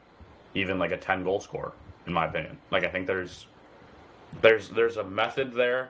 even 0.56 0.80
like 0.80 0.92
a 0.92 0.98
10 0.98 1.24
goal 1.24 1.40
scorer 1.40 1.74
in 2.08 2.14
my 2.14 2.26
opinion. 2.26 2.58
Like 2.72 2.84
I 2.84 2.90
think 2.90 3.08
there's 3.08 3.46
there's 4.42 4.70
there's 4.70 4.98
a 4.98 5.04
method 5.04 5.54
there 5.54 5.90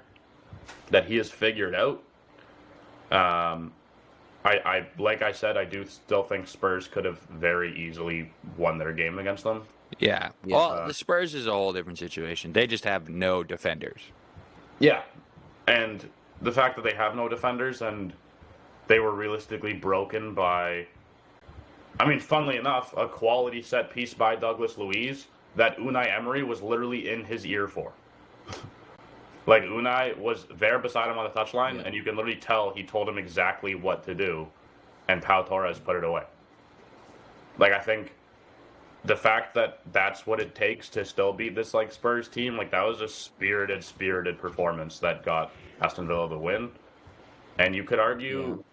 that 0.91 1.05
he 1.05 1.17
has 1.17 1.31
figured 1.31 1.75
out. 1.75 2.03
Um, 3.11 3.73
I 4.43 4.57
I 4.65 4.87
like 4.97 5.21
I 5.21 5.31
said 5.31 5.57
I 5.57 5.65
do 5.65 5.85
still 5.85 6.23
think 6.23 6.47
Spurs 6.47 6.87
could 6.87 7.05
have 7.05 7.19
very 7.21 7.77
easily 7.77 8.31
won 8.57 8.77
their 8.77 8.93
game 8.93 9.19
against 9.19 9.43
them. 9.45 9.63
Yeah. 9.99 10.29
Yeah. 10.45 10.55
Well, 10.55 10.87
the 10.87 10.93
Spurs 10.93 11.33
is 11.33 11.47
a 11.47 11.51
whole 11.51 11.73
different 11.73 11.97
situation. 11.97 12.53
They 12.53 12.67
just 12.67 12.83
have 12.83 13.09
no 13.09 13.43
defenders. 13.43 14.01
Yeah, 14.79 15.01
and 15.69 16.09
the 16.41 16.51
fact 16.51 16.75
that 16.75 16.83
they 16.83 16.93
have 16.93 17.15
no 17.15 17.27
defenders 17.29 17.81
and 17.81 18.11
they 18.87 18.99
were 18.99 19.13
realistically 19.13 19.73
broken 19.73 20.33
by, 20.33 20.87
I 21.99 22.07
mean, 22.07 22.19
funnily 22.19 22.57
enough, 22.57 22.93
a 22.97 23.07
quality 23.07 23.61
set 23.61 23.91
piece 23.91 24.13
by 24.13 24.35
Douglas 24.35 24.77
Luiz 24.77 25.27
that 25.55 25.77
Unai 25.77 26.15
Emery 26.15 26.43
was 26.43 26.61
literally 26.61 27.09
in 27.09 27.23
his 27.23 27.45
ear 27.45 27.67
for. 27.67 27.91
like 29.45 29.63
Unai 29.63 30.17
was 30.17 30.45
there 30.55 30.79
beside 30.79 31.09
him 31.11 31.17
on 31.17 31.25
the 31.25 31.39
touchline, 31.39 31.75
Yeah. 31.75 31.83
and 31.85 31.93
you 31.95 32.03
can 32.03 32.15
literally 32.15 32.37
tell 32.39 32.73
he 32.73 32.83
told 32.83 33.07
him 33.07 33.17
exactly 33.17 33.75
what 33.75 34.03
to 34.05 34.15
do, 34.15 34.47
and 35.07 35.21
Pau 35.21 35.43
Torres 35.43 35.77
put 35.79 35.95
it 35.95 36.03
away. 36.03 36.23
Like 37.59 37.73
I 37.73 37.79
think 37.79 38.13
the 39.05 39.15
fact 39.15 39.53
that 39.55 39.79
that's 39.91 40.27
what 40.27 40.39
it 40.39 40.53
takes 40.55 40.89
to 40.89 41.05
still 41.05 41.31
beat 41.31 41.55
this 41.55 41.73
like 41.73 41.91
Spurs 41.91 42.27
team, 42.27 42.57
like 42.57 42.71
that 42.71 42.85
was 42.85 43.01
a 43.01 43.07
spirited, 43.07 43.83
spirited 43.83 44.39
performance 44.39 44.99
that 44.99 45.23
got 45.23 45.51
Aston 45.81 46.07
Villa 46.07 46.27
the 46.27 46.37
win. 46.37 46.69
And 47.57 47.75
you 47.75 47.83
could 47.83 47.99
argue, 47.99 48.63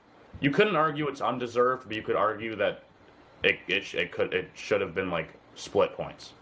you 0.41 0.51
couldn't 0.51 0.77
argue 0.77 1.09
it's 1.09 1.21
undeserved, 1.21 1.89
but 1.89 1.97
you 1.97 2.03
could 2.03 2.17
argue 2.17 2.57
that 2.57 2.83
it 3.43 3.59
it, 3.69 3.95
it 3.95 4.13
could 4.13 4.33
it 4.33 4.51
should 4.55 4.81
have 4.81 4.95
been 4.95 5.11
like 5.11 5.35
split 5.55 5.93
points. 5.93 6.33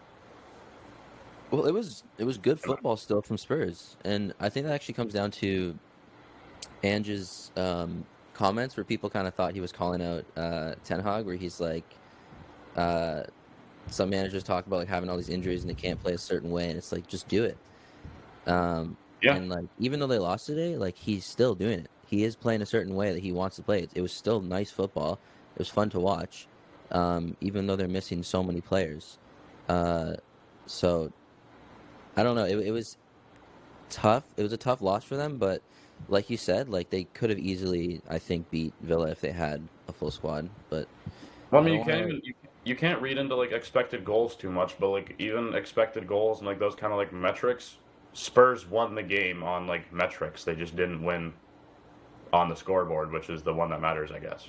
Well, 1.51 1.65
it 1.65 1.73
was 1.73 2.03
it 2.17 2.23
was 2.23 2.37
good 2.37 2.59
football 2.59 2.97
still 2.97 3.21
from 3.21 3.37
Spurs, 3.37 3.97
and 4.03 4.33
I 4.39 4.49
think 4.49 4.65
that 4.65 4.73
actually 4.73 4.95
comes 4.95 5.13
down 5.13 5.31
to 5.31 5.77
Ange's 6.83 7.51
um, 7.55 8.05
comments, 8.33 8.75
where 8.75 8.83
people 8.83 9.09
kind 9.09 9.27
of 9.27 9.33
thought 9.35 9.53
he 9.53 9.61
was 9.61 9.71
calling 9.71 10.01
out 10.01 10.25
uh, 10.35 10.75
Ten 10.83 10.99
Hag, 10.99 11.25
where 11.25 11.35
he's 11.35 11.59
like, 11.59 11.85
uh, 12.75 13.23
some 13.89 14.09
managers 14.09 14.43
talk 14.43 14.67
about 14.67 14.77
like 14.77 14.87
having 14.87 15.09
all 15.09 15.17
these 15.17 15.29
injuries 15.29 15.61
and 15.61 15.69
they 15.69 15.75
can't 15.75 16.01
play 16.01 16.13
a 16.13 16.17
certain 16.17 16.51
way, 16.51 16.69
and 16.69 16.77
it's 16.77 16.91
like 16.91 17.07
just 17.07 17.27
do 17.27 17.43
it. 17.43 17.57
Um, 18.47 18.97
Yeah. 19.21 19.35
And 19.35 19.49
like 19.49 19.65
even 19.79 19.99
though 19.99 20.07
they 20.07 20.19
lost 20.19 20.45
today, 20.45 20.77
like 20.77 20.97
he's 20.97 21.25
still 21.25 21.55
doing 21.55 21.79
it. 21.79 21.89
He 22.07 22.23
is 22.23 22.35
playing 22.35 22.61
a 22.61 22.65
certain 22.65 22.95
way 22.95 23.11
that 23.13 23.23
he 23.23 23.31
wants 23.31 23.55
to 23.57 23.63
play. 23.63 23.81
It, 23.83 23.91
it 23.95 24.01
was 24.01 24.13
still 24.13 24.41
nice 24.41 24.71
football. 24.71 25.19
It 25.55 25.59
was 25.59 25.69
fun 25.69 25.89
to 25.91 25.99
watch, 25.99 26.47
um, 26.91 27.35
even 27.41 27.65
though 27.65 27.75
they're 27.75 27.87
missing 27.87 28.21
so 28.23 28.43
many 28.43 28.61
players. 28.61 29.17
Uh, 29.69 30.15
so 30.67 31.11
I 32.15 32.23
don't 32.23 32.35
know. 32.35 32.45
It, 32.45 32.57
it 32.67 32.71
was 32.71 32.97
tough. 33.89 34.25
It 34.37 34.43
was 34.43 34.53
a 34.53 34.57
tough 34.57 34.81
loss 34.81 35.03
for 35.03 35.15
them, 35.17 35.37
but 35.37 35.61
like 36.07 36.29
you 36.29 36.37
said, 36.37 36.69
like 36.69 36.89
they 36.89 37.05
could 37.05 37.29
have 37.29 37.39
easily, 37.39 38.01
I 38.09 38.19
think, 38.19 38.49
beat 38.51 38.73
Villa 38.81 39.09
if 39.09 39.21
they 39.21 39.31
had 39.31 39.67
a 39.87 39.93
full 39.93 40.11
squad. 40.11 40.49
But 40.69 40.87
Well, 41.51 41.61
I 41.61 41.65
I 41.65 41.65
mean, 41.65 41.79
you 41.79 41.85
can't 41.85 42.01
even 42.01 42.21
you, 42.23 42.33
you 42.65 42.75
can't 42.75 43.01
read 43.01 43.17
into 43.17 43.35
like 43.35 43.51
expected 43.51 44.03
goals 44.03 44.35
too 44.35 44.51
much, 44.51 44.77
but 44.79 44.89
like 44.89 45.15
even 45.19 45.53
expected 45.53 46.07
goals 46.07 46.39
and 46.39 46.47
like 46.47 46.59
those 46.59 46.75
kind 46.75 46.91
of 46.91 46.97
like 46.97 47.13
metrics, 47.13 47.77
Spurs 48.13 48.67
won 48.67 48.95
the 48.95 49.03
game 49.03 49.43
on 49.43 49.67
like 49.67 49.91
metrics. 49.93 50.43
They 50.43 50.55
just 50.55 50.75
didn't 50.75 51.03
win 51.03 51.31
on 52.33 52.49
the 52.49 52.55
scoreboard, 52.55 53.11
which 53.11 53.29
is 53.29 53.43
the 53.43 53.53
one 53.53 53.69
that 53.69 53.79
matters, 53.81 54.11
I 54.11 54.19
guess. 54.19 54.47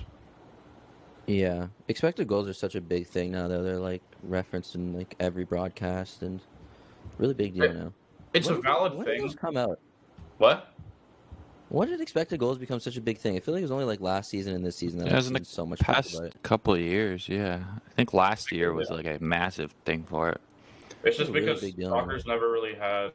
yeah, 1.27 1.67
expected 1.87 2.27
goals 2.27 2.47
are 2.47 2.53
such 2.53 2.75
a 2.75 2.81
big 2.81 3.05
thing 3.07 3.31
now. 3.31 3.47
Though 3.47 3.61
they're 3.63 3.79
like 3.79 4.01
referenced 4.23 4.75
in 4.75 4.93
like 4.97 5.15
every 5.19 5.43
broadcast 5.45 6.21
and 6.23 6.41
really 7.17 7.33
big 7.33 7.53
deal 7.53 7.63
It- 7.65 7.75
now. 7.75 7.93
It's 8.33 8.47
When 8.47 8.55
a 8.55 8.57
did- 8.57 8.63
valid 8.65 8.93
when 8.93 9.05
did 9.05 9.17
thing. 9.17 9.21
those 9.21 9.35
come 9.35 9.57
out? 9.57 9.79
What? 10.37 10.73
When 11.69 11.89
did 11.89 11.99
expected 11.99 12.39
goals 12.39 12.57
become 12.57 12.79
such 12.79 12.95
a 12.95 13.01
big 13.01 13.17
thing? 13.17 13.35
I 13.35 13.39
feel 13.41 13.53
like 13.53 13.59
it 13.61 13.65
was 13.65 13.71
only 13.71 13.83
like 13.85 13.99
last 13.99 14.29
season 14.29 14.55
and 14.55 14.65
this 14.65 14.77
season 14.77 14.99
that 14.99 15.07
It 15.07 15.11
I've 15.11 15.17
was 15.17 15.27
in 15.27 15.35
seen 15.35 15.43
so 15.43 15.65
much 15.65 15.79
Past 15.79 16.13
about 16.15 16.27
it. 16.27 16.35
couple 16.43 16.73
of 16.73 16.79
years, 16.79 17.27
yeah. 17.27 17.59
I 17.85 17.89
think 17.95 18.13
last 18.13 18.51
year 18.53 18.71
was 18.73 18.89
Yeah. 18.89 18.95
like 18.95 19.05
a 19.05 19.17
massive 19.23 19.71
thing 19.83 20.03
for 20.03 20.29
it. 20.29 20.41
It's 21.03 21.17
just 21.17 21.29
a 21.29 21.33
really 21.33 21.45
because 21.45 21.61
big 21.61 21.75
deal. 21.75 21.89
soccer's 21.89 22.25
never 22.25 22.49
really 22.51 22.73
had 22.73 23.11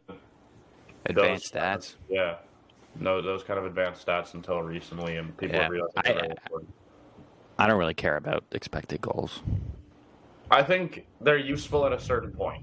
Advanced 1.07 1.53
those- 1.55 1.63
stats. 1.63 1.97
Yeah. 2.09 2.37
No, 3.01 3.23
those 3.23 3.43
kind 3.43 3.59
of 3.59 3.65
advanced 3.65 4.07
stats 4.07 4.35
until 4.35 4.61
recently, 4.63 5.17
and 5.17 5.35
people 5.39 5.57
Yeah, 5.57 5.69
realized. 5.69 5.95
I- 5.97 6.13
they're 6.13 6.25
important. 6.25 6.75
I 7.59 7.67
don't 7.67 7.79
really 7.79 7.95
care 7.95 8.17
about 8.17 8.45
expected 8.53 9.01
goals. 9.01 9.41
I 10.51 10.63
think 10.63 11.07
they're 11.23 11.39
useful 11.39 11.87
at 11.87 11.93
a 11.93 11.99
certain 12.01 12.31
point. 12.33 12.63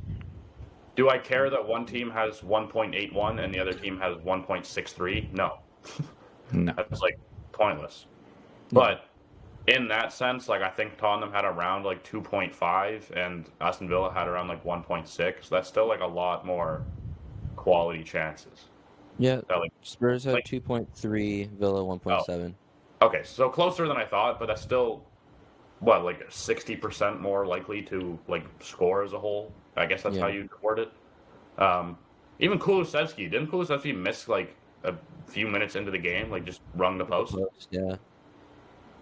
Do 0.95 1.09
I 1.09 1.17
care 1.17 1.49
that 1.49 1.67
one 1.67 1.85
team 1.85 2.11
has 2.11 2.43
1.81 2.43 3.39
and 3.39 3.51
the 3.53 3.59
other 3.59 3.73
team 3.73 3.97
has 3.99 4.17
1.63? 4.17 5.29
No. 5.33 5.59
No. 6.51 6.73
That's 6.75 7.01
like 7.01 7.19
pointless. 7.51 8.07
But 8.71 9.05
in 9.67 9.87
that 9.89 10.11
sense, 10.11 10.49
like 10.49 10.63
I 10.63 10.69
think 10.71 10.97
Tottenham 10.97 11.31
had 11.31 11.45
around 11.45 11.83
like 11.83 12.03
2.5 12.03 13.11
and 13.15 13.45
Aston 13.61 13.87
Villa 13.87 14.11
had 14.11 14.27
around 14.27 14.47
like 14.47 14.63
1.6. 14.63 15.07
So 15.07 15.31
That's 15.55 15.67
still 15.67 15.87
like 15.87 15.99
a 16.01 16.07
lot 16.07 16.47
more 16.47 16.83
quality 17.55 18.03
chances. 18.03 18.65
Yeah, 19.19 19.41
So, 19.47 19.59
like, 19.59 19.71
Spurs 19.83 20.23
had 20.23 20.33
Like- 20.35 20.45
two 20.45 20.59
point 20.59 20.87
three, 20.95 21.43
Villa 21.59 21.83
one 21.83 21.99
point 21.99 22.23
seven. 22.25 22.55
okay, 23.01 23.21
so 23.23 23.47
closer 23.49 23.87
than 23.87 23.97
I 23.97 24.05
thought, 24.05 24.39
but 24.39 24.47
that's 24.47 24.61
still 24.61 25.03
what 25.81 26.03
like 26.03 26.31
60% 26.31 27.19
more 27.19 27.45
likely 27.45 27.81
to 27.83 28.17
like 28.27 28.43
score 28.59 29.03
as 29.03 29.13
a 29.13 29.19
whole. 29.19 29.51
I 29.77 29.85
guess 29.85 30.01
that's 30.01 30.15
Yeah. 30.15 30.21
how 30.23 30.27
you 30.29 30.49
word 30.63 30.79
it. 30.79 30.91
Um, 31.61 31.95
even 32.39 32.57
Kulusevski 32.57 33.29
didn't 33.29 33.51
Kulusevski 33.51 33.95
miss 33.95 34.27
like 34.27 34.55
a 34.83 34.93
few 35.29 35.47
minutes 35.47 35.75
into 35.75 35.91
the 35.91 35.97
game, 35.97 36.29
like 36.29 36.45
just 36.45 36.61
rung 36.75 36.97
the 36.97 37.05
post. 37.05 37.35
Yeah, 37.71 37.95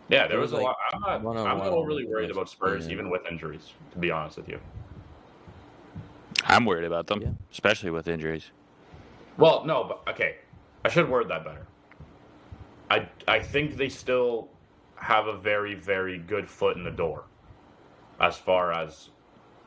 Yeah, 0.10 0.28
there 0.28 0.38
It 0.38 0.42
was, 0.42 0.52
was 0.52 0.62
a 0.62 0.64
like 0.64 0.66
lot. 0.66 0.76
I'm 0.94 1.02
not, 1.02 1.22
one-on-one 1.24 1.52
I'm 1.52 1.58
not 1.60 1.68
overly 1.68 2.04
with 2.04 2.14
worried 2.14 2.32
about 2.32 2.50
Spurs, 2.50 2.86
yeah. 2.88 2.94
even 2.94 3.10
with 3.10 3.26
injuries. 3.30 3.74
To 3.94 3.98
be 3.98 4.12
honest 4.12 4.38
with 4.38 4.50
you. 4.50 4.60
I'm 6.46 6.66
worried 6.66 6.86
about 6.86 7.08
them, 7.08 7.22
Yeah. 7.22 7.30
especially 7.52 7.90
with 7.90 8.08
injuries. 8.08 8.52
Well, 9.38 9.66
no, 9.66 9.84
but 9.84 10.14
okay, 10.14 10.38
I 10.86 10.90
should 10.90 11.10
word 11.10 11.28
that 11.30 11.44
better. 11.44 11.66
I 12.90 13.08
I 13.28 13.40
think 13.40 13.76
they 13.78 13.90
still 13.90 14.50
have 14.96 15.28
a 15.28 15.38
very 15.38 15.76
very 15.76 16.18
good 16.18 16.50
foot 16.50 16.78
in 16.78 16.84
the 16.84 16.92
door, 16.92 17.26
as 18.20 18.38
far 18.38 18.72
as 18.72 19.10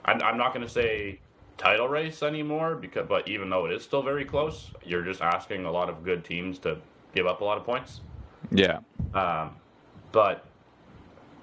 I'm, 0.05 0.21
I'm 0.23 0.39
not 0.39 0.55
going 0.55 0.65
to 0.67 0.73
say 0.73 1.21
title 1.61 1.89
race 1.89 2.23
anymore 2.23 2.75
because 2.75 3.07
but 3.07 3.29
even 3.29 3.51
though 3.51 3.67
it 3.67 3.73
is 3.73 3.83
still 3.83 4.03
very 4.03 4.25
close, 4.25 4.71
you're 4.83 5.05
just 5.05 5.21
asking 5.21 5.67
a 5.67 5.71
lot 5.71 5.91
of 5.91 6.03
good 6.03 6.25
teams 6.25 6.59
to 6.61 6.79
give 7.15 7.27
up 7.27 7.43
a 7.43 7.45
lot 7.45 7.59
of 7.59 7.65
points. 7.65 8.01
Yeah. 8.51 8.79
Um, 9.13 9.57
but 10.11 10.47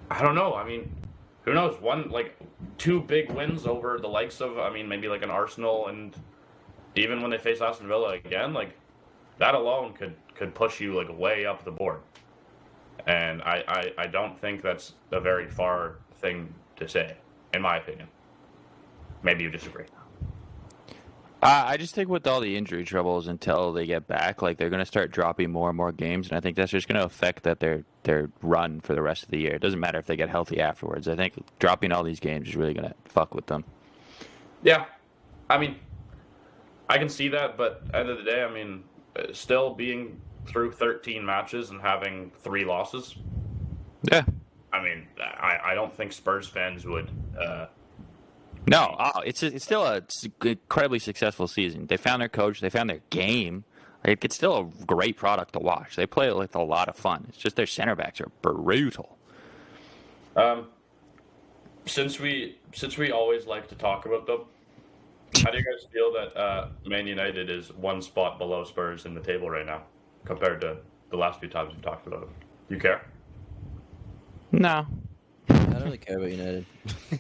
I 0.10 0.24
don't 0.24 0.34
know. 0.34 0.56
I 0.56 0.66
mean, 0.66 0.92
who 1.44 1.54
knows? 1.54 1.80
One 1.80 2.10
like 2.10 2.36
two 2.80 3.00
big 3.02 3.32
wins 3.32 3.68
over 3.68 4.00
the 4.00 4.08
likes 4.08 4.42
of 4.42 4.58
I 4.58 4.72
mean 4.72 4.88
maybe 4.88 5.08
like 5.08 5.22
an 5.22 5.30
Arsenal 5.30 5.88
and 5.88 6.16
even 6.96 7.22
when 7.22 7.30
they 7.30 7.38
face 7.38 7.62
Aston 7.62 7.88
Villa 7.88 8.14
again, 8.14 8.54
like 8.54 8.76
that 9.38 9.54
alone 9.54 9.94
could 9.94 10.16
could 10.34 10.56
push 10.56 10.82
you 10.82 10.96
like 10.96 11.16
way 11.16 11.46
up 11.46 11.64
the 11.64 11.72
board. 11.72 12.00
And 13.06 13.42
I, 13.44 13.64
I, 13.68 14.04
I 14.04 14.08
don't 14.08 14.38
think 14.38 14.62
that's 14.62 14.94
a 15.12 15.20
very 15.22 15.48
far 15.48 15.96
thing 16.18 16.54
to 16.76 16.90
say, 16.90 17.16
in 17.54 17.62
my 17.62 17.78
opinion. 17.78 18.08
Maybe 19.24 19.44
you 19.44 19.50
disagree. 19.50 19.86
Uh, 21.42 21.66
I 21.68 21.78
just 21.78 21.94
think 21.94 22.10
with 22.10 22.26
all 22.26 22.40
the 22.40 22.58
injury 22.58 22.84
troubles 22.84 23.28
until 23.28 23.72
they 23.72 23.86
get 23.86 24.08
back, 24.08 24.42
like 24.42 24.58
they're 24.58 24.72
going 24.72 24.80
to 24.80 24.88
start 24.88 25.12
dropping 25.12 25.52
more 25.52 25.70
and 25.70 25.78
more 25.78 25.92
games, 25.92 26.30
and 26.30 26.38
I 26.38 26.40
think 26.40 26.58
that's 26.58 26.72
just 26.72 26.88
going 26.88 27.00
to 27.00 27.06
affect 27.06 27.44
that 27.44 27.60
their 27.60 27.84
their 28.04 28.32
run 28.42 28.80
for 28.80 28.96
the 28.96 29.02
rest 29.04 29.24
of 29.24 29.30
the 29.30 29.38
year. 29.38 29.54
It 29.54 29.62
doesn't 29.62 29.80
matter 29.80 30.00
if 30.00 30.08
they 30.08 30.16
get 30.16 30.30
healthy 30.30 30.60
afterwards. 30.60 31.08
I 31.08 31.16
think 31.16 31.36
dropping 31.60 31.92
all 31.92 32.04
these 32.04 32.20
games 32.20 32.50
is 32.50 32.56
really 32.56 32.74
going 32.74 32.88
to 32.90 32.96
fuck 33.06 33.36
with 33.36 33.46
them. 33.46 33.66
Yeah, 34.64 34.86
I 35.48 35.60
mean, 35.60 35.76
I 36.90 36.98
can 36.98 37.10
see 37.10 37.28
that, 37.30 37.56
but 37.56 37.84
end 37.94 38.10
of 38.10 38.18
the 38.18 38.24
day, 38.24 38.44
I 38.44 38.52
mean, 38.52 38.84
uh, 39.16 39.32
still 39.32 39.76
being 39.76 40.20
through 40.48 40.72
13 40.72 41.24
matches 41.24 41.70
and 41.70 41.82
having 41.82 42.32
three 42.40 42.66
losses. 42.66 43.16
Yeah. 44.12 44.24
I 44.74 44.82
mean, 44.82 45.08
I, 45.20 45.60
I 45.64 45.76
don't 45.76 45.96
think 45.96 46.14
Spurs 46.14 46.48
fans 46.48 46.86
would. 46.86 47.10
Uh, 47.40 47.68
no, 48.68 48.96
oh, 49.00 49.22
it's 49.22 49.44
a, 49.44 49.48
it's 49.48 49.64
still 49.64 49.86
a 49.86 50.02
incredibly 50.44 51.00
successful 51.00 51.48
season. 51.48 51.88
They 51.88 51.98
found 51.98 52.22
their 52.22 52.30
coach. 52.30 52.60
They 52.60 52.70
found 52.70 52.90
their 52.90 53.02
game. 53.10 53.64
Like, 54.06 54.24
it's 54.24 54.36
still 54.36 54.58
a 54.58 54.86
great 54.86 55.18
product 55.18 55.54
to 55.54 55.60
watch. 55.60 55.96
They 55.96 56.06
play 56.06 56.32
with 56.32 56.56
a 56.56 56.62
lot 56.62 56.90
of 56.90 56.96
fun. 56.96 57.26
It's 57.30 57.38
just 57.38 57.56
their 57.56 57.66
center 57.66 57.96
backs 57.96 58.22
are 58.22 58.32
brutal. 58.42 59.18
Um, 60.36 60.68
since 61.86 62.20
we 62.20 62.58
since 62.74 62.98
we 62.98 63.12
always 63.12 63.46
like 63.46 63.68
to 63.70 63.76
talk 63.76 64.06
about 64.06 64.28
them, 64.28 64.42
how 65.44 65.52
do 65.52 65.58
you 65.58 65.64
guys 65.64 65.88
feel 65.92 66.14
that 66.14 66.38
uh, 66.38 66.68
Man 66.86 67.08
United 67.08 67.50
is 67.50 67.74
one 67.74 68.02
spot 68.02 68.38
below 68.38 68.64
Spurs 68.64 69.06
in 69.06 69.14
the 69.14 69.22
table 69.22 69.50
right 69.50 69.66
now 69.66 69.84
compared 70.26 70.62
to 70.62 70.78
the 71.10 71.18
last 71.18 71.40
few 71.40 71.50
times 71.50 71.74
we've 71.74 71.82
talked 71.82 72.06
about 72.06 72.22
them? 72.22 72.34
You 72.70 72.78
care? 72.78 73.06
No, 74.52 74.86
don't 75.78 75.86
really 75.86 75.98
care 75.98 76.18
about 76.18 76.32
United. 76.32 76.66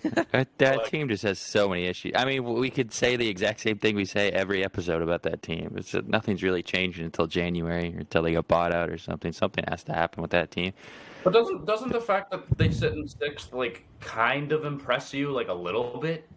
that, 0.31 0.47
that 0.57 0.85
team 0.87 1.09
just 1.09 1.23
has 1.23 1.39
so 1.39 1.69
many 1.69 1.85
issues. 1.85 2.13
I 2.15 2.25
mean, 2.25 2.43
we 2.43 2.69
could 2.69 2.93
say 2.93 3.15
the 3.15 3.27
exact 3.27 3.59
same 3.61 3.77
thing 3.77 3.95
we 3.95 4.05
say 4.05 4.29
every 4.31 4.63
episode 4.63 5.01
about 5.01 5.23
that 5.23 5.41
team. 5.41 5.73
It's 5.75 5.93
uh, 5.93 6.01
nothing's 6.05 6.43
really 6.43 6.63
changing 6.63 7.05
until 7.05 7.27
January 7.27 7.95
or 7.95 7.99
until 7.99 8.23
they 8.23 8.31
get 8.31 8.47
bought 8.47 8.71
out 8.71 8.89
or 8.89 8.97
something. 8.97 9.31
Something 9.31 9.65
has 9.67 9.83
to 9.85 9.93
happen 9.93 10.21
with 10.21 10.31
that 10.31 10.51
team. 10.51 10.73
But 11.23 11.33
doesn't 11.33 11.65
doesn't 11.65 11.91
the 11.91 11.99
fact 11.99 12.31
that 12.31 12.45
they 12.57 12.71
sit 12.71 12.93
in 12.93 13.07
sixth 13.07 13.51
like 13.53 13.85
kind 13.99 14.51
of 14.51 14.65
impress 14.65 15.13
you 15.13 15.31
like 15.31 15.49
a 15.49 15.53
little 15.53 15.99
bit? 15.99 16.27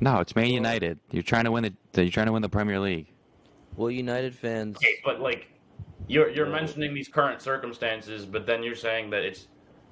No, 0.00 0.18
it's 0.20 0.34
Man 0.34 0.48
United. 0.48 0.98
You're 1.10 1.22
trying 1.22 1.44
to 1.44 1.50
win 1.50 1.76
the 1.92 2.02
you're 2.02 2.10
trying 2.10 2.26
to 2.26 2.32
win 2.32 2.42
the 2.42 2.48
Premier 2.48 2.80
League. 2.80 3.06
Well, 3.76 3.90
United 3.90 4.34
fans. 4.34 4.76
Okay, 4.76 5.00
but 5.04 5.20
like 5.20 5.48
you're 6.08 6.30
you're 6.30 6.48
mentioning 6.48 6.92
these 6.94 7.08
current 7.08 7.40
circumstances, 7.40 8.26
but 8.26 8.46
then 8.46 8.62
you're 8.62 8.74
saying 8.74 9.10
that 9.10 9.22
it's 9.22 9.46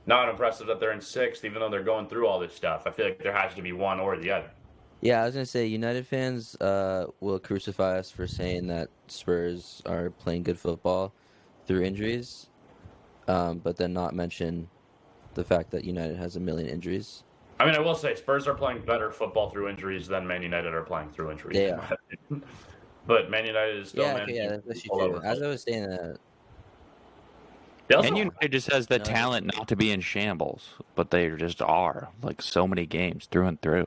not 0.09 0.31
impressive 0.31 0.67
that 0.67 0.81
they're 0.81 0.93
in 0.93 1.01
sixth, 1.01 1.45
even 1.45 1.61
though 1.61 1.69
they're 1.69 1.85
going 1.85 2.09
through 2.09 2.27
all 2.27 2.41
this 2.41 2.55
stuff. 2.55 2.87
I 2.87 2.91
feel 2.91 3.05
like 3.05 3.23
there 3.23 3.33
has 3.37 3.55
to 3.55 3.63
be 3.63 3.73
one 3.73 4.01
or 4.01 4.17
the 4.17 4.31
other. 4.31 4.51
Yeah, 5.03 5.23
I 5.23 5.27
was 5.27 5.35
gonna 5.35 5.47
say 5.47 5.67
United 5.67 6.07
fans 6.07 6.57
uh, 6.57 7.07
will 7.21 7.39
crucify 7.39 7.99
us 7.99 8.11
for 8.11 8.27
saying 8.27 8.67
that 8.69 8.89
Spurs 9.07 9.83
are 9.87 10.11
playing 10.11 10.43
good 10.43 10.59
football 10.59 11.13
through 11.67 11.83
injuries, 11.83 12.49
um, 13.29 13.59
but 13.59 13.77
then 13.77 13.93
not 13.93 14.15
mention 14.15 14.67
the 15.35 15.45
fact 15.45 15.71
that 15.71 15.85
United 15.85 16.17
has 16.17 16.35
a 16.35 16.41
million 16.41 16.69
injuries. 16.69 17.23
I 17.61 17.67
mean, 17.67 17.75
I 17.75 17.81
will 17.81 17.95
say 17.95 18.15
Spurs 18.17 18.49
are 18.49 18.55
playing 18.55 18.85
better 18.85 19.11
football 19.13 19.51
through 19.51 19.69
injuries 19.69 20.09
than 20.09 20.27
Man 20.27 20.43
United 20.43 20.73
are 20.75 20.83
playing 20.83 21.11
through 21.11 21.31
injuries. 21.33 21.59
They 21.59 21.71
are. 21.71 21.97
but 23.07 23.31
Man 23.31 23.47
United 23.47 23.77
is 23.83 23.91
still 23.91 24.05
yeah, 24.05 24.23
okay, 24.23 24.35
yeah, 24.35 24.57
that's 24.67 24.87
pull 24.87 24.99
true. 24.99 25.17
over 25.17 25.27
As 25.27 25.43
I 25.43 25.49
was 25.49 25.63
saying 25.63 25.83
that, 25.89 26.01
also- 26.01 26.19
And 27.91 28.19
United 28.19 28.53
just 28.53 28.71
has 28.73 28.87
the 28.87 28.99
No. 28.99 29.05
talent 29.05 29.51
not 29.57 29.69
to 29.69 29.77
be 29.77 29.91
in 29.91 30.01
shambles, 30.01 30.75
but 30.95 31.11
they 31.11 31.31
just 31.31 31.63
are 31.63 32.09
like 32.23 32.43
so 32.43 32.67
many 32.69 32.85
games 32.87 33.27
through 33.31 33.47
and 33.47 33.61
through. 33.63 33.87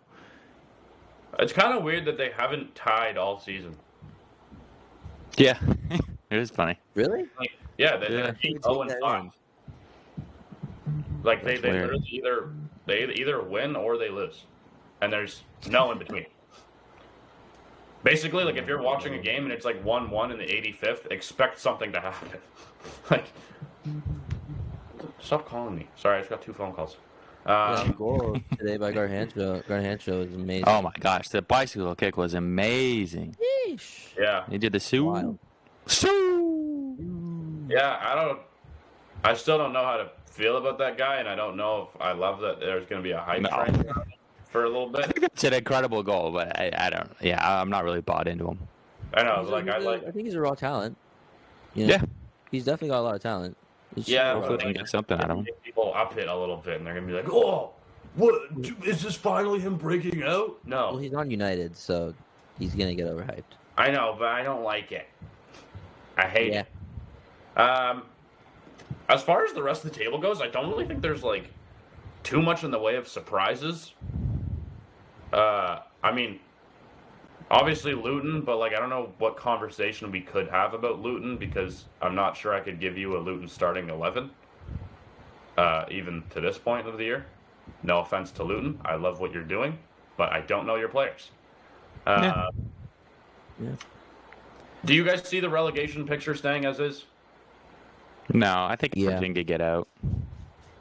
it's 1.40 1.54
kind 1.54 1.74
of 1.78 1.84
weird 1.84 2.06
that 2.06 2.18
they 2.18 2.30
haven't 2.32 2.74
tied 2.76 3.18
all 3.18 3.40
season. 3.40 3.76
Yeah, 5.38 5.58
it 6.30 6.38
is 6.38 6.50
funny. 6.50 6.78
really? 6.96 7.26
Like, 7.40 7.52
yeah, 7.78 7.96
they, 7.98 8.06
Yeah. 8.10 8.22
they're 8.24 8.34
Take 8.34 8.46
eight, 8.56 8.60
oh, 8.64 8.82
and 8.82 8.90
that 8.90 9.00
five. 9.02 9.26
Like 11.24 11.44
they, 11.44 11.52
That's 11.52 11.62
they 11.62 11.72
weird. 11.72 11.82
literally 11.92 12.08
either 12.12 12.50
they 12.88 13.06
either 13.14 13.42
win 13.42 13.76
or 13.76 13.98
they 13.98 14.10
lose, 14.10 14.46
and 15.02 15.14
there's 15.14 15.44
no 15.70 15.92
in 15.92 16.00
between. 16.00 16.26
Basically, 18.04 18.44
like 18.44 18.56
if 18.58 18.68
you're 18.68 18.82
watching 18.82 19.14
a 19.14 19.20
game 19.20 19.44
and 19.44 19.54
it's 19.54 19.64
like 19.66 19.82
one-one 19.86 20.32
in 20.32 20.40
the 20.40 20.46
85th, 20.46 21.12
expect 21.12 21.60
something 21.60 21.92
to 21.92 22.00
happen. 22.02 22.40
like, 23.12 23.26
stop 25.20 25.48
calling 25.48 25.76
me. 25.76 25.88
Sorry, 25.96 26.18
I 26.18 26.20
just 26.20 26.30
got 26.30 26.42
two 26.42 26.54
phone 26.54 26.74
calls. 26.74 26.98
Yeah, 27.46 27.74
Um, 27.74 27.92
goal 27.98 28.38
today 28.58 28.78
by 28.78 28.92
Garnacho. 28.92 29.64
Garnacho 29.66 30.26
is 30.28 30.34
amazing. 30.34 30.66
Oh 30.68 30.82
my 30.82 30.92
gosh, 31.00 31.30
the 31.30 31.42
bicycle 31.42 31.96
kick 31.96 32.18
was 32.18 32.34
amazing. 32.34 33.36
Yeesh. 33.68 34.10
yeah, 34.20 34.44
He 34.50 34.58
did 34.58 34.74
the 34.74 34.80
sue. 34.80 35.06
Wild. 35.06 35.40
Sue. 35.88 36.98
yeah. 37.70 37.98
I 38.02 38.16
don't. 38.16 38.40
I 39.24 39.34
still 39.36 39.58
don't 39.58 39.74
know 39.74 39.84
how 39.84 39.98
to 39.98 40.10
feel 40.26 40.58
about 40.58 40.78
that 40.80 40.98
guy, 40.98 41.18
and 41.18 41.28
I 41.28 41.36
don't 41.36 41.56
know 41.58 41.90
if 41.94 42.02
I 42.02 42.12
love 42.14 42.40
that 42.42 42.60
there's 42.60 42.86
going 42.88 43.02
to 43.02 43.04
be 43.04 43.12
a 43.12 43.20
hype 43.20 43.42
No. 43.42 43.50
train 43.50 43.86
for 44.50 44.64
a 44.64 44.68
little 44.68 44.90
I 44.96 45.02
bit. 45.02 45.06
think 45.08 45.20
that's 45.22 45.44
an 45.44 45.54
incredible 45.54 46.02
goal, 46.04 46.32
but 46.32 46.58
I, 46.60 46.72
I 46.78 46.90
don't. 46.90 47.10
Yeah, 47.22 47.60
I'm 47.62 47.70
not 47.70 47.84
really 47.84 48.02
bought 48.02 48.28
into 48.28 48.48
him. 48.48 48.60
I 49.14 49.24
know, 49.24 49.42
He's 49.42 49.50
like 49.52 49.68
I 49.68 49.78
like. 49.80 50.04
I 50.08 50.12
think 50.12 50.26
he's 50.26 50.36
a 50.36 50.42
raw 50.42 50.54
talent. 50.56 50.98
You 51.76 51.88
know? 51.88 51.94
Yeah, 51.94 52.02
He's 52.52 52.66
definitely 52.66 52.90
got 52.90 53.00
a 53.00 53.04
lot 53.04 53.16
of 53.16 53.22
talent. 53.22 53.56
Just 53.96 54.08
Yeah, 54.08 54.34
hopefully 54.34 54.58
they 54.58 54.64
can 54.64 54.74
get 54.74 54.88
something 54.88 55.20
out 55.20 55.30
of 55.30 55.38
him. 55.40 55.48
People 55.64 55.94
up 55.94 56.18
it 56.18 56.28
a 56.28 56.36
little 56.36 56.58
bit, 56.58 56.78
and 56.78 56.86
they're 56.88 56.94
gonna 56.94 57.08
be 57.08 57.14
like, 57.14 57.30
"Oh, 57.30 57.72
what 58.16 58.34
is 58.86 59.04
this 59.04 59.16
finally 59.16 59.60
him 59.60 59.76
breaking 59.76 60.24
out?" 60.24 60.58
Well, 60.66 60.94
No, 60.94 60.98
he's 60.98 61.14
on 61.14 61.30
United, 61.30 61.76
so 61.76 62.14
he's 62.58 62.74
gonna 62.74 62.96
get 62.96 63.08
overhyped. 63.08 63.44
I 63.78 63.92
know, 63.92 64.16
but 64.18 64.28
I 64.30 64.44
don't 64.44 64.64
like 64.64 64.92
it. 64.92 65.08
I 66.18 66.28
hate 66.28 66.54
Yeah. 66.54 66.64
it. 67.56 67.60
Um, 67.60 68.04
as 69.10 69.22
far 69.22 69.44
as 69.44 69.52
the 69.54 69.64
rest 69.64 69.84
of 69.84 69.92
the 69.92 69.98
table 69.98 70.20
goes, 70.20 70.42
I 70.42 70.48
don't 70.48 70.70
really 70.70 70.86
think 70.86 71.02
there's 71.02 71.24
like 71.24 71.50
too 72.24 72.42
much 72.42 72.64
in 72.64 72.72
the 72.72 72.80
way 72.80 72.96
of 72.96 73.08
surprises. 73.08 73.94
Uh, 75.34 75.80
I 76.04 76.12
mean, 76.12 76.40
obviously 77.52 77.94
Luton, 77.94 78.42
but 78.42 78.58
like 78.58 78.74
I 78.74 78.80
don't 78.80 78.90
know 78.90 79.12
what 79.20 79.38
conversation 79.38 80.12
we 80.12 80.22
could 80.22 80.48
have 80.50 80.74
about 80.74 81.02
Luton 81.02 81.38
because 81.38 81.86
I'm 82.02 82.16
not 82.16 82.36
sure 82.36 82.56
I 82.56 82.62
could 82.62 82.80
give 82.80 82.98
you 82.98 83.18
a 83.18 83.20
Luton 83.20 83.48
starting 83.48 83.90
eleven. 83.90 84.32
Uh, 85.58 85.86
even 85.92 86.24
to 86.32 86.40
this 86.40 86.58
point 86.58 86.88
of 86.88 86.98
the 86.98 87.04
year, 87.04 87.26
no 87.84 88.00
offense 88.00 88.32
to 88.32 88.44
Luton, 88.44 88.80
I 88.86 88.96
love 88.96 89.20
what 89.20 89.34
you're 89.34 89.44
doing, 89.44 89.78
but 90.18 90.32
I 90.32 90.42
don't 90.42 90.66
know 90.66 90.78
your 90.78 90.88
players. 90.88 91.30
Uh, 92.08 92.22
Yeah. 92.24 92.50
Yeah. 93.62 93.76
Do 94.86 94.96
you 94.96 95.04
guys 95.04 95.28
see 95.28 95.40
the 95.40 95.50
relegation 95.50 96.08
picture 96.08 96.34
staying 96.34 96.66
as 96.66 96.80
is? 96.80 97.06
No, 98.34 98.66
I 98.66 98.76
think 98.76 98.94
Yeah. 98.96 99.10
Everton 99.12 99.36
can 99.36 99.46
get 99.46 99.62
out. 99.62 99.88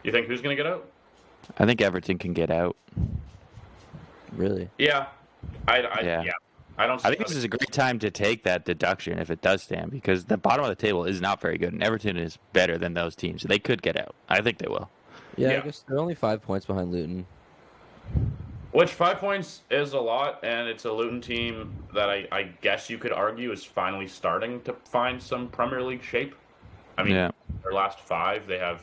You 0.03 0.13
think 0.13 0.29
who's 0.29 0.41
going 0.41 0.57
to 0.57 0.63
get 0.63 0.71
out? 0.71 0.89
I 1.59 1.67
think 1.67 1.83
Everton 1.83 2.17
can 2.17 2.33
get 2.33 2.51
out. 2.51 2.77
Really? 4.33 4.71
Yeah, 4.79 5.07
I, 5.69 5.83
I 5.83 6.01
yeah. 6.03 6.23
Yeah. 6.23 6.33
I 6.81 6.87
don't. 6.87 7.05
I 7.05 7.11
think 7.11 7.27
this 7.27 7.37
is 7.37 7.45
a 7.45 7.49
great 7.49 7.71
time 7.73 7.99
to 7.99 8.11
take 8.11 8.43
that 8.45 8.65
deduction 8.65 9.19
if 9.19 9.31
it 9.31 9.43
does 9.43 9.63
stand 9.63 9.91
because 9.91 10.25
the 10.25 10.39
bottom 10.39 10.65
of 10.65 10.71
the 10.71 10.75
table 10.75 11.05
is 11.05 11.21
not 11.21 11.39
very 11.39 11.59
good, 11.59 11.75
and 11.75 11.83
Everton 11.83 12.17
is 12.17 12.39
better 12.55 12.79
than 12.79 12.95
those 12.95 13.15
teams. 13.15 13.43
They 13.43 13.59
could 13.59 13.83
get 13.83 13.99
out. 14.01 14.15
I 14.31 14.41
think 14.41 14.57
they 14.57 14.67
will. 14.67 14.89
Yeah, 15.37 15.51
Yeah. 15.51 15.57
I 15.59 15.61
guess 15.61 15.85
they're 15.87 15.99
only 15.99 16.15
five 16.15 16.41
points 16.41 16.65
behind 16.65 16.91
Luton. 16.91 17.27
Which 18.73 18.93
five 18.93 19.19
points 19.19 19.61
is 19.71 19.93
a 19.93 20.01
lot, 20.01 20.41
and 20.43 20.69
it's 20.69 20.87
a 20.87 20.93
Luton 20.93 21.21
team 21.21 21.75
that 21.93 22.09
I, 22.09 22.27
I 22.33 22.43
guess 22.63 22.89
you 22.89 22.97
could 22.97 23.13
argue 23.13 23.53
is 23.53 23.63
finally 23.63 24.09
starting 24.09 24.63
to 24.63 24.73
find 24.85 25.23
some 25.23 25.49
Premier 25.49 25.83
League 25.83 26.03
shape. 26.03 26.35
I 26.97 27.03
mean, 27.03 27.15
Yeah. 27.15 27.31
their 27.63 27.73
last 27.73 28.01
five, 28.01 28.47
they 28.47 28.59
have 28.59 28.83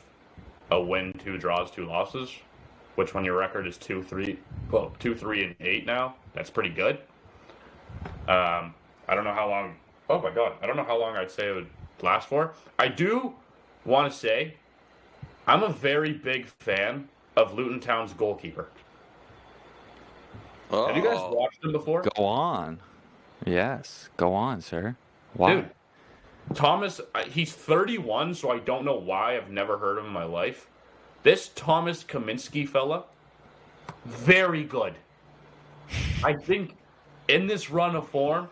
a 0.69 0.79
win, 0.79 1.13
two 1.13 1.39
draws, 1.39 1.71
two 1.71 1.87
losses. 1.87 2.31
Which, 2.93 3.13
when 3.15 3.25
your 3.25 3.37
record 3.37 3.65
is 3.65 3.77
two, 3.77 4.03
three, 4.03 4.37
well, 4.71 4.91
two, 4.99 5.15
three, 5.15 5.43
and 5.43 5.55
eight 5.61 5.85
now, 5.87 6.15
that's 6.33 6.49
pretty 6.51 6.69
good. 6.69 6.99
Um, 8.27 8.73
I 9.07 9.15
don't 9.15 9.23
know 9.23 9.33
how 9.33 9.49
long. 9.49 9.75
Oh 10.09 10.21
my 10.21 10.31
god, 10.31 10.53
I 10.61 10.67
don't 10.67 10.75
know 10.77 10.83
how 10.83 10.97
long 10.99 11.15
I'd 11.15 11.31
say 11.31 11.49
it 11.49 11.55
would 11.55 11.69
last 12.01 12.27
for. 12.27 12.53
I 12.79 12.87
do 12.87 13.33
want 13.85 14.11
to 14.11 14.17
say, 14.17 14.55
I'm 15.47 15.63
a 15.63 15.69
very 15.69 16.13
big 16.13 16.45
fan 16.59 17.07
of 17.35 17.53
Luton 17.53 17.79
Town's 17.79 18.13
goalkeeper. 18.13 18.67
Have 20.71 20.97
you 20.97 21.03
guys 21.03 21.17
Oh. 21.19 21.33
watched 21.33 21.63
him 21.63 21.71
before? 21.71 22.01
Go 22.15 22.25
on. 22.25 22.79
Yes, 23.45 24.09
go 24.17 24.33
on, 24.33 24.61
sir. 24.61 24.95
Why? 25.33 25.53
Dude, 25.55 25.71
Thomas, 26.53 26.99
he's 27.29 27.53
31, 27.53 28.33
so 28.33 28.51
I 28.51 28.59
don't 28.59 28.83
know 28.83 28.95
why. 28.97 29.37
I've 29.37 29.49
never 29.49 29.77
heard 29.77 29.97
of 29.97 30.03
him 30.03 30.07
in 30.07 30.13
my 30.13 30.23
life. 30.23 30.67
This 31.23 31.49
Thomas 31.55 32.03
Kaminski 32.03 32.67
fella, 32.67 33.05
very 34.05 34.63
good. 34.63 34.95
I 36.23 36.33
think 36.33 36.75
in 37.27 37.47
this 37.47 37.69
run 37.69 37.95
of 37.95 38.07
form, 38.09 38.49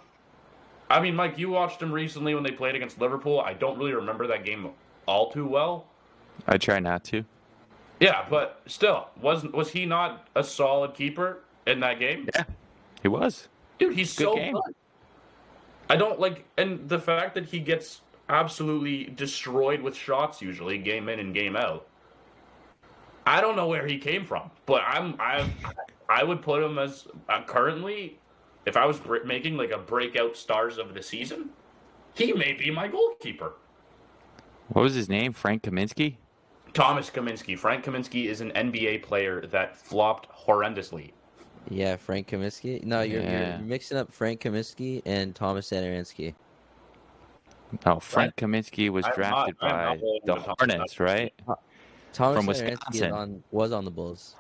I 0.89 0.99
mean, 0.99 1.15
Mike, 1.15 1.37
you 1.37 1.49
watched 1.49 1.81
him 1.81 1.91
recently 1.91 2.35
when 2.35 2.43
they 2.43 2.51
played 2.51 2.75
against 2.75 2.99
Liverpool. 2.99 3.39
I 3.39 3.53
don't 3.53 3.77
really 3.77 3.93
remember 3.93 4.27
that 4.27 4.45
game 4.45 4.69
all 5.07 5.31
too 5.31 5.47
well. 5.47 5.87
I 6.47 6.57
try 6.57 6.79
not 6.79 7.03
to. 7.05 7.23
Yeah, 7.99 8.25
but 8.29 8.61
still, 8.65 9.07
wasn't 9.21 9.53
was 9.53 9.69
he 9.71 9.85
not 9.85 10.27
a 10.35 10.43
solid 10.43 10.93
keeper 10.93 11.39
in 11.65 11.79
that 11.79 11.99
game? 11.99 12.27
Yeah, 12.35 12.43
he 13.01 13.07
was. 13.07 13.47
Dude, 13.79 13.93
he's 13.95 14.15
Good 14.15 14.23
so 14.25 14.35
game. 14.35 14.53
good. 14.53 14.75
I 15.89 15.95
don't 15.95 16.19
like, 16.19 16.45
and 16.57 16.89
the 16.89 16.99
fact 16.99 17.35
that 17.35 17.45
he 17.45 17.59
gets 17.59 18.01
absolutely 18.27 19.05
destroyed 19.15 19.81
with 19.81 19.95
shots 19.95 20.41
usually, 20.41 20.77
game 20.77 21.09
in 21.09 21.19
and 21.19 21.33
game 21.33 21.55
out. 21.55 21.87
I 23.25 23.41
don't 23.41 23.55
know 23.55 23.67
where 23.67 23.87
he 23.87 23.97
came 23.97 24.25
from, 24.25 24.51
but 24.65 24.83
I'm 24.85 25.15
I 25.19 25.49
I 26.09 26.23
would 26.23 26.41
put 26.41 26.61
him 26.61 26.77
as 26.77 27.07
uh, 27.29 27.43
currently, 27.43 28.19
if 28.65 28.77
I 28.77 28.85
was 28.85 28.99
br- 28.99 29.23
making 29.25 29.57
like 29.57 29.71
a 29.71 29.77
breakout 29.77 30.35
stars 30.35 30.77
of 30.77 30.93
the 30.93 31.01
season, 31.01 31.49
he 32.13 32.33
may 32.33 32.53
be 32.53 32.71
my 32.71 32.87
goalkeeper. 32.87 33.53
What 34.69 34.81
was 34.83 34.95
his 34.95 35.09
name? 35.09 35.33
Frank 35.33 35.63
Kaminsky. 35.63 36.15
Thomas 36.73 37.09
Kaminski. 37.09 37.57
Frank 37.57 37.85
Kaminsky 37.85 38.25
is 38.25 38.41
an 38.41 38.51
NBA 38.51 39.03
player 39.03 39.45
that 39.47 39.77
flopped 39.77 40.27
horrendously. 40.35 41.11
Yeah, 41.69 41.95
Frank 41.95 42.27
Kaminsky. 42.27 42.83
No, 42.83 43.01
you're, 43.01 43.21
Yeah. 43.21 43.57
you're 43.57 43.65
mixing 43.65 43.97
up 43.97 44.11
Frank 44.11 44.41
Kaminsky 44.41 45.01
and 45.05 45.33
Thomas 45.35 45.69
Sanarinsky. 45.69 46.33
No, 47.85 47.99
Frank 47.99 48.35
Kaminsky 48.35 48.89
was 48.89 49.05
I'm 49.05 49.09
not- 49.09 49.15
drafted 49.15 49.55
I'm 49.61 49.99
by 49.99 49.99
the 50.25 50.35
Hornets, 50.59 50.99
right? 50.99 51.33
Thomas 52.13 52.37
From 52.45 52.53
Sanarinsky 52.53 52.65
is 52.95 53.01
Wisconsin. 53.01 53.11
on, 53.11 53.43
was 53.51 53.71
on 53.71 53.85
the 53.85 53.91
Bulls. 53.91 54.35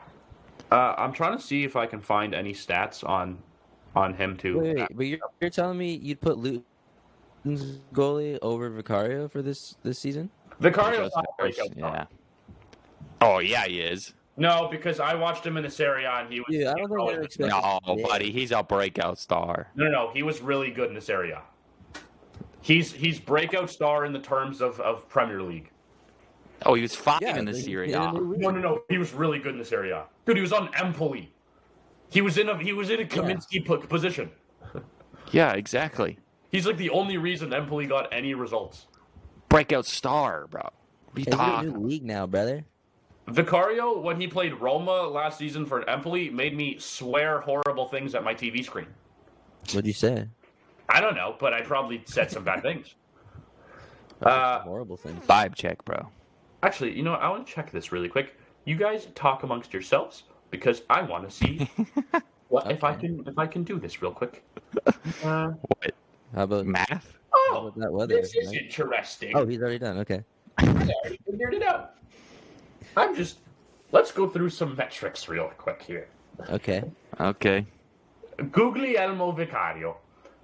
Uh, 0.71 0.93
I'm 0.97 1.13
trying 1.13 1.37
to 1.37 1.43
see 1.43 1.63
if 1.63 1.75
I 1.75 1.85
can 1.85 1.99
find 2.01 2.33
any 2.33 2.53
stats 2.53 3.07
on 3.07 3.37
on 3.95 4.13
him 4.13 4.35
too. 4.37 4.59
Wait, 4.59 4.77
wait, 4.77 4.87
but 4.93 5.05
you're, 5.05 5.19
you're 5.41 5.49
telling 5.49 5.77
me 5.77 5.95
you'd 5.95 6.21
put 6.21 6.37
Luton's 6.37 7.79
goalie 7.93 8.37
over 8.41 8.69
Vicario 8.69 9.27
for 9.27 9.41
this 9.41 9.75
this 9.83 9.99
season? 9.99 10.29
Vicario's 10.59 11.11
not 11.15 11.25
a 11.25 11.43
first, 11.43 11.57
breakout 11.57 11.77
star. 11.77 11.95
yeah. 11.95 12.05
Oh 13.21 13.39
yeah, 13.39 13.65
he 13.65 13.79
is. 13.81 14.13
No, 14.37 14.67
because 14.69 14.99
I 14.99 15.15
watched 15.15 15.45
him 15.45 15.55
in 15.55 15.63
the 15.63 15.69
Serie 15.69 16.03
A 16.03 16.11
and 16.11 16.31
he 16.33 16.39
was. 16.41 16.47
Yeah, 16.49 16.71
I 16.71 16.73
don't 16.75 16.89
think 16.89 17.09
he 17.11 17.17
was- 17.17 17.25
expect- 17.25 17.49
No, 17.51 17.79
buddy, 18.07 18.31
he's 18.31 18.51
a 18.51 18.61
breakout 18.63 19.17
star. 19.17 19.67
No, 19.75 19.85
no, 19.85 19.91
no. 19.91 20.11
He 20.13 20.23
was 20.23 20.41
really 20.41 20.71
good 20.71 20.89
in 20.89 20.95
the 20.95 21.01
Serie 21.01 21.31
A. 21.31 21.41
He's 22.61 22.91
he's 22.91 23.19
breakout 23.19 23.69
star 23.69 24.05
in 24.05 24.11
the 24.13 24.19
terms 24.19 24.61
of, 24.61 24.79
of 24.81 25.07
Premier 25.07 25.41
League. 25.41 25.71
Oh, 26.65 26.73
he 26.73 26.81
was 26.81 26.95
fine 26.95 27.19
Yeah, 27.21 27.37
in 27.37 27.45
the 27.45 27.51
but 27.51 27.61
Serie 27.61 27.91
a 27.93 28.01
A. 28.01 28.11
new 28.13 28.31
league. 28.31 28.41
No, 28.41 28.49
no, 28.49 28.59
no. 28.59 28.81
He 28.89 28.97
was 28.97 29.13
really 29.13 29.39
good 29.39 29.53
in 29.53 29.59
the 29.59 29.65
Serie 29.65 29.91
A. 29.91 30.05
Dude, 30.25 30.35
he 30.37 30.41
was 30.41 30.53
on 30.53 30.69
Empoli. 30.75 31.31
He 32.15 32.21
was 32.21 32.37
in 32.37 32.47
a 32.47 32.57
he 32.57 32.71
was 32.71 32.89
in 32.89 33.01
a 33.01 33.03
Kaminski 33.03 33.65
po- 33.65 33.77
position. 33.79 34.31
Yeah, 35.31 35.51
exactly. 35.51 36.17
He's 36.49 36.65
like 36.65 36.77
the 36.77 36.89
only 36.91 37.17
reason 37.17 37.53
Empoli 37.53 37.87
got 37.87 38.07
any 38.13 38.33
results. 38.33 38.87
Breakout 39.49 39.85
star, 39.85 40.47
bro. 40.47 40.61
What 41.11 41.17
are 41.17 41.19
you 41.19 41.25
Hey, 41.25 41.35
we're 41.35 41.43
in 41.43 41.49
a 41.49 41.53
talking? 41.53 41.73
new 41.73 41.87
league 41.89 42.05
now, 42.05 42.25
brother. 42.25 42.63
Vicario, 43.27 43.99
when 43.99 44.21
he 44.21 44.27
played 44.27 44.53
Roma 44.61 45.01
last 45.09 45.37
season 45.37 45.65
for 45.65 45.87
Empoli, 45.89 46.29
made 46.29 46.55
me 46.55 46.77
swear 46.79 47.41
horrible 47.41 47.89
things 47.89 48.15
at 48.15 48.23
my 48.23 48.33
TV 48.33 48.63
screen. 48.63 48.87
What'd 49.73 49.85
you 49.85 49.91
say? 49.91 50.29
I 50.87 51.01
don't 51.01 51.15
know, 51.15 51.35
but 51.37 51.53
I 51.53 51.63
probably 51.63 52.01
said 52.05 52.31
some 52.31 52.45
bad 52.45 52.61
things. 52.61 52.95
Uh, 54.21 54.61
horrible 54.61 54.95
things. 54.95 55.21
Vibe 55.25 55.53
check, 55.55 55.83
bro. 55.83 56.07
Actually, 56.63 56.95
you 56.95 57.03
know, 57.03 57.11
what? 57.11 57.21
I 57.21 57.27
want 57.29 57.45
to 57.45 57.53
check 57.53 57.71
this 57.71 57.91
really 57.91 58.07
quick. 58.07 58.35
You 58.63 58.77
guys 58.77 59.07
talk 59.15 59.43
amongst 59.43 59.73
yourselves 59.73 60.23
because 60.55 60.81
I 60.89 61.01
want 61.01 61.29
to 61.29 61.35
see 61.35 61.69
what 62.49 62.71
if 62.71 62.83
I 62.83 62.95
can 62.95 63.23
if 63.27 63.37
I 63.37 63.47
can 63.47 63.63
do 63.63 63.79
this 63.79 64.01
real 64.01 64.11
quick. 64.11 64.43
Uh, 65.23 65.51
What? 65.77 65.93
How 66.35 66.43
about 66.43 66.65
Math? 66.65 67.17
how 67.31 67.57
oh, 67.57 67.67
about 67.67 67.79
that 67.79 67.91
weather? 67.93 68.21
this 68.21 68.35
is 68.35 68.47
Mike? 68.47 68.61
interesting. 68.63 69.31
Oh, 69.35 69.45
he's 69.45 69.61
already 69.61 69.79
done. 69.79 69.97
Okay. 69.99 70.21
I 70.57 70.67
already 70.67 71.19
figured 71.25 71.53
it 71.53 71.63
out. 71.63 71.95
I'm 72.97 73.15
just. 73.15 73.37
Let's 73.91 74.11
go 74.11 74.27
through 74.27 74.49
some 74.49 74.75
metrics 74.75 75.29
real 75.29 75.51
quick 75.57 75.81
here. 75.81 76.07
Okay. 76.49 76.83
Okay. 77.19 77.65
Guglielmo 78.51 79.31
Vicario 79.31 79.97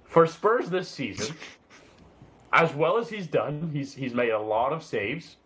for 0.04 0.26
Spurs 0.26 0.70
this 0.70 0.88
season, 0.88 1.34
as 2.52 2.72
well 2.74 2.96
as 2.96 3.10
he's 3.10 3.26
done, 3.26 3.70
he's 3.72 3.94
he's 3.94 4.14
made 4.14 4.30
a 4.30 4.38
lot 4.38 4.72
of 4.72 4.82
saves. 4.82 5.36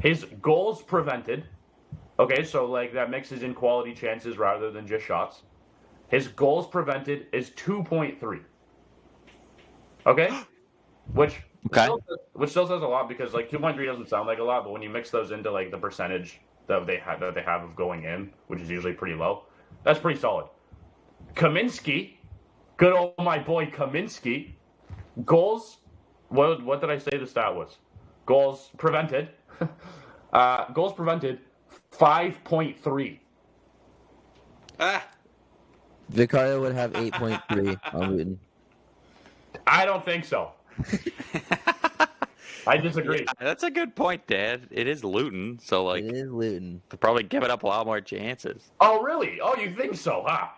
His 0.00 0.24
goals 0.40 0.82
prevented. 0.82 1.44
Okay, 2.18 2.44
so 2.44 2.66
like 2.66 2.92
that 2.94 3.10
mixes 3.10 3.42
in 3.42 3.54
quality 3.54 3.94
chances 3.94 4.38
rather 4.38 4.70
than 4.70 4.86
just 4.86 5.06
shots. 5.06 5.42
His 6.08 6.28
goals 6.28 6.68
prevented 6.68 7.26
is 7.32 7.50
two 7.50 7.84
point 7.84 8.20
three. 8.20 8.42
Okay, 10.06 10.38
which 11.14 11.40
Okay. 11.68 11.82
still, 11.82 12.00
which 12.34 12.50
still 12.50 12.66
says 12.68 12.82
a 12.82 12.86
lot 12.86 13.08
because 13.08 13.34
like 13.34 13.50
two 13.50 13.58
point 13.58 13.76
three 13.76 13.86
doesn't 13.86 14.08
sound 14.08 14.28
like 14.28 14.38
a 14.38 14.44
lot, 14.44 14.64
but 14.64 14.72
when 14.72 14.82
you 14.82 14.90
mix 14.90 15.10
those 15.10 15.30
into 15.32 15.50
like 15.50 15.70
the 15.70 15.78
percentage 15.78 16.40
that 16.68 16.86
they 16.86 16.98
have 16.98 17.20
that 17.20 17.34
they 17.34 17.42
have 17.42 17.62
of 17.64 17.76
going 17.76 18.04
in, 18.04 18.32
which 18.48 18.60
is 18.60 18.70
usually 18.70 18.94
pretty 18.94 19.16
low, 19.16 19.44
that's 19.84 19.98
pretty 20.00 20.20
solid. 20.20 20.46
Kaminski, 21.34 22.18
good 22.78 22.92
old 22.92 23.14
my 23.18 23.38
boy 23.38 23.66
Kaminski, 23.66 24.54
goals. 25.24 25.78
What 26.28 26.64
what 26.64 26.80
did 26.80 26.90
I 26.90 26.98
say 26.98 27.18
the 27.18 27.26
stat 27.26 27.54
was? 27.54 27.78
Goals 28.26 28.70
prevented. 28.78 29.30
uh, 30.32 30.72
goals 30.72 30.92
prevented, 30.94 31.40
five 31.98 32.42
point 32.44 32.78
three. 32.82 33.20
Ah. 34.78 35.06
Vicario 36.10 36.60
would 36.60 36.74
have 36.74 36.92
8.3 36.92 37.78
on 37.94 38.16
Luton. 38.16 38.40
I 39.66 39.86
don't 39.86 40.04
think 40.04 40.24
so. 40.24 40.52
I 42.66 42.76
disagree. 42.76 43.24
That's 43.40 43.62
a 43.62 43.70
good 43.70 43.94
point, 43.94 44.26
Dad. 44.26 44.68
It 44.70 44.86
is 44.86 45.04
Luton, 45.04 45.58
so 45.62 45.84
like 45.84 46.04
it 46.04 46.14
is 46.14 46.30
Luton. 46.30 46.82
they're 46.88 46.98
probably 46.98 47.22
giving 47.22 47.50
up 47.50 47.62
a 47.62 47.66
lot 47.66 47.86
more 47.86 48.00
chances. 48.00 48.70
Oh 48.80 49.02
really? 49.02 49.38
Oh, 49.40 49.54
you 49.56 49.74
think 49.74 49.96
so, 49.96 50.24
huh? 50.26 50.48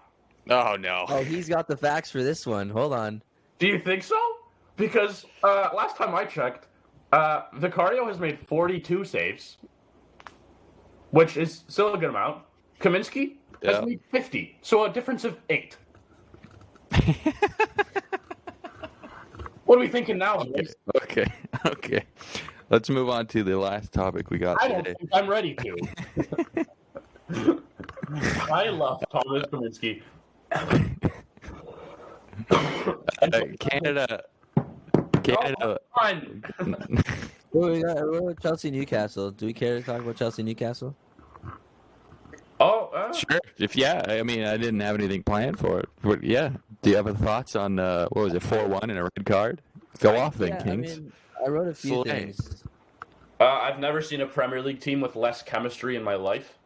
Oh 0.51 0.77
no. 0.77 1.05
Oh, 1.09 1.23
he's 1.23 1.49
got 1.49 1.69
the 1.69 1.77
facts 1.77 2.11
for 2.11 2.23
this 2.23 2.47
one. 2.47 2.69
Hold 2.71 2.93
on. 2.93 3.23
Do 3.59 3.67
you 3.67 3.79
think 3.79 4.03
so? 4.03 4.19
Because 4.77 5.27
uh, 5.43 5.71
last 5.75 5.97
time 5.97 6.15
I 6.15 6.25
checked, 6.25 6.69
uh, 7.13 7.43
Vicario 7.55 8.07
has 8.07 8.19
made 8.19 8.39
42 8.47 9.05
saves, 9.05 9.57
which 11.11 11.37
is 11.37 11.65
still 11.69 11.95
a 11.95 11.99
good 11.99 12.11
amount. 12.11 12.43
Kaminski 12.81 13.37
Yeah. 13.63 13.77
has 13.77 13.85
made 13.87 14.01
50, 14.11 14.59
so 14.63 14.85
a 14.85 14.91
difference 14.91 15.25
of 15.25 15.39
eight. 15.51 15.77
what 19.65 19.77
are 19.77 19.81
we 19.81 19.89
thinking 19.89 20.19
now? 20.19 20.45
boys? 20.45 20.75
Okay. 21.03 21.27
Okay. 21.65 22.05
Let's 22.71 22.89
move 22.91 23.09
on 23.09 23.27
to 23.29 23.43
the 23.43 23.59
last 23.59 23.93
topic 23.93 24.31
we 24.31 24.39
got 24.39 24.61
I 24.63 24.69
don't 24.69 24.85
today. 24.85 24.95
think 24.99 25.11
I'm 25.13 25.27
ready 25.29 25.55
to. 25.55 25.77
I 28.53 28.69
love 28.69 29.03
Thomas 29.11 29.43
Kaminski. 29.47 30.03
Uh, 30.53 30.79
Canada. 33.59 34.23
Canada. 35.23 35.79
Fun. 35.99 36.45
Well, 37.53 37.71
we 37.71 37.83
got 37.83 37.97
what 38.09 38.19
about 38.23 38.43
Chelsea 38.43 38.71
Newcastle. 38.71 39.31
Do 39.31 39.47
we 39.47 39.53
care 39.53 39.79
to 39.79 39.83
talk 39.85 40.01
about 40.01 40.17
Chelsea 40.17 40.43
Newcastle? 40.43 40.95
Oh, 42.59 42.91
uh, 42.95 43.13
Sure. 43.13 43.41
If 43.59 43.77
yeah, 43.77 44.03
I 44.09 44.23
mean, 44.23 44.45
I 44.45 44.57
didn't 44.57 44.81
have 44.81 44.95
anything 44.97 45.23
planned 45.23 45.59
for 45.59 45.81
it, 45.81 45.89
but 46.03 46.23
yeah. 46.23 46.51
Do 46.83 46.91
you 46.91 46.97
have 46.97 47.07
any 47.07 47.17
thoughts 47.17 47.57
on 47.57 47.79
uh, 47.79 48.09
what 48.11 48.23
was 48.25 48.35
it, 48.35 48.43
four 48.43 48.67
one 48.67 48.91
and 48.91 48.99
a 48.99 49.03
red 49.03 49.27
card? 49.27 49.63
Go 50.01 50.17
off 50.17 50.37
then, 50.37 50.49
Yeah, 50.49 50.61
I 50.61 50.63
Kings. 50.63 50.99
mean, 51.01 51.13
I 51.45 51.49
wrote 51.49 51.69
a 51.69 51.75
few 51.75 52.03
Slay. 52.03 52.05
things. 52.05 52.63
uh, 53.41 53.45
I've 53.45 53.79
never 53.79 54.01
seen 54.03 54.21
a 54.21 54.27
Premier 54.27 54.63
League 54.63 54.81
team 54.81 55.01
with 55.01 55.17
less 55.17 55.43
chemistry 55.43 55.97
in 55.97 56.03
my 56.03 56.15
life. 56.15 56.59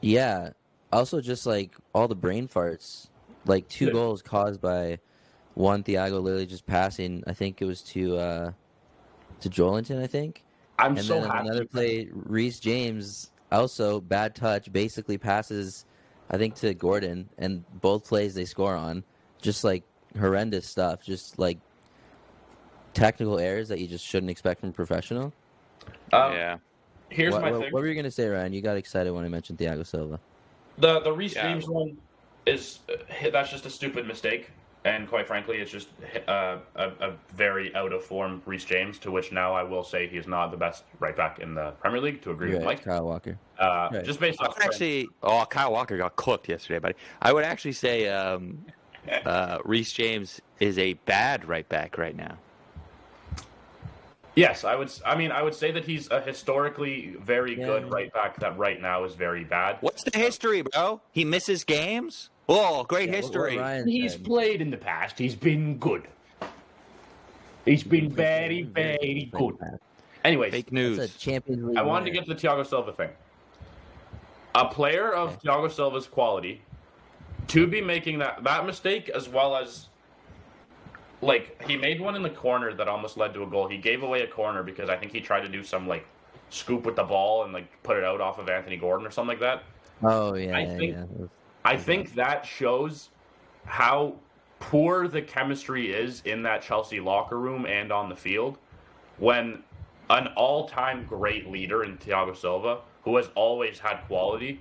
Yeah. 0.00 0.50
Also, 0.92 1.20
just 1.20 1.46
like 1.46 1.72
all 1.94 2.08
the 2.08 2.14
brain 2.14 2.46
farts, 2.48 3.08
like 3.46 3.68
two 3.68 3.86
Yeah. 3.86 3.92
goals 3.92 4.22
caused 4.22 4.60
by 4.60 4.98
one 5.54 5.82
Thiago 5.82 6.22
literally 6.22 6.46
just 6.46 6.66
passing. 6.66 7.22
I 7.26 7.32
think 7.32 7.60
it 7.62 7.64
was 7.64 7.82
to 7.82 8.16
uh 8.18 8.52
to 9.44 9.50
Joelinton. 9.50 10.02
I 10.02 10.06
think. 10.06 10.44
I'm 10.78 10.96
and 10.96 11.06
so 11.06 11.20
then 11.20 11.30
happy. 11.30 11.48
another 11.48 11.64
play, 11.64 12.08
Reece 12.12 12.58
James 12.58 13.30
also 13.52 14.00
bad 14.00 14.34
touch, 14.34 14.72
basically 14.72 15.16
passes, 15.16 15.86
I 16.30 16.36
think 16.38 16.54
to 16.56 16.74
Gordon, 16.74 17.28
and 17.38 17.64
both 17.80 18.06
plays 18.06 18.34
they 18.34 18.44
score 18.44 18.74
on, 18.74 19.04
just 19.40 19.64
like 19.64 19.84
horrendous 20.18 20.66
stuff, 20.66 21.02
just 21.02 21.38
like 21.38 21.58
technical 22.92 23.38
errors 23.38 23.68
that 23.68 23.78
you 23.78 23.86
just 23.86 24.04
shouldn't 24.04 24.30
expect 24.30 24.60
from 24.60 24.70
a 24.70 24.72
professional. 24.72 25.32
Um, 26.12 26.32
yeah. 26.32 26.56
Here's 27.08 27.32
what, 27.32 27.42
my 27.42 27.52
what, 27.52 27.60
thing. 27.60 27.72
what 27.72 27.82
were 27.82 27.88
you 27.88 27.94
gonna 27.94 28.10
say, 28.10 28.26
Ryan? 28.26 28.52
You 28.52 28.60
got 28.62 28.76
excited 28.76 29.12
when 29.12 29.24
I 29.24 29.28
mentioned 29.28 29.58
Thiago 29.58 29.86
Silva. 29.86 30.18
The 30.78 31.00
the 31.00 31.12
Reece 31.12 31.34
Yeah. 31.34 31.52
James 31.52 31.68
one 31.68 31.96
is 32.46 32.80
uh, 32.88 33.30
that's 33.30 33.50
just 33.50 33.66
a 33.66 33.70
stupid 33.70 34.06
mistake, 34.06 34.50
and 34.84 35.08
quite 35.08 35.26
frankly, 35.26 35.56
it's 35.58 35.70
just 35.70 35.88
uh, 36.28 36.58
a, 36.76 36.88
a 37.00 37.12
very 37.34 37.74
out 37.74 37.92
of 37.92 38.04
form 38.04 38.42
Reece 38.44 38.64
James. 38.64 38.98
To 39.00 39.10
which 39.10 39.32
now 39.32 39.54
I 39.54 39.62
will 39.62 39.82
say 39.84 40.06
he 40.06 40.16
is 40.18 40.26
not 40.26 40.50
the 40.50 40.56
best 40.56 40.84
right 41.00 41.16
back 41.16 41.38
in 41.38 41.54
the 41.54 41.70
Premier 41.80 42.00
League. 42.00 42.20
To 42.22 42.30
agree 42.32 42.50
You're 42.50 42.58
with 42.58 42.66
Mike, 42.66 42.84
Kyle 42.84 43.04
Walker. 43.06 43.38
uh, 43.58 43.88
Right. 43.92 44.04
just 44.04 44.20
based 44.20 44.40
off. 44.40 44.56
Actually, 44.60 45.08
oh, 45.22 45.44
Kyle 45.48 45.72
Walker 45.72 45.96
got 45.96 46.16
cooked 46.16 46.48
yesterday, 46.48 46.78
buddy. 46.78 46.94
I 47.22 47.32
would 47.32 47.44
actually 47.44 47.72
say 47.72 48.08
um, 48.08 48.64
uh, 49.24 49.58
Reece 49.64 49.92
James 49.92 50.40
is 50.60 50.76
a 50.78 50.92
bad 50.92 51.46
right 51.48 51.68
back 51.68 51.96
right 51.98 52.16
now. 52.16 52.36
Yes, 54.36 54.64
I 54.64 54.74
would. 54.74 54.88
s- 54.88 55.00
I 55.06 55.14
mean, 55.14 55.30
I 55.30 55.42
would 55.42 55.54
say 55.54 55.70
that 55.70 55.84
he's 55.84 56.10
a 56.10 56.20
historically 56.20 57.14
very 57.20 57.56
Yeah. 57.58 57.66
good 57.66 57.90
right 57.92 58.12
back. 58.12 58.40
That 58.40 58.58
right 58.58 58.80
now 58.82 59.04
is 59.04 59.14
very 59.14 59.44
bad. 59.44 59.76
What's 59.80 60.02
the 60.02 60.18
history, 60.18 60.62
bro? 60.62 61.00
He 61.12 61.24
misses 61.24 61.62
games. 61.62 62.30
Oh, 62.48 62.84
great 62.84 63.08
Yeah, 63.08 63.20
what- 63.20 63.34
what 63.34 63.50
history. 63.52 63.90
He's 63.92 64.12
said. 64.12 64.24
played 64.24 64.60
in 64.60 64.70
the 64.70 64.76
past. 64.76 65.18
He's 65.18 65.34
been 65.34 65.78
good. 65.78 66.08
He's 67.64 67.82
been 67.82 68.10
very, 68.10 68.62
very 68.62 69.30
good. 69.32 69.56
Anyways, 70.22 70.52
Fake 70.52 70.66
That's 70.66 70.72
news. 70.72 70.98
a 70.98 71.08
Champions 71.18 71.64
League. 71.64 71.76
I 71.78 71.82
wanted 71.82 72.06
to 72.06 72.10
get 72.10 72.26
to 72.26 72.34
the 72.34 72.40
Thiago 72.40 72.66
Silva 72.66 72.92
thing. 72.92 73.10
A 74.54 74.66
player 74.68 75.12
of 75.12 75.40
Thiago 75.42 75.70
Silva's 75.70 76.06
quality 76.06 76.60
to 77.48 77.66
be 77.66 77.80
making 77.80 78.18
that 78.20 78.44
that 78.44 78.64
mistake 78.66 79.08
as 79.08 79.28
well 79.28 79.56
as 79.56 79.88
like 81.20 81.62
he 81.66 81.76
made 81.76 82.00
one 82.00 82.14
in 82.14 82.22
the 82.22 82.30
corner 82.30 82.72
that 82.74 82.86
almost 82.88 83.16
led 83.16 83.34
to 83.34 83.42
a 83.42 83.46
goal. 83.46 83.66
He 83.68 83.78
gave 83.78 84.02
away 84.02 84.22
a 84.22 84.26
corner 84.26 84.62
because 84.62 84.88
I 84.90 84.96
think 84.96 85.12
he 85.12 85.20
tried 85.20 85.40
to 85.40 85.48
do 85.48 85.62
some 85.64 85.88
like 85.88 86.06
scoop 86.50 86.84
with 86.84 86.96
the 86.96 87.02
ball 87.04 87.44
and 87.44 87.52
like 87.52 87.66
put 87.82 87.96
it 87.96 88.04
out 88.04 88.20
off 88.20 88.38
of 88.38 88.48
Anthony 88.48 88.76
Gordon 88.76 89.06
or 89.06 89.10
something 89.10 89.38
like 89.38 89.40
that. 89.40 89.62
Oh 90.02 90.34
yeah, 90.34 90.56
I 90.56 90.64
think- 90.66 90.94
yeah. 90.94 91.26
I 91.64 91.76
think 91.76 92.14
that 92.14 92.44
shows 92.44 93.08
how 93.64 94.16
poor 94.60 95.08
the 95.08 95.22
chemistry 95.22 95.92
is 95.92 96.22
in 96.26 96.42
that 96.42 96.62
Chelsea 96.62 97.00
locker 97.00 97.38
room 97.38 97.64
and 97.66 97.90
on 97.90 98.08
the 98.08 98.16
field 98.16 98.58
when 99.18 99.62
an 100.10 100.28
all-time 100.36 101.06
great 101.06 101.50
leader 101.50 101.84
in 101.84 101.96
Thiago 101.96 102.36
Silva, 102.36 102.80
who 103.02 103.16
has 103.16 103.30
always 103.34 103.78
had 103.78 103.98
quality, 104.06 104.60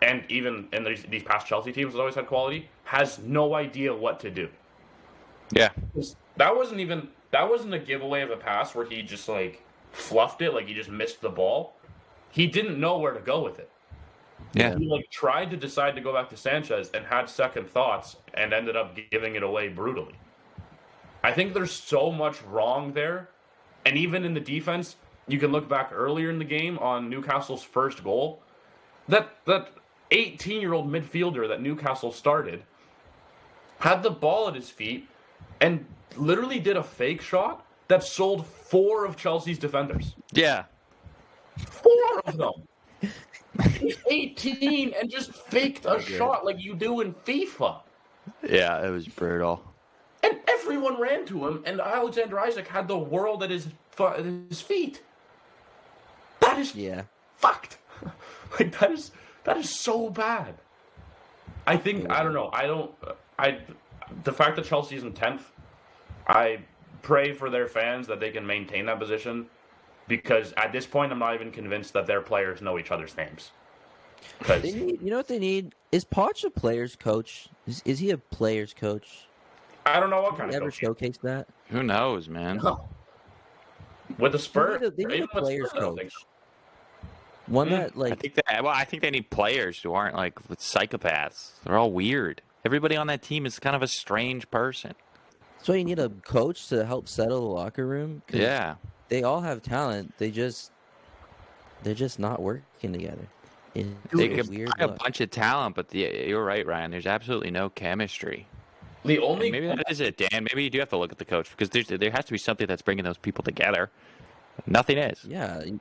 and 0.00 0.24
even 0.28 0.66
in 0.72 0.82
these, 0.82 1.04
these 1.04 1.22
past 1.22 1.46
Chelsea 1.46 1.70
teams 1.70 1.92
has 1.92 2.00
always 2.00 2.16
had 2.16 2.26
quality, 2.26 2.68
has 2.84 3.20
no 3.20 3.54
idea 3.54 3.94
what 3.94 4.18
to 4.20 4.30
do. 4.30 4.48
Yeah. 5.52 5.70
That 6.36 6.56
wasn't 6.56 6.80
even 6.80 7.08
that 7.30 7.48
wasn't 7.48 7.74
a 7.74 7.78
giveaway 7.78 8.22
of 8.22 8.30
a 8.30 8.36
pass 8.36 8.74
where 8.74 8.84
he 8.84 9.02
just 9.02 9.28
like 9.28 9.62
fluffed 9.92 10.42
it, 10.42 10.52
like 10.52 10.66
he 10.66 10.74
just 10.74 10.90
missed 10.90 11.20
the 11.20 11.30
ball. 11.30 11.74
He 12.30 12.46
didn't 12.46 12.80
know 12.80 12.98
where 12.98 13.12
to 13.12 13.20
go 13.20 13.42
with 13.42 13.58
it 13.58 13.70
Yeah. 14.54 14.76
he 14.76 14.86
like 14.86 15.10
tried 15.10 15.50
to 15.50 15.56
decide 15.56 15.94
to 15.94 16.00
go 16.00 16.12
back 16.12 16.28
to 16.30 16.36
Sanchez 16.36 16.90
and 16.94 17.04
had 17.04 17.28
second 17.28 17.68
thoughts 17.68 18.16
and 18.34 18.52
ended 18.52 18.76
up 18.76 18.96
giving 19.10 19.34
it 19.34 19.42
away 19.42 19.68
brutally. 19.68 20.14
I 21.24 21.32
think 21.32 21.54
there's 21.54 21.72
so 21.72 22.10
much 22.10 22.42
wrong 22.42 22.92
there, 22.92 23.30
and 23.86 23.96
even 23.96 24.24
in 24.24 24.34
the 24.34 24.40
defense, 24.40 24.96
you 25.28 25.38
can 25.38 25.52
look 25.52 25.68
back 25.68 25.90
earlier 25.92 26.30
in 26.30 26.38
the 26.38 26.44
game 26.44 26.78
on 26.78 27.08
Newcastle's 27.08 27.62
first 27.62 28.02
goal. 28.02 28.42
That 29.08 29.36
that 29.46 29.72
18 30.10 30.60
year 30.60 30.72
old 30.72 30.90
midfielder 30.90 31.48
that 31.48 31.60
Newcastle 31.60 32.12
started 32.12 32.62
had 33.78 34.02
the 34.02 34.10
ball 34.10 34.48
at 34.48 34.54
his 34.54 34.70
feet 34.70 35.08
and 35.60 35.84
literally 36.16 36.60
did 36.60 36.76
a 36.76 36.82
fake 36.82 37.22
shot 37.22 37.66
that 37.88 38.02
sold 38.04 38.46
four 38.46 39.04
of 39.04 39.16
Chelsea's 39.16 39.58
defenders. 39.58 40.14
Yeah. 40.32 40.64
Four 41.56 42.20
of 42.24 42.36
them. 42.36 42.52
He's 43.78 43.96
18 44.08 44.94
and 44.98 45.10
just 45.10 45.32
faked 45.32 45.84
a 45.86 46.00
shot 46.00 46.44
like 46.44 46.58
you 46.58 46.74
do 46.74 47.00
in 47.00 47.12
FIFA. 47.14 47.80
Yeah, 48.48 48.86
it 48.86 48.90
was 48.90 49.06
brutal. 49.06 49.62
And 50.22 50.38
everyone 50.48 51.00
ran 51.00 51.26
to 51.26 51.46
him, 51.46 51.62
and 51.66 51.80
Alexander 51.80 52.38
Isak 52.46 52.68
had 52.68 52.88
the 52.88 52.96
world 52.98 53.42
at 53.42 53.50
his 53.50 53.66
at 53.98 54.24
his 54.24 54.60
feet. 54.60 55.02
That 56.40 56.58
is 56.58 56.74
Yeah. 56.74 57.02
fucked. 57.36 57.78
like 58.58 58.78
that 58.78 58.90
is 58.92 59.10
that 59.44 59.56
is 59.56 59.68
so 59.70 60.08
bad. 60.10 60.54
I 61.66 61.76
think 61.76 62.10
I 62.10 62.22
don't 62.22 62.32
know. 62.34 62.50
I 62.52 62.66
don't. 62.66 62.92
I 63.38 63.58
the 64.24 64.32
fact 64.32 64.56
that 64.56 64.64
Chelsea 64.64 64.96
is 64.96 65.02
in 65.02 65.12
tenth. 65.12 65.50
I 66.26 66.60
pray 67.02 67.32
for 67.32 67.50
their 67.50 67.66
fans 67.66 68.06
that 68.06 68.20
they 68.20 68.30
can 68.30 68.46
maintain 68.46 68.86
that 68.86 68.98
position, 69.00 69.46
because 70.16 70.52
at 70.58 70.72
this 70.72 70.86
point, 70.86 71.10
I'm 71.10 71.18
not 71.18 71.34
even 71.34 71.50
convinced 71.50 71.94
that 71.94 72.06
their 72.06 72.20
players 72.20 72.60
know 72.60 72.78
each 72.78 72.90
other's 72.90 73.16
names. 73.16 73.50
'Cause- 74.42 74.60
They 74.62 74.72
need, 74.72 75.00
you 75.02 75.10
know 75.10 75.16
what 75.16 75.26
they 75.28 75.38
need? 75.38 75.74
Is 75.90 76.04
Poch 76.04 76.44
a 76.44 76.50
player's 76.50 76.96
coach? 76.96 77.48
Is, 77.66 77.82
is 77.86 77.98
he 77.98 78.10
a 78.10 78.18
player's 78.18 78.74
coach? 78.74 79.26
I 79.86 79.98
don't 79.98 80.10
know 80.10 80.20
what 80.22 80.32
Did 80.32 80.38
kind 80.38 80.50
he 80.50 80.56
of 80.56 80.62
ever 80.62 80.70
coach. 80.70 80.78
showcase 80.80 81.18
that? 81.22 81.48
Who 81.70 81.82
knows, 81.82 82.28
man? 82.28 82.58
No. 82.62 82.88
With 84.18 84.32
the 84.32 84.38
Spurs, 84.38 84.80
They 84.80 84.86
need 84.86 84.92
a, 84.92 84.96
they 85.08 85.14
need 85.20 85.24
a 85.24 85.28
player's 85.28 85.68
Spurs, 85.70 85.78
I 85.78 85.84
don't 85.86 85.96
think 85.96 86.12
coach. 86.12 86.26
One 87.46 87.68
Hmm. 87.68 87.72
that 87.74 87.92
I 87.96 87.98
like 87.98 88.18
think 88.20 88.34
that 88.34 88.62
well, 88.62 88.72
I 88.74 88.84
think 88.84 89.02
they 89.02 89.10
need 89.10 89.30
players 89.30 89.80
who 89.82 89.92
aren't 89.94 90.14
like 90.14 90.34
psychopaths. 90.58 91.52
They're 91.64 91.76
all 91.78 91.90
weird. 91.90 92.42
Everybody 92.64 92.96
on 92.96 93.06
that 93.08 93.22
team 93.22 93.46
is 93.46 93.58
kind 93.58 93.74
of 93.74 93.82
a 93.82 93.88
strange 93.88 94.48
person. 94.50 94.92
so 95.62 95.72
you 95.72 95.84
need 95.84 95.98
a 96.00 96.08
coach 96.08 96.66
to 96.68 96.84
help 96.84 97.06
settle 97.08 97.40
the 97.40 97.46
locker 97.54 97.86
room. 97.86 98.22
Yeah. 98.32 98.74
They 99.12 99.22
all 99.24 99.42
have 99.42 99.62
talent. 99.62 100.10
They 100.16 100.30
just 100.30 100.72
they're 101.82 101.92
just 101.94 102.18
not 102.18 102.40
working 102.40 102.94
together. 102.94 103.26
It's 103.74 103.86
They 104.14 104.32
a 104.32 104.36
could 104.36 104.48
weird 104.48 104.70
buy 104.78 104.84
a 104.84 104.86
look. 104.86 104.98
bunch 105.00 105.20
of 105.20 105.30
talent, 105.30 105.76
but 105.76 105.90
the, 105.90 105.98
you're 106.28 106.42
right, 106.44 106.66
Ryan. 106.66 106.90
There's 106.90 107.06
absolutely 107.06 107.50
no 107.50 107.68
chemistry. 107.68 108.46
The 109.04 109.16
And 109.16 109.24
only 109.24 109.50
maybe 109.50 109.66
that 109.66 109.84
is 109.90 110.00
it, 110.00 110.16
Dan. 110.16 110.46
Maybe 110.50 110.64
you 110.64 110.70
do 110.70 110.78
have 110.78 110.88
to 110.90 110.96
look 110.96 111.12
at 111.12 111.18
the 111.18 111.24
coach 111.26 111.50
because 111.50 111.68
there's, 111.70 111.88
there 111.88 112.10
has 112.10 112.24
to 112.24 112.32
be 112.32 112.38
something 112.38 112.66
that's 112.66 112.80
bringing 112.80 113.04
those 113.04 113.18
people 113.18 113.44
together. 113.44 113.90
Nothing 114.66 114.96
is. 114.96 115.22
Yeah. 115.24 115.62
you- 115.62 115.80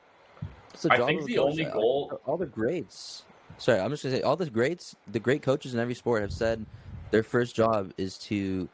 It's 0.73 0.81
the 0.83 0.91
I 0.91 0.97
think 1.05 1.21
of 1.21 1.27
the 1.27 1.37
only 1.37 1.65
All- 1.67 1.71
goal- 1.71 2.21
all 2.25 2.37
the 2.37 2.45
greats. 2.47 3.23
Sorry, 3.57 3.79
I'm 3.79 3.91
just 3.91 4.03
gonna 4.03 4.15
say 4.17 4.21
all 4.23 4.35
the 4.35 4.49
greats, 4.49 4.93
the 5.09 5.19
great 5.19 5.41
coaches 5.41 5.73
in 5.73 5.79
every 5.79 5.93
sport 5.95 6.21
have 6.21 6.33
said 6.33 6.65
their 7.11 7.23
first 7.23 7.55
job 7.55 7.93
is 7.97 8.17
to 8.19 8.67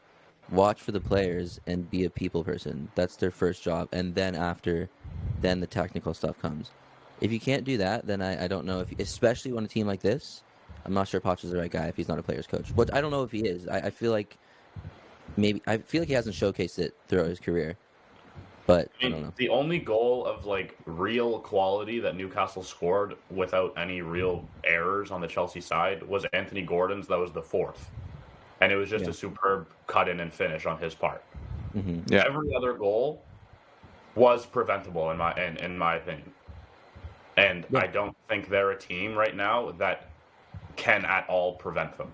watch 0.50 0.82
for 0.82 0.92
the 0.92 1.00
players 1.00 1.60
and 1.68 1.90
be 1.90 2.06
a 2.06 2.10
people 2.10 2.44
person. 2.44 2.90
That's 2.96 3.16
their 3.16 3.32
first 3.32 3.64
job, 3.64 3.90
and 3.92 4.16
then 4.16 4.36
after, 4.36 4.90
then 5.42 5.60
the 5.60 5.68
technical 5.68 6.14
stuff 6.14 6.40
comes. 6.40 6.72
If 7.20 7.32
you 7.32 7.40
can't 7.40 7.64
do 7.64 7.78
that, 7.78 8.06
then 8.06 8.22
I, 8.22 8.46
I 8.46 8.48
don't 8.48 8.66
know 8.66 8.82
if, 8.82 9.00
especially 9.00 9.52
on 9.52 9.64
a 9.64 9.68
team 9.68 9.88
like 9.88 10.02
this, 10.02 10.44
I'm 10.86 10.94
not 10.94 11.08
sure 11.08 11.20
Poch 11.20 11.44
is 11.44 11.52
the 11.52 11.58
right 11.58 11.72
guy 11.72 11.88
if 11.88 11.98
he's 11.98 12.08
not 12.08 12.18
a 12.18 12.24
player's 12.24 12.48
coach. 12.48 12.74
But 12.76 12.94
I 12.94 13.02
don't 13.02 13.12
know 13.12 13.24
if 13.24 13.32
he 13.32 13.40
is. 13.40 13.68
I, 13.68 13.78
I 13.78 13.90
feel 13.90 14.12
like 14.12 14.38
maybe 15.36 15.62
I 15.68 15.78
feel 15.78 16.02
like 16.02 16.08
he 16.08 16.14
hasn't 16.14 16.36
showcased 16.36 16.80
it 16.80 16.96
throughout 17.08 17.28
his 17.28 17.40
career. 17.40 17.76
But 18.66 18.90
I 19.02 19.06
I 19.06 19.10
mean, 19.10 19.22
know. 19.24 19.34
the 19.38 19.50
only 19.50 19.80
goal 19.80 20.26
of 20.26 20.46
like 20.46 20.78
real 20.86 21.40
quality 21.40 22.00
that 22.02 22.16
Newcastle 22.16 22.64
scored 22.64 23.16
without 23.30 23.74
any 23.78 24.02
real 24.02 24.48
errors 24.64 25.12
on 25.12 25.22
the 25.22 25.28
Chelsea 25.28 25.62
side 25.62 26.04
was 26.04 26.26
Anthony 26.34 26.62
Gordon's. 26.62 27.08
That 27.08 27.20
was 27.20 27.32
the 27.32 27.42
fourth, 27.42 27.90
and 28.62 28.72
it 28.72 28.76
was 28.76 28.90
just 28.90 29.06
Yeah. 29.06 29.12
a 29.12 29.14
superb 29.14 29.68
cut 29.88 30.10
in 30.10 30.20
and 30.20 30.34
finish 30.34 30.66
on 30.66 30.78
his 30.80 30.96
part. 30.96 31.24
hmm 31.74 32.00
Yeah. 32.08 32.24
Every 32.26 32.54
other 32.56 32.74
goal 32.74 33.24
was 34.16 34.46
preventable 34.46 35.12
in 35.12 35.18
my 35.18 35.34
in, 35.36 35.58
in 35.58 35.78
my 35.78 35.96
opinion, 35.98 36.34
and 37.36 37.66
Yeah. 37.70 37.80
I 37.80 37.88
don't 37.88 38.16
think 38.28 38.50
they're 38.50 38.72
a 38.72 38.78
team 38.78 39.16
right 39.16 39.36
now 39.36 39.72
that 39.78 40.10
can 40.76 41.06
at 41.06 41.28
all 41.30 41.54
prevent 41.54 41.98
them. 41.98 42.12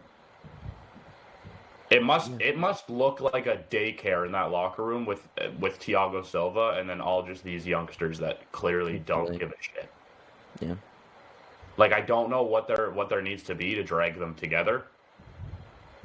It 1.90 2.02
must 2.04 2.32
it 2.42 2.58
must 2.58 2.90
look 2.90 3.22
like 3.22 3.46
a 3.46 3.58
daycare 3.70 4.26
in 4.26 4.32
that 4.32 4.50
locker 4.52 4.84
room 4.84 5.06
with 5.06 5.28
with 5.60 5.80
Thiago 5.80 6.26
Silva 6.26 6.76
and 6.80 6.90
then 6.90 7.00
all 7.00 7.22
just 7.24 7.44
these 7.44 7.68
youngsters 7.68 8.18
that 8.20 8.52
clearly 8.52 9.00
don't 9.00 9.38
give 9.38 9.52
a 9.52 9.62
shit. 9.62 9.90
Yeah. 10.60 10.76
Like 11.78 11.94
I 11.94 12.02
don't 12.02 12.30
know 12.30 12.42
what 12.44 12.68
there 12.68 12.90
what 12.90 13.10
there 13.10 13.22
needs 13.22 13.44
to 13.44 13.56
be 13.56 13.76
to 13.76 13.84
drag 13.84 14.18
them 14.18 14.34
together, 14.36 14.86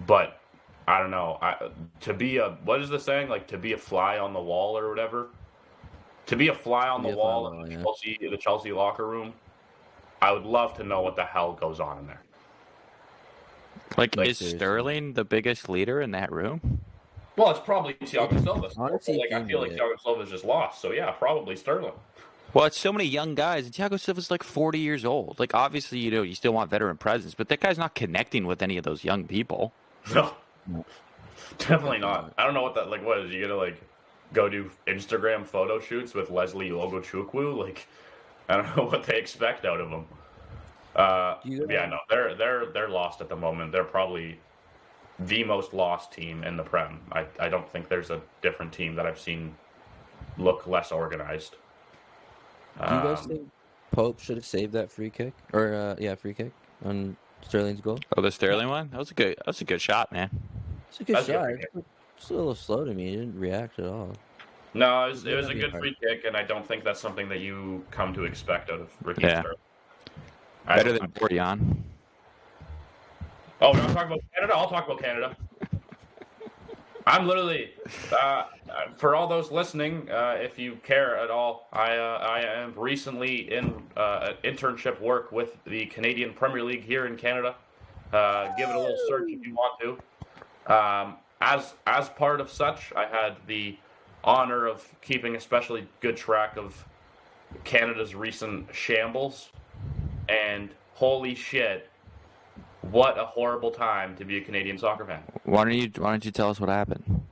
but 0.09 0.41
I 0.89 0.99
don't 0.99 1.13
know. 1.13 1.39
I, 1.41 1.69
to 2.01 2.15
be 2.15 2.39
a 2.39 2.57
what 2.65 2.81
is 2.81 2.89
the 2.89 2.99
saying? 2.99 3.29
Like 3.29 3.47
to 3.49 3.59
be 3.59 3.75
a 3.75 3.79
fly 3.79 4.19
on 4.19 4.33
the 4.33 4.41
wall 4.41 4.77
or 4.77 4.89
whatever. 4.89 5.29
To 6.27 6.37
be 6.37 6.49
a 6.49 6.55
fly 6.55 6.89
on 6.89 7.03
the 7.03 7.15
wall 7.15 7.53
in 7.53 7.69
the 7.69 7.77
wall, 7.77 7.95
Chelsea 7.95 8.19
the 8.29 8.37
Chelsea 8.37 8.73
locker 8.73 9.07
room. 9.07 9.35
I 10.21 10.33
would 10.33 10.45
love 10.45 10.77
to 10.79 10.83
know 10.83 11.03
what 11.03 11.15
the 11.15 11.25
hell 11.25 11.53
goes 11.53 11.79
on 11.79 11.99
in 11.99 12.07
there. 12.09 12.23
Like, 13.97 14.17
Like, 14.17 14.29
is 14.29 14.39
seriously. 14.39 14.59
Sterling 14.59 15.13
the 15.13 15.25
biggest 15.25 15.69
leader 15.69 16.01
in 16.01 16.11
that 16.11 16.33
room? 16.33 16.81
Well, 17.37 17.51
it's 17.51 17.61
probably 17.61 17.95
Thiago 17.95 18.43
Silva. 18.43 18.69
Honestly, 18.77 19.17
like 19.17 19.31
I 19.33 19.47
feel 19.47 19.61
like 19.61 19.73
yeah. 19.73 19.79
Thiago 19.79 20.01
Silva's 20.03 20.31
just 20.31 20.45
lost. 20.45 20.81
So 20.81 20.91
yeah, 20.91 21.13
probably 21.13 21.55
Sterling. 21.55 21.93
Well, 22.55 22.65
it's 22.65 22.79
so 22.79 22.93
many 22.93 23.05
young 23.05 23.35
guys, 23.35 23.67
and 23.67 23.75
Thiago 23.75 24.01
Silva's 24.01 24.31
like 24.31 24.43
40 24.43 24.79
years 24.79 25.05
old. 25.05 25.39
Like, 25.39 25.55
obviously, 25.55 25.99
you 25.99 26.11
know, 26.11 26.23
you 26.23 26.35
still 26.35 26.53
want 26.53 26.71
veteran 26.71 26.97
presence, 26.97 27.35
but 27.35 27.49
that 27.51 27.61
guy's 27.61 27.77
not 27.77 27.95
connecting 27.95 28.47
with 28.47 28.63
any 28.63 28.79
of 28.79 28.85
those 28.85 29.05
young 29.05 29.25
people. 29.27 29.73
No, 30.15 30.35
definitely 31.59 31.99
not. 31.99 32.33
I 32.39 32.45
don't 32.45 32.55
know 32.55 32.63
what 32.63 32.75
that 32.75 32.91
like. 32.91 33.05
What 33.05 33.19
is 33.21 33.33
you 33.33 33.43
gonna 33.43 33.57
like 33.57 33.81
go 34.33 34.49
do 34.49 34.71
Instagram 34.87 35.47
photo 35.47 35.81
shoots 35.81 36.15
with 36.15 36.31
Lesley 36.31 36.71
Ugochukwu? 36.71 37.57
Like, 37.57 37.87
I 38.49 38.57
don't 38.57 38.77
know 38.77 38.85
what 38.85 39.05
they 39.05 39.19
expect 39.19 39.65
out 39.65 39.81
of 39.81 39.91
him. 39.91 40.07
Uh, 40.95 41.37
yeah, 41.69 41.87
no, 41.87 41.99
they're 42.09 42.35
they're 42.35 42.73
they're 42.73 42.89
lost 42.89 43.21
at 43.21 43.29
the 43.29 43.37
moment. 43.37 43.73
They're 43.73 43.85
probably 43.85 44.41
the 45.19 45.45
most 45.45 45.75
lost 45.75 46.13
team 46.13 46.45
in 46.45 46.57
the 46.57 46.65
Prem. 46.65 47.01
I 47.13 47.27
I 47.39 47.49
don't 47.49 47.71
think 47.71 47.89
there's 47.89 48.11
a 48.11 48.23
different 48.43 48.73
team 48.73 48.95
that 48.97 49.07
I've 49.07 49.21
seen 49.21 49.59
look 50.39 50.67
less 50.67 50.93
organized. 50.93 51.57
Do 52.87 52.95
you 52.95 53.03
guys 53.03 53.27
Um, 53.27 53.29
think 53.29 53.53
Pope 53.93 54.21
should 54.21 54.37
have 54.37 54.47
saved 54.47 54.73
that 54.75 54.91
free 54.91 55.11
kick 55.11 55.35
or 55.53 55.75
uh, 55.75 55.97
yeah, 55.99 56.15
free 56.15 56.35
kick 56.35 56.55
on 56.83 57.17
Sterling's 57.43 57.81
goal? 57.81 57.99
Oh, 58.17 58.21
the 58.23 58.31
Sterling 58.31 58.69
one? 58.69 58.89
That 58.91 58.99
was 58.99 59.11
a 59.11 59.15
good. 59.15 59.37
That 59.39 59.47
was 59.47 59.61
a 59.61 59.65
good 59.65 59.81
shot, 59.81 60.13
man. 60.13 60.29
It's 60.91 61.01
a 61.01 61.05
good 61.05 61.17
That's 61.17 61.29
a 61.29 61.33
good 61.33 61.39
shot. 61.39 61.45
free 61.45 61.57
kick. 61.59 61.85
Just 62.19 62.31
a 62.31 62.35
little 62.35 62.55
slow 62.55 62.85
to 62.85 62.93
me. 62.95 63.11
He 63.11 63.17
didn't 63.17 63.39
react 63.39 63.79
at 63.79 63.87
all. 63.87 64.13
No, 64.75 65.07
it 65.07 65.11
was, 65.11 65.25
it 65.27 65.35
was 65.35 65.49
a 65.49 65.55
good 65.55 65.71
hard. 65.71 65.83
free 65.83 65.97
kick, 66.03 66.25
and 66.27 66.37
I 66.37 66.43
don't 66.43 66.67
think 66.67 66.85
that's 66.85 67.01
something 67.01 67.29
that 67.31 67.41
you 67.41 67.85
come 67.91 68.13
to 68.15 68.25
expect 68.25 68.71
out 68.71 68.81
of 68.81 68.91
Ricky 69.03 69.23
Yeah. 69.23 69.41
Sterling. 69.41 69.57
Better 70.67 70.99
don't- 70.99 71.15
than 71.15 71.29
Borjan. 71.29 71.77
Oh, 73.61 73.73
we're 73.73 73.79
not 73.79 73.93
talking 73.93 74.13
about 74.13 74.21
Canada. 74.35 74.55
I'll 74.55 74.69
talk 74.69 74.87
about 74.87 75.01
Canada. 75.01 75.37
I'm 77.09 77.27
literally, 77.27 77.71
uh, 78.13 78.43
for 78.99 79.15
all 79.15 79.27
those 79.27 79.51
listening, 79.51 80.11
uh, 80.11 80.37
if 80.39 80.59
you 80.59 80.77
care 80.85 81.17
at 81.17 81.31
all, 81.31 81.67
I 81.73 81.97
uh, 81.97 82.19
I 82.19 82.41
am 82.41 82.75
recently 82.77 83.51
in 83.51 83.83
uh, 83.97 84.35
internship 84.45 85.01
work 85.01 85.33
with 85.33 85.57
the 85.65 85.87
Canadian 85.87 86.35
Premier 86.35 86.63
League 86.63 86.85
here 86.85 87.07
in 87.07 87.17
Canada. 87.17 87.55
Uh, 88.13 88.55
give 88.59 88.69
it 88.69 88.77
a 88.77 88.79
little 88.79 88.99
search 89.09 89.31
if 89.31 89.47
you 89.47 89.55
want 89.55 89.81
to. 89.81 90.75
Um, 90.75 91.17
as 91.41 91.73
as 91.87 92.11
part 92.11 92.43
of 92.43 92.51
such, 92.51 92.93
I 92.95 93.07
had 93.07 93.37
the 93.47 93.79
honor 94.23 94.67
of 94.67 94.87
keeping 95.01 95.35
especially 95.35 95.89
good 96.01 96.19
track 96.19 96.59
of 96.59 96.85
Canada's 97.65 98.15
recent 98.15 98.69
shambles, 98.75 99.49
and 100.29 100.69
holy 100.93 101.35
shit, 101.35 101.88
what 102.83 103.19
a 103.19 103.25
horrible 103.25 103.71
time 103.71 104.17
to 104.17 104.25
be 104.25 104.37
a 104.39 104.41
Canadian 104.41 104.79
soccer 104.79 105.05
fan. 105.05 105.23
Why 105.45 105.65
don't 105.65 105.75
you 105.75 105.91
Why 105.99 106.11
don't 106.11 106.25
you 106.25 106.31
tell 106.31 106.51
us 106.51 106.61
what 106.61 106.69
happened? 106.69 107.23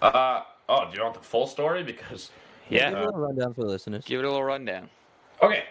Uh 0.00 0.42
oh, 0.68 0.88
do 0.90 0.96
you 0.96 1.02
want 1.02 1.14
the 1.14 1.20
full 1.20 1.46
story? 1.46 1.82
Because 1.82 2.30
yeah, 2.70 2.90
Give 2.90 2.98
Yeah, 2.98 3.04
a 3.04 3.06
little 3.06 3.20
rundown 3.20 3.54
for 3.54 3.62
the 3.62 3.68
listeners. 3.68 4.04
give 4.04 4.20
it 4.20 4.24
a 4.24 4.28
little 4.28 4.44
rundown. 4.44 4.88
okay, 5.42 5.64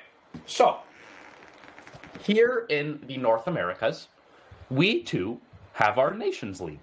so 0.46 0.78
here 2.24 2.66
in 2.70 3.00
the 3.08 3.18
North 3.18 3.48
Americas, 3.48 4.08
we 4.70 5.02
too 5.04 5.40
have 5.74 5.98
our 5.98 6.14
Nations 6.14 6.62
League. 6.62 6.80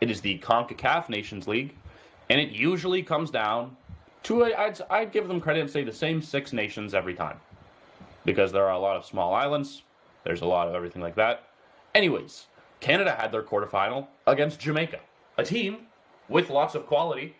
It 0.00 0.10
is 0.10 0.20
the 0.20 0.38
Concacaf 0.40 1.08
Nations 1.08 1.48
League, 1.48 1.74
and 2.28 2.40
it 2.40 2.50
usually 2.50 3.02
comes 3.02 3.30
down 3.30 3.76
to 4.24 4.42
a, 4.44 4.54
I'd 4.54 4.80
I'd 4.90 5.12
give 5.12 5.28
them 5.28 5.40
credit 5.40 5.60
and 5.60 5.70
say 5.70 5.82
the 5.84 5.92
same 5.92 6.20
six 6.20 6.52
nations 6.52 6.94
every 6.94 7.14
time, 7.14 7.38
because 8.24 8.52
there 8.52 8.64
are 8.64 8.72
a 8.72 8.78
lot 8.78 8.96
of 8.96 9.04
small 9.06 9.34
islands. 9.34 9.82
There's 10.24 10.40
a 10.40 10.46
lot 10.46 10.68
of 10.68 10.74
everything 10.74 11.02
like 11.02 11.14
that. 11.16 11.48
Anyways, 11.94 12.46
Canada 12.80 13.14
had 13.18 13.30
their 13.30 13.42
quarterfinal 13.42 14.08
against 14.26 14.58
Jamaica, 14.60 15.00
a 15.38 15.44
team 15.44 15.86
with 16.28 16.50
lots 16.50 16.74
of 16.74 16.86
quality, 16.86 17.36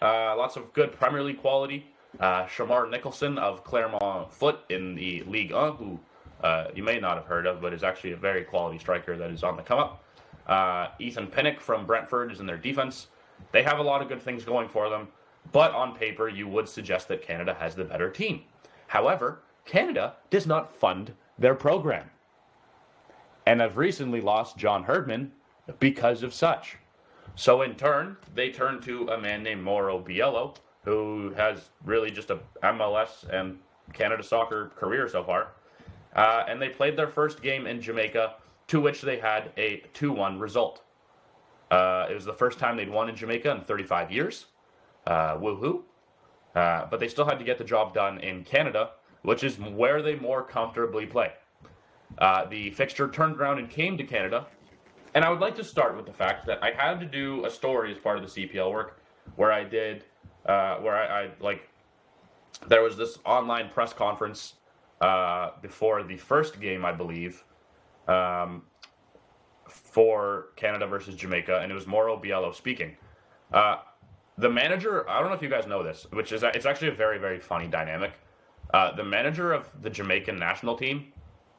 uh, 0.00 0.36
lots 0.36 0.56
of 0.56 0.72
good 0.72 0.92
Premier 0.92 1.22
League 1.22 1.40
quality. 1.40 1.86
Uh, 2.20 2.46
Shamar 2.46 2.88
Nicholson 2.90 3.38
of 3.38 3.64
Clermont 3.64 4.32
Foot 4.32 4.60
in 4.70 4.94
the 4.94 5.22
Ligue 5.24 5.52
1, 5.52 5.76
who 5.76 6.00
uh, 6.42 6.68
you 6.74 6.82
may 6.82 6.98
not 6.98 7.16
have 7.16 7.26
heard 7.26 7.46
of, 7.46 7.60
but 7.60 7.72
is 7.72 7.82
actually 7.82 8.12
a 8.12 8.16
very 8.16 8.44
quality 8.44 8.78
striker 8.78 9.16
that 9.16 9.30
is 9.30 9.42
on 9.42 9.56
the 9.56 9.62
come 9.62 9.78
up. 9.78 10.04
Uh, 10.46 10.88
Ethan 10.98 11.26
Pinnock 11.26 11.60
from 11.60 11.84
Brentford 11.84 12.32
is 12.32 12.40
in 12.40 12.46
their 12.46 12.56
defense. 12.56 13.08
They 13.52 13.62
have 13.62 13.78
a 13.78 13.82
lot 13.82 14.00
of 14.00 14.08
good 14.08 14.22
things 14.22 14.44
going 14.44 14.68
for 14.68 14.88
them, 14.88 15.08
but 15.52 15.72
on 15.72 15.94
paper, 15.94 16.28
you 16.28 16.48
would 16.48 16.68
suggest 16.68 17.08
that 17.08 17.22
Canada 17.22 17.54
has 17.60 17.74
the 17.74 17.84
better 17.84 18.10
team. 18.10 18.42
However, 18.86 19.40
Canada 19.66 20.14
does 20.30 20.46
not 20.46 20.74
fund 20.74 21.12
their 21.38 21.54
program 21.54 22.10
and 23.48 23.62
have 23.62 23.78
recently 23.78 24.20
lost 24.20 24.58
John 24.58 24.84
Herdman 24.84 25.32
because 25.78 26.22
of 26.22 26.34
such. 26.34 26.76
So 27.34 27.62
in 27.62 27.76
turn, 27.76 28.18
they 28.34 28.50
turn 28.50 28.78
to 28.82 29.08
a 29.08 29.18
man 29.18 29.42
named 29.42 29.62
Mauro 29.62 29.98
Biello, 29.98 30.54
who 30.84 31.32
has 31.34 31.70
really 31.82 32.10
just 32.10 32.28
a 32.28 32.40
MLS 32.62 33.26
and 33.32 33.58
Canada 33.94 34.22
soccer 34.22 34.70
career 34.76 35.08
so 35.08 35.24
far. 35.24 35.52
Uh, 36.14 36.44
and 36.46 36.60
they 36.60 36.68
played 36.68 36.94
their 36.94 37.08
first 37.08 37.40
game 37.40 37.66
in 37.66 37.80
Jamaica, 37.80 38.34
to 38.66 38.82
which 38.82 39.00
they 39.00 39.18
had 39.18 39.50
a 39.56 39.82
2-1 39.94 40.38
result. 40.38 40.82
Uh, 41.70 42.06
it 42.10 42.14
was 42.14 42.26
the 42.26 42.34
first 42.34 42.58
time 42.58 42.76
they'd 42.76 42.90
won 42.90 43.08
in 43.08 43.16
Jamaica 43.16 43.50
in 43.50 43.60
35 43.62 44.12
years. 44.12 44.44
Uh, 45.06 45.38
woohoo! 45.38 45.84
Uh, 46.54 46.84
but 46.90 47.00
they 47.00 47.08
still 47.08 47.24
had 47.24 47.38
to 47.38 47.46
get 47.46 47.56
the 47.56 47.64
job 47.64 47.94
done 47.94 48.18
in 48.18 48.44
Canada, 48.44 48.90
which 49.22 49.42
is 49.42 49.58
where 49.58 50.02
they 50.02 50.16
more 50.16 50.42
comfortably 50.42 51.06
play. 51.06 51.32
Uh, 52.16 52.46
the 52.46 52.70
fixture 52.70 53.08
turned 53.08 53.36
around 53.36 53.58
and 53.58 53.68
came 53.68 53.98
to 53.98 54.04
Canada, 54.04 54.46
and 55.14 55.24
I 55.24 55.30
would 55.30 55.40
like 55.40 55.56
to 55.56 55.64
start 55.64 55.96
with 55.96 56.06
the 56.06 56.12
fact 56.12 56.46
that 56.46 56.62
I 56.62 56.70
had 56.70 57.00
to 57.00 57.06
do 57.06 57.44
a 57.44 57.50
story 57.50 57.92
as 57.92 57.98
part 57.98 58.18
of 58.18 58.22
the 58.22 58.46
CPL 58.46 58.72
work 58.72 59.00
where 59.36 59.52
I 59.52 59.64
did, 59.64 60.04
uh, 60.46 60.76
where 60.76 60.96
I, 60.96 61.24
I 61.24 61.30
like, 61.40 61.68
there 62.66 62.82
was 62.82 62.96
this 62.96 63.18
online 63.24 63.68
press 63.68 63.92
conference 63.92 64.54
uh, 65.00 65.50
before 65.62 66.02
the 66.02 66.16
first 66.16 66.60
game, 66.60 66.84
I 66.84 66.92
believe, 66.92 67.44
um, 68.08 68.62
for 69.68 70.48
Canada 70.56 70.86
versus 70.86 71.14
Jamaica, 71.14 71.60
and 71.62 71.70
it 71.70 71.74
was 71.74 71.86
Mauro 71.86 72.16
Biello 72.16 72.54
speaking. 72.54 72.96
Uh, 73.52 73.76
the 74.38 74.48
manager, 74.48 75.08
I 75.08 75.20
don't 75.20 75.28
know 75.28 75.34
if 75.34 75.42
you 75.42 75.48
guys 75.48 75.66
know 75.66 75.82
this, 75.82 76.06
which 76.12 76.32
is 76.32 76.42
it's 76.42 76.66
actually 76.66 76.88
a 76.88 76.94
very 76.94 77.18
very 77.18 77.40
funny 77.40 77.66
dynamic. 77.66 78.12
Uh, 78.72 78.94
the 78.94 79.04
manager 79.04 79.52
of 79.52 79.66
the 79.82 79.90
Jamaican 79.90 80.38
national 80.38 80.76
team 80.76 81.12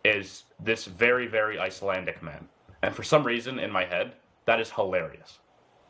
is 0.04 0.46
this 0.60 0.86
very 0.86 1.28
very 1.28 1.60
Icelandic 1.60 2.22
man, 2.24 2.48
and 2.82 2.96
for 2.96 3.04
some 3.04 3.24
reason 3.24 3.60
in 3.60 3.72
my 3.72 3.86
head 3.86 4.14
that 4.46 4.60
is 4.60 4.72
hilarious. 4.72 5.40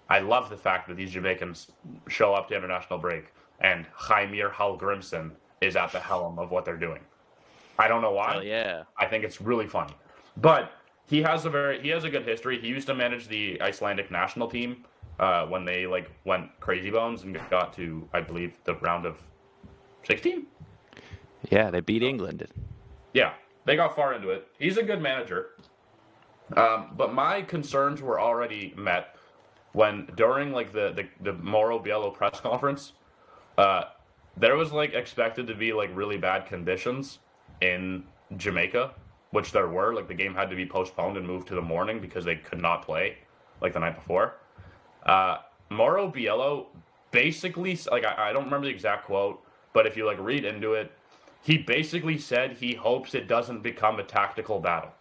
I 0.09 0.19
love 0.19 0.49
the 0.49 0.57
fact 0.57 0.87
that 0.87 0.97
these 0.97 1.11
Jamaicans 1.11 1.71
show 2.07 2.33
up 2.33 2.49
to 2.49 2.55
international 2.55 2.99
break 2.99 3.31
and 3.61 3.85
Heimir 3.93 4.49
Hallgrimsson 4.49 5.31
is 5.61 5.75
at 5.75 5.91
the 5.91 5.99
helm 5.99 6.39
of 6.39 6.51
what 6.51 6.65
they're 6.65 6.77
doing. 6.77 7.01
I 7.77 7.87
don't 7.87 8.01
know 8.01 8.11
why. 8.11 8.33
Hell 8.33 8.43
yeah. 8.43 8.83
I 8.97 9.05
think 9.05 9.23
it's 9.23 9.39
really 9.39 9.67
funny. 9.67 9.93
But 10.37 10.71
he 11.05 11.21
has 11.21 11.45
a 11.45 11.49
very 11.49 11.81
he 11.81 11.89
has 11.89 12.03
a 12.03 12.09
good 12.09 12.25
history. 12.25 12.59
He 12.59 12.67
used 12.67 12.87
to 12.87 12.95
manage 12.95 13.27
the 13.27 13.61
Icelandic 13.61 14.11
national 14.11 14.49
team 14.49 14.85
uh, 15.19 15.45
when 15.45 15.65
they 15.65 15.87
like 15.87 16.11
went 16.25 16.47
crazy 16.59 16.89
bones 16.89 17.23
and 17.23 17.37
got 17.49 17.73
to 17.75 18.07
I 18.13 18.21
believe 18.21 18.53
the 18.65 18.75
round 18.75 19.05
of 19.05 19.17
sixteen. 20.03 20.47
Yeah, 21.49 21.69
they 21.71 21.79
beat 21.79 22.03
England. 22.03 22.45
Yeah, 23.13 23.33
they 23.69 23.75
got 23.75 23.95
far 23.95 24.15
into 24.15 24.31
it. 24.31 24.47
He's 24.57 24.77
a 24.77 24.83
good 24.83 24.99
manager. 24.99 25.51
Um, 26.57 26.87
but 26.97 27.13
my 27.13 27.43
concerns 27.43 28.01
were 28.01 28.19
already 28.19 28.73
met 28.75 29.15
when 29.73 30.07
during 30.15 30.51
like 30.51 30.73
the 30.73 30.91
the, 30.91 31.07
the 31.21 31.33
Mauro 31.33 31.77
Biello 31.77 32.11
press 32.11 32.41
conference, 32.41 32.93
uh, 33.59 33.83
there 34.35 34.55
was 34.55 34.71
like 34.71 34.95
expected 34.95 35.45
to 35.45 35.53
be 35.53 35.71
like 35.71 35.95
really 35.95 36.17
bad 36.17 36.47
conditions 36.47 37.19
in 37.61 38.05
Jamaica, 38.37 38.95
which 39.29 39.51
there 39.51 39.67
were. 39.67 39.93
Like 39.93 40.07
the 40.07 40.15
game 40.15 40.33
had 40.33 40.49
to 40.49 40.55
be 40.55 40.65
postponed 40.65 41.15
and 41.17 41.27
moved 41.27 41.47
to 41.49 41.53
the 41.53 41.61
morning 41.61 41.99
because 41.99 42.25
they 42.25 42.37
could 42.37 42.59
not 42.59 42.81
play 42.83 43.19
like 43.61 43.73
the 43.73 43.79
night 43.79 43.93
before. 43.93 44.37
Uh, 45.03 45.37
Mauro 45.69 46.11
Biello 46.11 46.65
basically 47.11 47.77
like 47.91 48.03
I, 48.03 48.29
I 48.29 48.33
don't 48.33 48.45
remember 48.45 48.65
the 48.65 48.73
exact 48.73 49.05
quote, 49.05 49.43
but 49.73 49.85
if 49.85 49.95
you 49.95 50.07
like 50.07 50.17
read 50.19 50.43
into 50.43 50.73
it, 50.73 50.91
he 51.41 51.57
basically 51.57 52.17
said 52.17 52.53
he 52.53 52.73
hopes 52.73 53.15
it 53.15 53.27
doesn't 53.27 53.63
become 53.63 53.99
a 53.99 54.03
tactical 54.03 54.59
battle. 54.59 54.91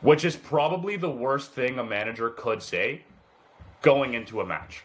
Which 0.00 0.24
is 0.24 0.36
probably 0.36 0.96
the 0.96 1.10
worst 1.10 1.52
thing 1.52 1.78
a 1.78 1.84
manager 1.84 2.30
could 2.30 2.62
say 2.62 3.02
going 3.82 4.14
into 4.14 4.40
a 4.40 4.46
match. 4.46 4.84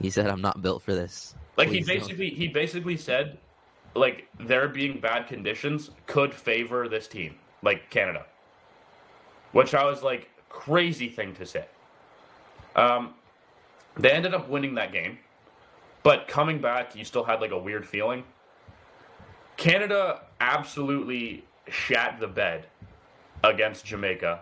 He 0.00 0.10
said, 0.10 0.26
"I'm 0.26 0.42
not 0.42 0.60
built 0.62 0.82
for 0.82 0.94
this." 0.94 1.34
Like 1.56 1.68
he 1.68 1.78
Please 1.78 1.86
don't. 1.86 1.98
basically 1.98 2.30
he 2.30 2.48
basically 2.48 2.96
said 2.96 3.38
like 3.94 4.28
there 4.38 4.68
being 4.68 5.00
bad 5.00 5.26
conditions 5.26 5.90
could 6.06 6.32
favor 6.32 6.88
this 6.88 7.08
team, 7.08 7.36
like 7.62 7.90
Canada. 7.90 8.26
Which 9.52 9.74
I 9.74 9.84
was 9.84 10.02
like 10.02 10.30
crazy 10.48 11.08
thing 11.08 11.34
to 11.34 11.46
say. 11.46 11.64
Um 12.76 13.14
they 13.96 14.10
ended 14.10 14.34
up 14.34 14.48
winning 14.48 14.74
that 14.74 14.92
game. 14.92 15.18
But 16.02 16.28
coming 16.28 16.60
back, 16.60 16.96
you 16.96 17.04
still 17.04 17.24
had 17.24 17.40
like 17.40 17.50
a 17.50 17.58
weird 17.58 17.86
feeling. 17.86 18.24
Canada 19.60 20.22
absolutely 20.40 21.44
shat 21.68 22.18
the 22.18 22.26
bed 22.26 22.66
against 23.44 23.84
Jamaica. 23.84 24.40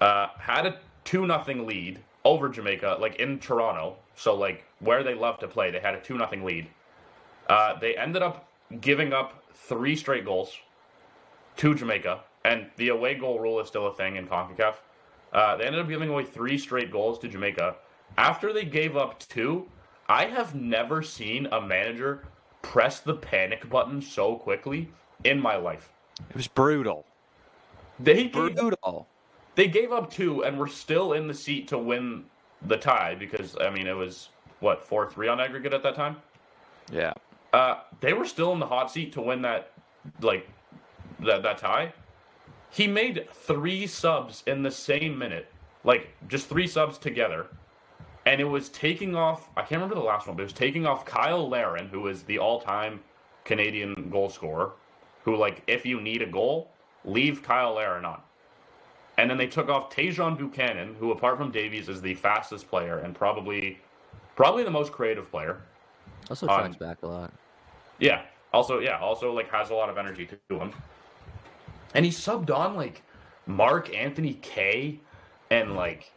Uh, 0.00 0.28
had 0.38 0.66
a 0.66 0.78
two 1.02 1.26
nothing 1.26 1.66
lead 1.66 1.98
over 2.24 2.48
Jamaica, 2.48 2.98
like 3.00 3.16
in 3.16 3.40
Toronto. 3.40 3.96
So 4.14 4.36
like 4.36 4.64
where 4.78 5.02
they 5.02 5.14
love 5.14 5.40
to 5.40 5.48
play, 5.48 5.72
they 5.72 5.80
had 5.80 5.96
a 5.96 6.00
two 6.00 6.16
nothing 6.16 6.44
lead. 6.44 6.68
Uh, 7.48 7.76
they 7.80 7.96
ended 7.96 8.22
up 8.22 8.48
giving 8.80 9.12
up 9.12 9.42
three 9.52 9.96
straight 9.96 10.24
goals 10.24 10.54
to 11.56 11.74
Jamaica, 11.74 12.20
and 12.44 12.70
the 12.76 12.90
away 12.90 13.16
goal 13.16 13.40
rule 13.40 13.58
is 13.58 13.66
still 13.66 13.88
a 13.88 13.94
thing 13.94 14.14
in 14.14 14.28
Concacaf. 14.28 14.76
Uh, 15.32 15.56
they 15.56 15.64
ended 15.64 15.80
up 15.80 15.88
giving 15.88 16.08
away 16.08 16.24
three 16.24 16.56
straight 16.56 16.92
goals 16.92 17.18
to 17.18 17.26
Jamaica. 17.26 17.74
After 18.16 18.52
they 18.52 18.64
gave 18.64 18.96
up 18.96 19.18
two, 19.18 19.66
I 20.08 20.26
have 20.26 20.54
never 20.54 21.02
seen 21.02 21.48
a 21.50 21.60
manager 21.60 22.28
press 22.62 23.00
the 23.00 23.14
panic 23.14 23.68
button 23.68 24.00
so 24.02 24.36
quickly 24.36 24.90
in 25.24 25.40
my 25.40 25.56
life. 25.56 25.90
It 26.28 26.36
was 26.36 26.48
brutal. 26.48 27.06
They 27.98 28.28
gave, 28.28 28.56
Brutal. 28.56 29.06
they 29.54 29.68
gave 29.68 29.92
up 29.92 30.10
two 30.10 30.44
and 30.44 30.58
were 30.58 30.66
still 30.66 31.12
in 31.12 31.26
the 31.26 31.34
seat 31.34 31.68
to 31.68 31.78
win 31.78 32.24
the 32.62 32.76
tie 32.76 33.14
because 33.14 33.56
I 33.60 33.70
mean 33.70 33.86
it 33.86 33.96
was 33.96 34.30
what 34.60 34.84
four 34.84 35.10
three 35.10 35.28
on 35.28 35.40
aggregate 35.40 35.74
at 35.74 35.82
that 35.82 35.94
time. 35.94 36.16
Yeah. 36.90 37.12
Uh, 37.52 37.80
they 38.00 38.12
were 38.12 38.24
still 38.24 38.52
in 38.52 38.58
the 38.58 38.66
hot 38.66 38.90
seat 38.90 39.12
to 39.14 39.20
win 39.20 39.42
that 39.42 39.72
like 40.20 40.48
that 41.20 41.42
that 41.42 41.58
tie. 41.58 41.92
He 42.70 42.86
made 42.86 43.28
three 43.32 43.86
subs 43.86 44.42
in 44.46 44.62
the 44.62 44.70
same 44.70 45.18
minute 45.18 45.50
like 45.84 46.08
just 46.28 46.48
three 46.48 46.66
subs 46.66 46.98
together, 46.98 47.46
and 48.26 48.40
it 48.40 48.44
was 48.44 48.68
taking 48.68 49.14
off. 49.14 49.48
I 49.56 49.60
can't 49.62 49.80
remember 49.80 49.94
the 49.94 50.00
last 50.00 50.26
one, 50.26 50.36
but 50.36 50.42
it 50.42 50.46
was 50.46 50.52
taking 50.52 50.86
off 50.86 51.08
Cyle 51.08 51.48
Larin, 51.48 51.88
who 51.88 52.06
is 52.08 52.22
the 52.22 52.38
all-time 52.38 53.00
Canadian 53.44 54.10
goal 54.10 54.28
scorer. 54.28 54.72
Who 55.24 55.36
like 55.36 55.62
if 55.66 55.84
you 55.84 56.00
need 56.00 56.22
a 56.22 56.26
goal, 56.26 56.70
leave 57.04 57.42
Cyle 57.46 57.74
Larin 57.74 58.04
on. 58.04 58.20
And 59.18 59.28
then 59.28 59.36
they 59.36 59.46
took 59.46 59.68
off 59.68 59.94
Tajon 59.94 60.38
Buchanan, 60.38 60.94
who 60.98 61.12
apart 61.12 61.36
from 61.36 61.50
Davies 61.50 61.88
is 61.88 62.00
the 62.00 62.14
fastest 62.14 62.68
player 62.70 62.98
and 62.98 63.14
probably 63.14 63.78
probably 64.34 64.62
the 64.62 64.70
most 64.70 64.92
creative 64.92 65.30
player. 65.30 65.60
Also 66.30 66.46
tracks 66.46 66.76
back 66.76 67.02
a 67.02 67.06
lot. 67.06 67.32
Yeah. 67.98 68.22
Also, 68.52 68.78
yeah. 68.78 68.98
Also, 68.98 69.32
like 69.32 69.50
has 69.50 69.70
a 69.70 69.74
lot 69.74 69.90
of 69.90 69.98
energy 69.98 70.26
to 70.48 70.58
him. 70.58 70.72
And 71.94 72.04
he 72.04 72.10
subbed 72.10 72.50
on 72.54 72.74
like 72.76 73.02
Mark 73.46 73.94
Anthony 73.94 74.34
Kaye, 74.34 75.00
and 75.50 75.74
like 75.74 76.12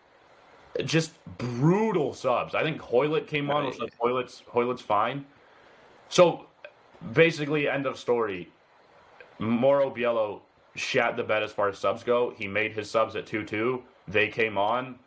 just 0.85 1.13
brutal 1.37 2.13
subs. 2.13 2.55
I 2.55 2.63
think 2.63 2.81
Hoylett 2.81 3.27
came 3.27 3.49
on. 3.49 3.65
Right. 3.65 3.79
like 3.79 3.97
Hoylett's 3.97 4.43
Hoylett's 4.51 4.81
fine. 4.81 5.25
So 6.09 6.47
basically, 7.13 7.67
end 7.67 7.85
of 7.85 7.97
story. 7.97 8.49
Mauro 9.39 9.89
Biello 9.89 10.41
shat 10.75 11.17
the 11.17 11.23
bed 11.23 11.43
as 11.43 11.51
far 11.51 11.69
as 11.69 11.77
subs 11.77 12.03
go. 12.03 12.33
He 12.37 12.47
made 12.47 12.73
his 12.73 12.89
subs 12.89 13.15
at 13.15 13.25
two 13.25 13.43
two. 13.43 13.83
They 14.07 14.27
came 14.27 14.57
on, 14.57 14.97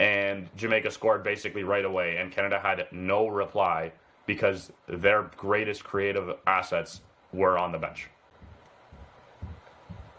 and 0.00 0.48
Jamaica 0.56 0.90
scored 0.90 1.22
basically 1.22 1.64
right 1.64 1.84
away. 1.84 2.16
And 2.16 2.30
Canada 2.30 2.58
had 2.58 2.86
no 2.92 3.28
reply 3.28 3.92
because 4.26 4.72
their 4.88 5.30
greatest 5.36 5.84
creative 5.84 6.36
assets 6.46 7.00
were 7.32 7.58
on 7.58 7.72
the 7.72 7.78
bench. 7.78 8.08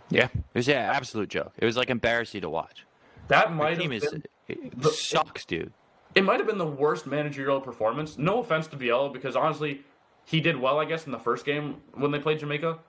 Yeah, 0.09 0.25
it 0.25 0.43
was 0.53 0.67
an 0.67 0.75
absolute 0.75 1.29
joke. 1.29 1.53
It 1.57 1.65
was 1.65 1.75
like 1.75 1.89
embarrassing 1.89 2.41
to 2.41 2.49
watch. 2.49 2.85
That 3.29 3.53
might 3.53 3.81
have 3.81 3.89
been, 3.89 4.23
it 4.47 4.79
the- 4.81 4.89
sucks, 4.89 5.45
dude. 5.45 5.71
it 6.15 6.23
might 6.23 6.39
have 6.39 6.47
been 6.47 6.57
the 6.57 6.65
worst 6.65 7.05
managerial 7.07 7.59
performance. 7.61 8.17
No 8.17 8.39
offense 8.39 8.67
to 8.67 8.77
Biello, 8.77 9.11
because 9.11 9.35
honestly, 9.35 9.83
he 10.25 10.39
did 10.41 10.57
well, 10.59 10.79
I 10.79 10.85
guess, 10.85 11.05
in 11.05 11.11
the 11.11 11.19
first 11.19 11.45
game 11.45 11.77
when 11.93 12.11
they 12.11 12.19
played 12.19 12.39
Jamaica. 12.39 12.79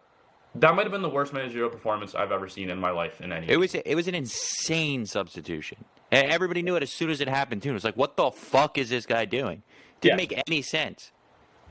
That 0.57 0.76
might 0.76 0.82
have 0.84 0.92
been 0.92 1.02
the 1.02 1.09
worst 1.09 1.32
managerial 1.32 1.68
performance 1.68 2.14
I've 2.14 2.30
ever 2.30 2.48
seen 2.48 2.70
in 2.70 2.78
my 2.78 2.90
life 2.90 3.20
in 3.20 3.32
any. 3.32 3.48
It 3.50 3.57
was 3.57 3.74
it 3.74 3.94
was 3.96 4.07
an 4.07 4.14
insane 4.14 5.05
substitution. 5.07 5.78
And 6.12 6.30
everybody 6.30 6.62
knew 6.62 6.76
it 6.76 6.82
as 6.84 6.92
soon 6.92 7.11
as 7.11 7.20
it 7.20 7.26
happened 7.28 7.62
too. 7.62 7.70
It 7.70 7.74
was 7.74 7.82
like, 7.82 7.96
what 7.96 8.16
the 8.16 8.30
fuck 8.30 8.78
is 8.78 8.88
this 8.88 9.05
guy 9.05 9.24
doing? 9.24 9.64
Didn't 10.00 10.12
Yeah. 10.20 10.28
make 10.28 10.42
any 10.46 10.62
sense. 10.62 11.11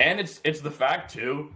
And 0.02 0.20
it's 0.20 0.42
it's 0.44 0.60
the 0.60 0.72
fact 0.72 1.14
too 1.14 1.56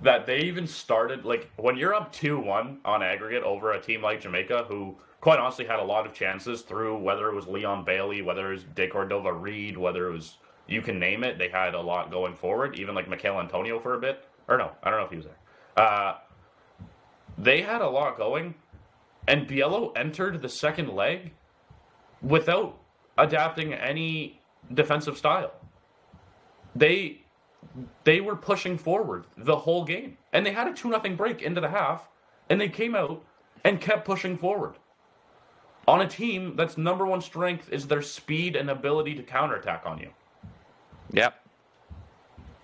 that 0.00 0.24
they 0.24 0.38
even 0.40 0.66
started 0.66 1.26
like 1.26 1.50
when 1.56 1.76
you're 1.76 1.94
up 1.94 2.10
two 2.10 2.38
one 2.38 2.78
on 2.86 3.02
aggregate 3.02 3.42
over 3.42 3.72
a 3.72 3.80
team 3.80 4.00
like 4.00 4.22
Jamaica, 4.22 4.64
who 4.66 4.96
quite 5.22 5.38
honestly 5.38 5.64
had 5.64 5.78
a 5.78 5.84
lot 5.84 6.04
of 6.04 6.12
chances 6.12 6.62
through 6.62 6.98
whether 6.98 7.28
it 7.28 7.34
was 7.34 7.46
Leon 7.46 7.84
Bailey, 7.84 8.20
whether 8.20 8.50
it 8.50 8.54
was 8.54 8.64
De 8.64 8.88
Cordova-Reid, 8.88 9.78
whether 9.78 10.08
it 10.08 10.12
was 10.12 10.36
you 10.66 10.82
can 10.82 10.98
name 10.98 11.24
it. 11.24 11.38
They 11.38 11.48
had 11.48 11.74
a 11.74 11.80
lot 11.80 12.10
going 12.10 12.34
forward, 12.34 12.78
even 12.78 12.94
like 12.94 13.08
Michael 13.08 13.40
Antonio 13.40 13.78
for 13.78 13.94
a 13.94 14.00
bit. 14.00 14.26
Or 14.48 14.58
no, 14.58 14.72
I 14.82 14.90
don't 14.90 14.98
know 14.98 15.04
if 15.06 15.10
he 15.10 15.16
was 15.16 15.26
there. 15.26 15.84
Uh, 15.84 16.16
they 17.38 17.62
had 17.62 17.80
a 17.80 17.88
lot 17.88 18.18
going, 18.18 18.54
and 19.28 19.48
Biello 19.48 19.96
entered 19.96 20.42
the 20.42 20.48
second 20.48 20.88
leg 20.88 21.32
without 22.20 22.78
adapting 23.16 23.72
any 23.72 24.40
defensive 24.74 25.16
style. 25.16 25.52
They 26.74 27.22
they 28.02 28.20
were 28.20 28.34
pushing 28.34 28.76
forward 28.76 29.26
the 29.36 29.56
whole 29.56 29.84
game. 29.84 30.18
And 30.32 30.44
they 30.44 30.52
had 30.52 30.66
a 30.66 30.72
2 30.72 30.90
nothing 30.90 31.14
break 31.14 31.42
into 31.42 31.60
the 31.60 31.68
half, 31.68 32.08
and 32.50 32.60
they 32.60 32.68
came 32.68 32.96
out 32.96 33.22
and 33.62 33.80
kept 33.80 34.04
pushing 34.04 34.36
forward. 34.36 34.74
On 35.88 36.00
a 36.00 36.06
team 36.08 36.54
that's 36.56 36.78
number 36.78 37.06
one 37.06 37.20
strength 37.20 37.68
is 37.72 37.86
their 37.88 38.02
speed 38.02 38.54
and 38.56 38.70
ability 38.70 39.14
to 39.16 39.22
counterattack 39.22 39.82
on 39.84 39.98
you. 39.98 40.10
Yep. 41.12 41.34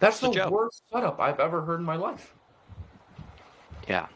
That's 0.01 0.23
It's 0.23 0.37
the 0.37 0.49
worst 0.51 0.83
setup 0.93 1.19
I've 1.21 1.41
ever 1.41 1.63
heard 1.63 1.81
in 1.81 1.85
my 1.87 1.97
life. 1.97 2.35
Yeah. 3.89 4.07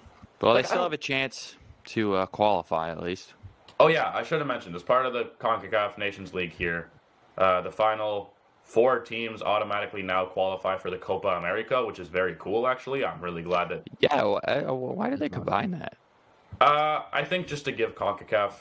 Well, 0.41 0.55
Like, 0.55 0.65
they 0.65 0.69
I 0.69 0.71
still 0.71 0.83
have 0.85 0.93
a 0.93 0.97
chance 0.97 1.57
to 1.87 2.15
uh, 2.15 2.27
qualify 2.27 2.91
at 2.91 3.03
least. 3.03 3.35
Oh 3.81 3.89
yeah, 3.89 4.13
I 4.15 4.23
should 4.23 4.39
have 4.39 4.47
mentioned 4.47 4.77
as 4.77 4.83
part 4.83 5.07
of 5.07 5.13
the 5.13 5.31
CONCACAF 5.41 5.99
Nations 5.99 6.33
League 6.35 6.53
here, 6.53 6.89
uh, 7.39 7.61
the 7.63 7.71
final 7.73 8.33
four 8.63 9.01
teams 9.01 9.43
automatically 9.43 10.03
now 10.03 10.25
qualify 10.25 10.77
for 10.77 10.89
the 10.91 10.99
Copa 10.99 11.29
America, 11.29 11.85
which 11.85 11.99
is 11.99 12.07
very 12.07 12.37
cool. 12.39 12.69
Actually, 12.69 13.05
I'm 13.05 13.21
really 13.21 13.43
glad 13.43 13.69
that. 13.71 13.83
Yeah. 13.99 14.21
wh- 14.21 14.49
uh, 14.69 14.73
Why 14.73 15.11
did 15.11 15.19
they 15.19 15.29
combine 15.29 15.73
that? 15.73 15.97
Uh, 16.61 17.03
I 17.13 17.25
think 17.25 17.49
just 17.49 17.65
to 17.65 17.73
give 17.73 17.97
CONCACAF 17.97 18.53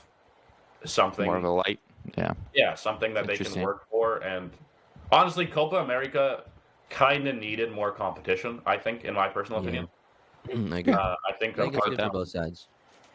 something 0.85 1.25
More 1.25 1.37
of 1.37 1.43
a 1.43 1.49
light. 1.49 1.79
Yeah. 2.17 2.33
Yeah, 2.53 2.73
something 2.75 3.13
that 3.13 3.27
they 3.27 3.37
can 3.37 3.61
work 3.61 3.87
for. 3.89 4.17
And 4.17 4.49
honestly, 5.11 5.45
Copa 5.45 5.77
America 5.77 6.43
kind 6.89 7.27
of 7.27 7.35
needed 7.35 7.71
more 7.71 7.91
competition. 7.91 8.61
I 8.65 8.77
think, 8.77 9.05
in 9.05 9.13
my 9.13 9.27
personal 9.27 9.61
Yeah. 9.63 9.85
opinion, 10.49 10.73
I 10.73 10.79
agree. 10.79 10.93
uh, 10.93 11.15
I 11.27 11.31
think, 11.33 11.57
I 11.59 11.63
think 11.69 11.75
it's 11.77 11.87
apart- 11.87 12.13
both 12.13 12.29
sides. 12.29 12.67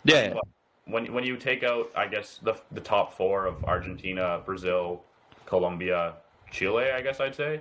Yeah. 0.05 0.35
yeah. 0.35 0.41
when 0.89 1.13
when 1.13 1.25
you 1.25 1.37
take 1.37 1.65
out, 1.65 1.91
I 1.97 2.07
guess 2.07 2.39
the 2.43 2.55
the 2.71 2.81
top 2.81 3.13
four 3.13 3.47
of 3.47 3.65
Argentina, 3.65 4.41
Brazil, 4.45 5.03
Colombia, 5.45 6.15
Chile, 6.53 6.93
I 6.93 7.01
guess 7.01 7.19
I'd 7.19 7.35
say. 7.35 7.61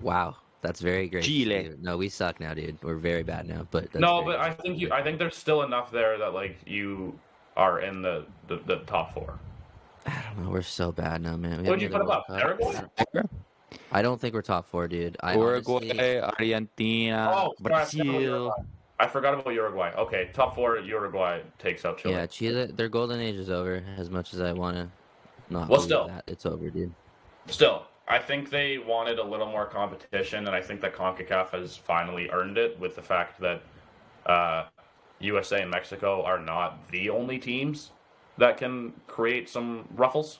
Wow, 0.00 0.36
that's 0.60 0.80
very 0.80 1.08
great. 1.08 1.22
Chile. 1.22 1.76
No, 1.80 1.96
we 1.96 2.08
suck 2.08 2.40
now, 2.40 2.52
dude. 2.54 2.76
We're 2.82 2.96
very 2.96 3.22
bad 3.22 3.46
now. 3.46 3.68
But 3.70 3.84
that's 3.92 4.00
no, 4.00 4.24
very 4.24 4.36
but 4.36 4.40
I 4.40 4.50
think 4.52 4.80
you, 4.80 4.90
I 4.90 5.00
think 5.02 5.20
there's 5.20 5.36
still 5.36 5.62
enough 5.62 5.92
there 5.92 6.18
that 6.18 6.34
like 6.34 6.56
you 6.66 7.16
are 7.56 7.80
in 7.80 8.02
the 8.02 8.24
the, 8.48 8.56
the 8.66 8.76
top 8.86 9.14
four. 9.14 9.38
I 10.06 10.22
don't 10.34 10.44
know. 10.44 10.50
We're 10.50 10.62
so 10.62 10.92
bad 10.92 11.22
now, 11.22 11.36
man. 11.36 11.62
We 11.62 11.68
What'd 11.68 11.82
you 11.82 11.88
put 11.88 11.98
them 11.98 12.10
up? 12.10 12.28
World 12.28 12.58
Uruguay? 13.14 13.22
I 13.90 14.02
don't 14.02 14.20
think 14.20 14.34
we're 14.34 14.42
top 14.42 14.68
four, 14.68 14.86
dude. 14.86 15.16
I 15.20 15.34
Uruguay, 15.34 16.20
honestly- 16.20 16.54
Argentina, 16.54 17.32
Oh, 17.34 17.54
forgot 17.56 17.66
about 17.66 17.92
Brazil. 17.92 18.04
Uruguay. 18.20 18.50
I 19.00 19.06
forgot 19.08 19.34
about 19.34 19.50
Uruguay. 19.54 19.92
Okay, 19.96 20.30
top 20.32 20.54
four. 20.54 20.78
Uruguay 20.78 21.40
takes 21.58 21.84
out 21.84 21.98
Chile. 21.98 22.14
yeah, 22.14 22.26
Chile. 22.26 22.66
Their 22.66 22.88
golden 22.88 23.20
age 23.20 23.36
is 23.36 23.50
over. 23.50 23.82
As 23.96 24.10
much 24.10 24.34
as 24.34 24.40
I 24.40 24.52
want 24.52 24.76
to 24.76 24.88
not 25.50 25.68
Well, 25.68 25.80
still. 25.80 26.06
that, 26.08 26.24
it's 26.26 26.46
over, 26.46 26.68
dude. 26.70 26.92
Still, 27.46 27.84
I 28.08 28.18
think 28.18 28.50
they 28.50 28.78
wanted 28.78 29.18
a 29.18 29.24
little 29.24 29.46
more 29.46 29.66
competition, 29.66 30.46
and 30.46 30.54
I 30.54 30.60
think 30.60 30.80
that 30.82 30.94
CONCACAF 30.94 31.50
has 31.50 31.76
finally 31.76 32.30
earned 32.30 32.56
it 32.58 32.78
with 32.78 32.94
the 32.96 33.02
fact 33.02 33.40
that 33.40 33.62
uh, 34.26 34.64
USA 35.24 35.62
and 35.62 35.70
Mexico 35.70 36.22
are 36.22 36.38
not 36.38 36.88
the 36.90 37.10
only 37.10 37.38
teams 37.38 37.90
that 38.38 38.56
can 38.56 38.92
create 39.06 39.48
some 39.48 39.88
ruffles. 39.94 40.38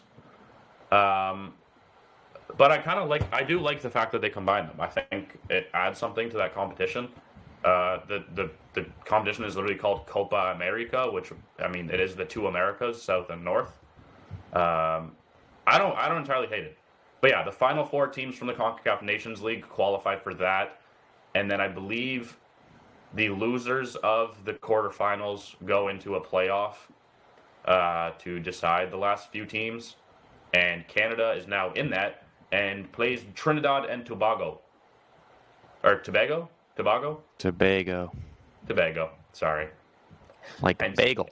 Um, 0.90 1.54
but 2.56 2.70
I 2.70 2.78
kind 2.78 2.98
of 2.98 3.08
like, 3.08 3.22
I 3.32 3.42
do 3.42 3.58
like 3.58 3.80
the 3.80 3.90
fact 3.90 4.12
that 4.12 4.20
they 4.20 4.30
combine 4.30 4.66
them. 4.66 4.76
I 4.80 4.86
think 4.86 5.38
it 5.48 5.68
adds 5.74 5.98
something 5.98 6.30
to 6.30 6.36
that 6.36 6.54
competition. 6.54 7.08
Uh, 7.64 8.00
the, 8.06 8.24
the 8.34 8.50
the 8.74 8.84
competition 9.06 9.44
is 9.44 9.56
literally 9.56 9.76
called 9.76 10.04
Copa 10.06 10.52
America, 10.54 11.10
which 11.10 11.32
I 11.58 11.68
mean 11.68 11.88
it 11.88 11.98
is 11.98 12.14
the 12.14 12.24
two 12.24 12.46
Americas, 12.46 13.00
South 13.00 13.30
and 13.30 13.42
North. 13.42 13.78
Um, 14.52 15.12
I 15.66 15.78
don't 15.78 15.96
I 15.96 16.08
don't 16.08 16.18
entirely 16.18 16.48
hate 16.48 16.64
it. 16.64 16.78
But 17.22 17.30
yeah, 17.30 17.42
the 17.42 17.52
final 17.52 17.86
four 17.86 18.06
teams 18.08 18.36
from 18.36 18.48
the 18.48 18.52
CONCACAF 18.52 19.00
Nations 19.00 19.40
League 19.40 19.66
qualify 19.66 20.14
for 20.16 20.34
that. 20.34 20.78
And 21.34 21.50
then 21.50 21.58
I 21.58 21.68
believe 21.68 22.36
the 23.14 23.28
losers 23.28 23.96
of 23.96 24.44
the 24.44 24.54
quarterfinals 24.54 25.54
go 25.64 25.88
into 25.88 26.16
a 26.16 26.20
playoff 26.20 26.74
uh, 27.64 28.10
to 28.18 28.40
decide 28.40 28.90
the 28.90 28.96
last 28.96 29.30
few 29.30 29.46
teams. 29.46 29.96
And 30.52 30.86
Canada 30.88 31.32
is 31.32 31.46
now 31.46 31.72
in 31.72 31.90
that 31.90 32.24
and 32.52 32.90
plays 32.92 33.22
Trinidad 33.34 33.86
and 33.86 34.04
Tobago. 34.04 34.60
Or 35.82 35.96
Tobago? 35.96 36.48
Tobago? 36.76 37.22
Tobago. 37.38 38.12
Tobago. 38.66 39.10
Sorry. 39.32 39.68
Like 40.60 40.80
And- 40.82 40.94
bagel. 40.96 41.28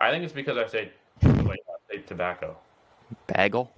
I 0.00 0.10
think 0.10 0.22
it's 0.24 0.32
because 0.32 0.56
I 0.56 0.66
say, 0.68 0.92
I 1.22 1.56
say 1.90 1.98
tobacco. 2.06 2.56
Bagel? 3.26 3.70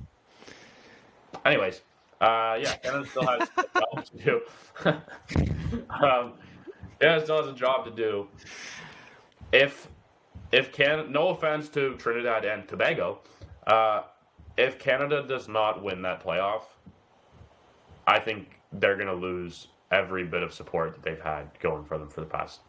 Anyways, 1.46 1.80
uh, 2.20 2.58
yeah, 2.60 2.74
Canada 2.76 3.06
still 3.08 3.26
has 3.26 3.48
to 4.10 4.18
do. 4.24 4.40
um, 6.04 6.34
Canada 7.00 7.24
still 7.24 7.38
has 7.42 7.48
a 7.48 7.54
job 7.56 7.84
to 7.84 7.90
do. 7.90 8.28
If 9.52 9.88
if 10.52 10.72
Can 10.72 11.10
no 11.12 11.28
offense 11.28 11.68
to 11.70 11.94
Trinidad 11.96 12.44
and 12.44 12.66
Tobago, 12.68 13.20
uh, 13.66 14.02
if 14.56 14.78
Canada 14.78 15.24
does 15.26 15.48
not 15.48 15.82
win 15.82 16.02
that 16.02 16.22
playoff, 16.22 16.62
I 18.06 18.18
think 18.18 18.58
they're 18.72 18.96
gonna 18.96 19.14
lose 19.14 19.68
every 19.90 20.24
bit 20.24 20.42
of 20.42 20.52
support 20.52 20.94
that 20.94 21.02
they've 21.02 21.20
had 21.20 21.48
going 21.60 21.84
for 21.84 21.98
them 21.98 22.08
for 22.08 22.20
the 22.20 22.26
past. 22.26 22.60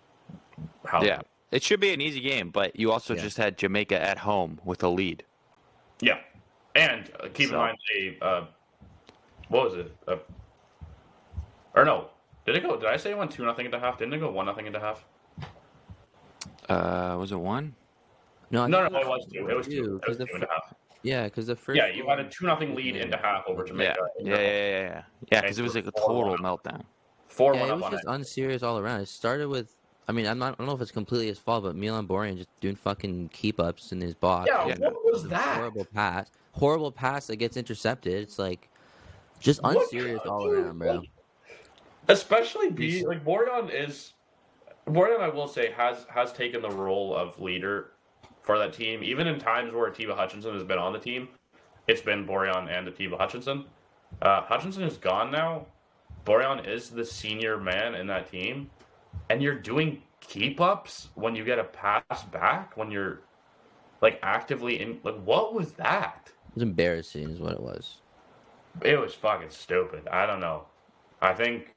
How 0.86 1.04
Yeah. 1.04 1.22
It 1.52 1.62
should 1.64 1.82
be 1.82 1.94
an 1.94 2.00
easy 2.00 2.22
game, 2.22 2.50
but 2.50 2.80
you 2.80 2.92
also 2.92 3.14
Yeah. 3.14 3.22
just 3.24 3.38
had 3.38 3.58
Jamaica 3.58 4.00
at 4.02 4.20
home 4.20 4.62
with 4.64 4.82
a 4.84 4.88
lead. 4.88 5.26
Yeah, 6.00 6.20
and 6.76 7.12
uh, 7.20 7.28
keep 7.34 7.50
So- 7.50 7.56
in 7.56 7.60
mind 7.60 7.78
a 7.96 8.18
uh, 8.26 8.46
what 9.50 9.66
was 9.66 9.74
it? 9.76 9.96
Uh, 10.08 10.16
or 11.76 11.84
no, 11.84 12.10
did 12.46 12.56
it 12.56 12.64
go? 12.64 12.78
Did 12.78 12.90
I 12.90 12.98
say 12.98 13.12
it 13.12 13.18
went 13.18 13.32
two 13.32 13.46
nothing 13.46 13.70
the 13.70 13.80
half? 13.80 13.98
Didn't 13.98 14.14
it 14.14 14.20
go 14.20 14.32
one 14.32 14.46
nothing 14.46 14.72
the 14.72 14.80
half? 14.80 15.04
Uh, 16.70 17.16
was 17.20 17.32
it 17.32 17.40
one? 17.40 17.76
No, 18.50 18.64
I 18.64 18.68
No, 18.68 18.88
no, 18.88 19.00
it 19.00 19.08
was 19.08 19.26
two. 19.32 19.48
It 19.50 19.56
was 19.56 19.68
two. 19.68 20.02
It 20.04 20.08
was 20.08 20.18
two 20.18 20.26
the 20.26 20.34
and 20.36 20.44
a 20.44 20.48
half. 20.48 20.74
Yeah, 21.04 21.24
because 21.26 21.48
the 21.48 21.56
first 21.56 21.78
Yeah, 21.78 21.88
you 21.88 22.08
had 22.08 22.20
a 22.20 22.30
two 22.30 22.46
nothing 22.46 22.76
lead 22.76 22.96
into 22.96 23.18
half 23.18 23.44
over 23.48 23.64
Jamaica. 23.64 23.96
yeah, 24.20 24.36
yeah, 24.36 24.40
yeah, 24.40 24.82
yeah. 24.82 25.04
Yeah, 25.32 25.42
because 25.42 25.58
it 25.60 25.64
was 25.64 25.76
like 25.76 25.88
a 25.88 25.92
total 25.92 26.38
meltdown. 26.38 26.84
Four 27.28 27.56
Yeah, 27.56 27.62
one 27.62 27.70
it 27.70 27.78
was 27.82 27.92
just 27.92 28.06
unserious 28.08 28.62
all 28.62 28.78
around. 28.78 29.02
It 29.02 29.08
started 29.08 29.48
with, 29.48 29.76
I 30.08 30.12
mean, 30.12 30.28
I'm 30.28 30.38
not, 30.38 30.54
I 30.54 30.56
don't 30.58 30.68
know 30.68 30.76
if 30.76 30.82
it's 30.82 30.92
completely 30.92 31.28
his 31.28 31.40
fault, 31.40 31.64
but 31.64 31.76
Milan 31.76 32.08
Borjan 32.08 32.38
just 32.38 32.50
doing 32.60 32.76
fucking 32.76 33.30
keep 33.34 33.60
ups 33.60 33.92
in 33.94 34.02
his 34.02 34.14
box. 34.14 34.50
Yeah, 34.52 34.68
Yeah. 34.68 34.76
what 34.80 35.06
was 35.06 35.28
that? 35.30 35.56
Horrible 35.58 35.86
pass. 35.86 36.30
Horrible 36.52 36.92
pass 36.92 37.28
that 37.28 37.38
gets 37.38 37.58
intercepted. 37.58 38.14
It's 38.14 38.38
like 38.38 38.70
just 39.40 39.60
unserious 39.64 40.22
all 40.26 40.46
around, 40.48 40.78
bro. 40.78 41.02
Like- 42.12 42.18
Especially 42.18 42.70
B 42.70 43.06
like 43.06 43.24
Borjan 43.24 43.70
is 43.74 44.14
Borjan 44.88 45.22
I 45.22 45.30
will 45.30 45.48
say 45.48 45.72
has 45.72 46.06
has 46.10 46.34
taken 46.34 46.62
the 46.62 46.70
role 46.70 47.16
of 47.16 47.40
leader 47.40 47.92
for 48.42 48.58
that 48.58 48.74
team. 48.74 49.04
Even 49.04 49.28
in 49.28 49.40
times 49.40 49.74
where 49.74 49.88
Atiba 49.88 50.16
Hutchinson 50.16 50.54
has 50.54 50.64
been 50.64 50.78
on 50.78 50.92
the 50.94 51.00
team, 51.00 51.30
it's 51.88 52.02
been 52.02 52.26
Borjan 52.28 52.70
and 52.70 52.88
Atiba 52.88 53.18
Hutchinson. 53.18 53.66
Uh, 54.22 54.42
Hutchinson 54.42 54.84
is 54.84 54.98
gone 54.98 55.32
now. 55.32 55.68
Borjan 56.26 56.68
is 56.68 56.90
the 56.90 57.06
senior 57.06 57.58
man 57.58 57.96
in 57.96 58.08
that 58.08 58.30
team, 58.30 58.70
and 59.30 59.42
you're 59.42 59.56
doing 59.56 60.02
keep 60.20 60.60
ups 60.60 61.10
when 61.16 61.34
you 61.36 61.46
get 61.46 61.60
a 61.60 61.64
pass 61.64 62.24
back 62.32 62.76
when 62.76 62.92
you're 62.92 63.22
like 64.02 64.20
actively 64.22 64.82
in. 64.82 65.00
Like, 65.04 65.22
what 65.24 65.54
was 65.54 65.72
that? 65.74 66.30
It 66.50 66.56
was 66.56 66.64
embarrassing, 66.64 67.30
is 67.30 67.40
what 67.40 67.54
it 67.54 67.62
was. 67.62 68.02
It 68.82 69.00
was 69.00 69.14
fucking 69.14 69.52
stupid. 69.52 70.08
I 70.10 70.26
don't 70.26 70.42
know. 70.42 70.66
I 71.22 71.34
think 71.34 71.74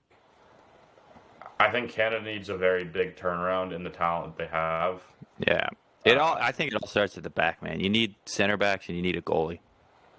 I 1.60 1.70
think 1.70 1.90
Canada 1.90 2.22
needs 2.24 2.48
a 2.48 2.56
very 2.56 2.84
big 2.84 3.16
turnaround 3.16 3.74
in 3.74 3.84
the 3.84 3.90
talent 3.90 4.36
they 4.36 4.46
have. 4.46 5.00
Yeah. 5.38 5.68
It 6.04 6.18
all. 6.18 6.36
I 6.38 6.52
think 6.52 6.72
it 6.72 6.82
all 6.82 6.88
starts 6.88 7.16
at 7.16 7.22
the 7.22 7.30
back, 7.30 7.62
man. 7.62 7.80
You 7.80 7.88
need 7.88 8.14
center 8.26 8.56
backs 8.56 8.88
and 8.88 8.96
you 8.96 9.02
need 9.02 9.16
a 9.16 9.22
goalie. 9.22 9.60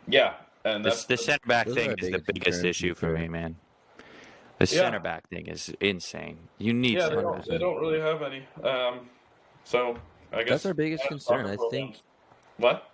Yeah, 0.08 0.34
and 0.64 0.84
This, 0.84 1.06
the 1.06 1.18
center 1.18 1.46
back 1.48 1.68
thing 1.68 1.92
is 1.98 2.10
the 2.12 2.20
biggest 2.20 2.26
biggest 2.34 2.64
issue 2.64 2.94
for 2.96 3.12
for 3.14 3.18
me, 3.20 3.28
man. 3.28 3.56
The 4.58 4.66
Yeah. 4.66 4.82
center 4.82 5.00
back 5.00 5.28
thing 5.30 5.48
is 5.48 5.74
insane. 5.82 6.38
You 6.58 6.74
need 6.74 6.98
yeah, 6.98 7.10
they 7.10 7.16
don't, 7.16 7.36
backs. 7.36 7.48
they 7.48 7.58
don't 7.58 7.80
really 7.80 8.00
have 8.00 8.22
any. 8.24 8.48
Um, 8.64 9.10
so 9.64 9.98
I 10.32 10.40
guess 10.40 10.50
That's 10.50 10.66
our 10.68 10.74
biggest 10.74 11.04
yeah, 11.04 11.10
concern. 11.10 11.46
I 11.46 11.58
think. 11.70 11.98
What? 12.58 12.90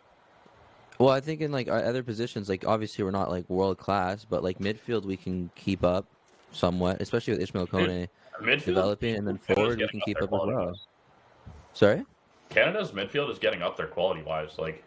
Well, 0.98 1.10
I 1.10 1.20
think 1.20 1.42
in 1.42 1.52
like 1.52 1.70
our 1.70 1.84
other 1.84 2.04
positions, 2.04 2.50
like 2.50 2.66
obviously 2.68 3.04
we're 3.04 3.12
not 3.12 3.30
like 3.30 3.50
world 3.50 3.78
class, 3.78 4.26
but 4.26 4.44
like 4.44 4.60
midfield 4.60 5.06
we 5.06 5.18
can 5.18 5.50
keep 5.56 5.84
up 5.86 6.06
somewhat, 6.52 7.02
especially 7.02 7.34
with 7.34 7.42
Ishmael 7.42 7.68
Kone 7.68 8.08
Midfield 8.42 8.66
developing, 8.66 9.16
and 9.16 9.28
then 9.28 9.38
forward 9.38 9.80
we 9.80 9.88
can 9.88 10.02
keep 10.02 10.18
up 10.22 10.24
as 10.24 10.30
well. 10.32 10.74
Sorry. 11.74 12.04
Canada's 12.50 12.92
midfield 12.92 13.32
is 13.32 13.40
getting 13.40 13.62
up 13.62 13.78
there 13.78 13.88
quality 13.88 14.24
wise. 14.24 14.58
Like 14.58 14.84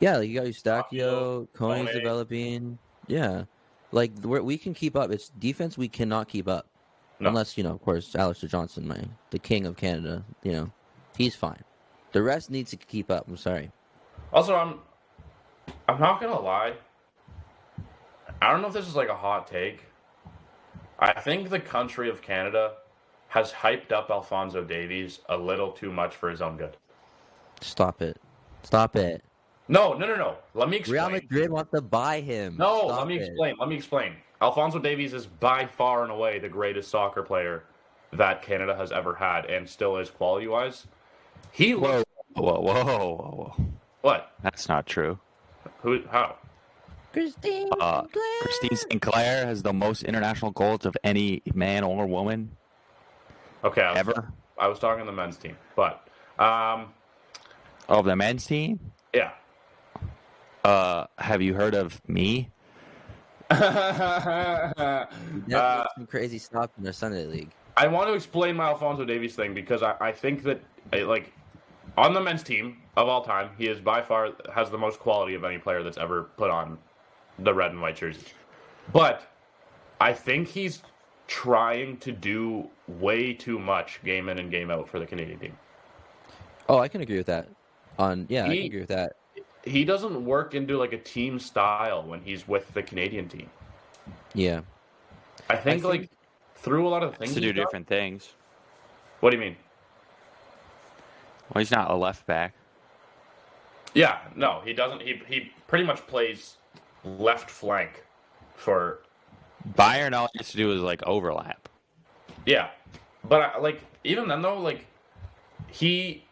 Yeah, 0.00 0.18
like 0.18 0.28
you 0.28 0.34
got 0.40 0.46
Eustaquio, 0.46 1.48
Kone. 1.54 1.90
developing. 1.92 2.78
Yeah, 3.06 3.44
like 3.92 4.12
we 4.22 4.58
can 4.58 4.74
keep 4.74 4.96
up. 4.96 5.10
It's 5.10 5.30
defense 5.30 5.78
we 5.78 5.88
cannot 5.88 6.28
keep 6.28 6.48
up, 6.48 6.66
No. 7.20 7.28
unless 7.30 7.56
you 7.56 7.64
know, 7.64 7.70
of 7.72 7.80
course, 7.82 8.14
Alistair 8.14 8.48
Johnston, 8.48 8.86
my 8.86 9.00
the 9.30 9.38
king 9.38 9.64
of 9.66 9.76
Canada. 9.76 10.24
You 10.42 10.52
know, 10.52 10.70
he's 11.16 11.34
fine. 11.34 11.62
The 12.12 12.22
rest 12.22 12.50
needs 12.50 12.70
to 12.70 12.76
keep 12.76 13.10
up. 13.10 13.26
I'm 13.28 13.36
sorry. 13.36 13.70
Also, 14.32 14.54
I'm 14.54 14.80
I'm 15.88 15.98
not 16.00 16.20
gonna 16.20 16.38
lie. 16.40 16.74
I 18.42 18.52
don't 18.52 18.60
know 18.60 18.68
if 18.68 18.74
this 18.74 18.86
is 18.86 18.94
like 18.94 19.08
a 19.08 19.16
hot 19.16 19.46
take. 19.46 19.84
I 20.98 21.12
think 21.20 21.50
the 21.50 21.60
country 21.60 22.08
of 22.10 22.22
Canada 22.22 22.72
has 23.28 23.52
hyped 23.52 23.92
up 23.92 24.10
Alfonso 24.10 24.64
Davies 24.64 25.20
a 25.28 25.36
little 25.36 25.70
too 25.70 25.92
much 25.92 26.14
for 26.16 26.30
his 26.30 26.42
own 26.42 26.56
good. 26.56 26.76
Stop 27.60 28.02
it. 28.02 28.16
Stop 28.62 28.96
it. 28.96 29.22
No, 29.68 29.92
no, 29.92 30.06
no, 30.06 30.16
no. 30.16 30.36
Let 30.54 30.68
me 30.68 30.78
explain. 30.78 30.98
Real. 31.00 31.10
Madrid 31.10 31.50
wants 31.50 31.70
to 31.72 31.82
buy 31.82 32.20
him. 32.20 32.56
No, 32.56 32.86
Stop 32.86 32.98
let 33.00 33.06
me 33.08 33.18
it. 33.18 33.26
explain. 33.26 33.54
Let 33.60 33.68
me 33.68 33.76
explain. 33.76 34.14
Alfonso 34.40 34.78
Davies 34.78 35.12
is 35.14 35.26
by 35.26 35.66
far 35.66 36.02
and 36.04 36.12
away 36.12 36.38
the 36.38 36.48
greatest 36.48 36.90
soccer 36.90 37.22
player 37.22 37.64
that 38.12 38.40
Canada 38.40 38.74
has 38.74 38.92
ever 38.92 39.14
had, 39.14 39.44
and 39.46 39.68
still 39.68 39.98
is 39.98 40.08
quality 40.10 40.46
wise. 40.46 40.86
He 41.52 41.74
Whoa, 41.74 41.98
looks 41.98 42.10
whoa, 42.34 42.60
whoa, 42.60 42.84
whoa, 42.84 43.54
whoa. 43.56 43.66
what? 44.00 44.32
That's 44.42 44.68
not 44.68 44.86
true. 44.86 45.18
Who? 45.82 46.02
How? 46.10 46.36
Christine. 47.18 47.68
Uh, 47.80 48.02
Sinclair. 48.02 48.24
Christine 48.42 48.76
Sinclair 48.90 49.46
has 49.46 49.62
the 49.62 49.72
most 49.72 50.02
international 50.04 50.50
goals 50.52 50.86
of 50.86 50.96
any 51.04 51.42
man 51.54 51.84
or 51.84 52.06
woman 52.06 52.50
Okay, 53.64 53.82
I 53.82 53.90
was, 53.90 53.98
ever 53.98 54.32
I 54.56 54.68
was 54.68 54.78
talking 54.78 55.04
to 55.04 55.10
the 55.10 55.16
men's 55.16 55.36
team, 55.36 55.56
but 55.74 56.06
um, 56.38 56.92
of 57.88 58.04
the 58.04 58.14
men's 58.14 58.46
team. 58.46 58.78
yeah. 59.12 59.32
Uh, 60.64 61.06
have 61.18 61.40
you 61.42 61.54
heard 61.54 61.74
of 61.74 62.00
me? 62.08 62.50
Yeah, 63.50 65.06
Uh, 65.54 65.86
some 65.96 66.06
crazy 66.06 66.38
stuff 66.38 66.70
in 66.78 66.84
the 66.84 66.92
Sunday 66.92 67.24
League. 67.26 67.50
I 67.76 67.86
want 67.88 68.08
to 68.08 68.14
explain 68.14 68.56
my 68.56 68.66
Alfonso 68.66 69.04
Davies 69.04 69.34
thing 69.34 69.54
because 69.54 69.82
I, 69.82 69.94
I 70.00 70.12
think 70.12 70.42
that 70.44 70.60
eh, 70.92 71.04
like 71.04 71.32
on 71.96 72.12
the 72.12 72.20
men's 72.20 72.42
team 72.42 72.82
of 72.96 73.08
all 73.08 73.22
time, 73.22 73.50
he 73.56 73.66
is 73.66 73.80
by 73.80 74.02
far 74.02 74.30
has 74.54 74.70
the 74.70 74.78
most 74.78 75.00
quality 75.00 75.34
of 75.34 75.44
any 75.44 75.58
player 75.58 75.82
that's 75.82 75.98
ever 75.98 76.24
put 76.36 76.50
on 76.50 76.78
the 77.38 77.54
red 77.54 77.70
and 77.72 77.80
white 77.80 77.96
jersey. 77.96 78.26
But 78.92 79.22
I 80.00 80.12
think 80.12 80.48
he's 80.48 80.82
trying 81.26 81.98
to 81.98 82.12
do 82.12 82.68
way 82.86 83.32
too 83.34 83.58
much 83.58 84.02
game 84.04 84.28
in 84.28 84.38
and 84.38 84.50
game 84.50 84.70
out 84.70 84.88
for 84.88 84.98
the 84.98 85.06
Canadian 85.06 85.38
team. 85.38 85.58
Oh, 86.68 86.78
I 86.78 86.88
can 86.88 87.00
agree 87.00 87.16
with 87.18 87.26
that. 87.26 87.48
On 87.98 88.26
yeah, 88.28 88.44
I 88.44 88.54
can 88.56 88.64
agree 88.66 88.80
with 88.80 88.88
that. 88.88 89.16
He 89.64 89.84
doesn't 89.84 90.24
work 90.24 90.54
into 90.54 90.78
like 90.78 90.92
a 90.92 90.98
team 90.98 91.38
style 91.38 92.02
when 92.02 92.20
he's 92.22 92.46
with 92.46 92.72
the 92.74 92.82
Canadian 92.82 93.28
team. 93.28 93.50
Yeah. 94.34 94.60
I 95.50 95.56
think, 95.56 95.82
think- 95.82 95.84
like 95.84 96.10
through 96.56 96.86
a 96.86 96.90
lot 96.90 97.02
of 97.02 97.16
things 97.16 97.34
to 97.34 97.40
do 97.40 97.46
he's 97.48 97.56
done- 97.56 97.64
different 97.64 97.86
things. 97.88 98.30
What 99.20 99.30
do 99.30 99.36
you 99.36 99.40
mean? 99.42 99.56
Well, 101.52 101.60
he's 101.60 101.70
not 101.70 101.90
a 101.90 101.94
left 101.94 102.26
back. 102.26 102.54
Yeah, 103.94 104.18
no, 104.36 104.60
he 104.64 104.72
doesn't. 104.74 105.00
He 105.02 105.20
he 105.26 105.50
pretty 105.66 105.84
much 105.84 106.06
plays 106.06 106.57
left 107.18 107.50
flank 107.50 108.04
for 108.54 109.00
Bayern, 109.74 110.14
all 110.14 110.28
he 110.32 110.38
has 110.38 110.50
to 110.50 110.56
do 110.56 110.72
is 110.72 110.80
like 110.80 111.02
overlap. 111.04 111.68
yeah, 112.46 112.70
but 113.24 113.40
I, 113.40 113.58
like 113.58 113.82
even 114.04 114.28
then 114.28 114.42
though, 114.42 114.60
like 114.60 114.86
he 115.68 116.24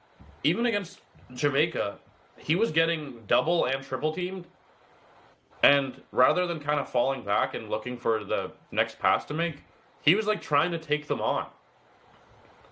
even 0.45 0.67
against 0.67 1.01
Jamaica, 1.35 1.99
he 2.37 2.55
was 2.57 2.71
getting 2.71 3.23
double 3.27 3.67
and 3.67 3.83
triple 3.83 4.13
teamed, 4.13 4.47
and 5.63 6.01
rather 6.13 6.47
than 6.47 6.61
kind 6.61 6.81
of 6.81 6.89
falling 6.89 7.25
back 7.25 7.55
and 7.55 7.69
looking 7.69 7.97
for 7.97 8.25
the 8.25 8.53
next 8.71 8.99
pass 8.99 9.25
to 9.27 9.35
make, 9.35 9.63
he 10.03 10.15
was 10.15 10.27
like 10.27 10.41
trying 10.41 10.71
to 10.71 10.79
take 10.79 11.09
them 11.09 11.21
on. 11.21 11.47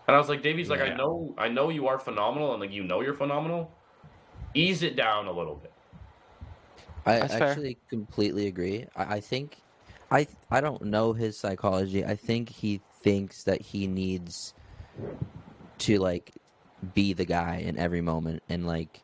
And 0.06 0.14
I 0.14 0.18
was 0.18 0.28
like, 0.28 0.42
Davies 0.42 0.68
like, 0.68 0.80
I 0.80 0.94
know, 0.94 1.34
I 1.38 1.48
know 1.48 1.70
you 1.70 1.88
are 1.88 1.98
phenomenal, 1.98 2.52
and 2.52 2.60
like 2.60 2.72
you 2.72 2.84
know 2.84 3.00
you're 3.00 3.14
phenomenal. 3.14 3.72
Ease 4.54 4.82
it 4.82 4.94
down 4.94 5.26
a 5.26 5.32
little 5.32 5.56
bit. 5.56 5.73
I 7.06 7.18
That's 7.20 7.34
fair. 7.34 7.50
actually 7.50 7.78
completely 7.88 8.46
agree. 8.46 8.86
I, 8.96 9.16
I 9.16 9.20
think 9.20 9.56
I 10.10 10.26
I 10.50 10.60
don't 10.60 10.82
know 10.82 11.12
his 11.12 11.36
psychology. 11.36 12.04
I 12.04 12.16
think 12.16 12.48
he 12.48 12.80
thinks 13.02 13.44
that 13.44 13.60
he 13.60 13.86
needs 13.86 14.54
to 15.78 15.98
like 15.98 16.32
be 16.94 17.12
the 17.12 17.24
guy 17.24 17.62
in 17.64 17.78
every 17.78 18.00
moment 18.00 18.42
and 18.48 18.66
like 18.66 19.00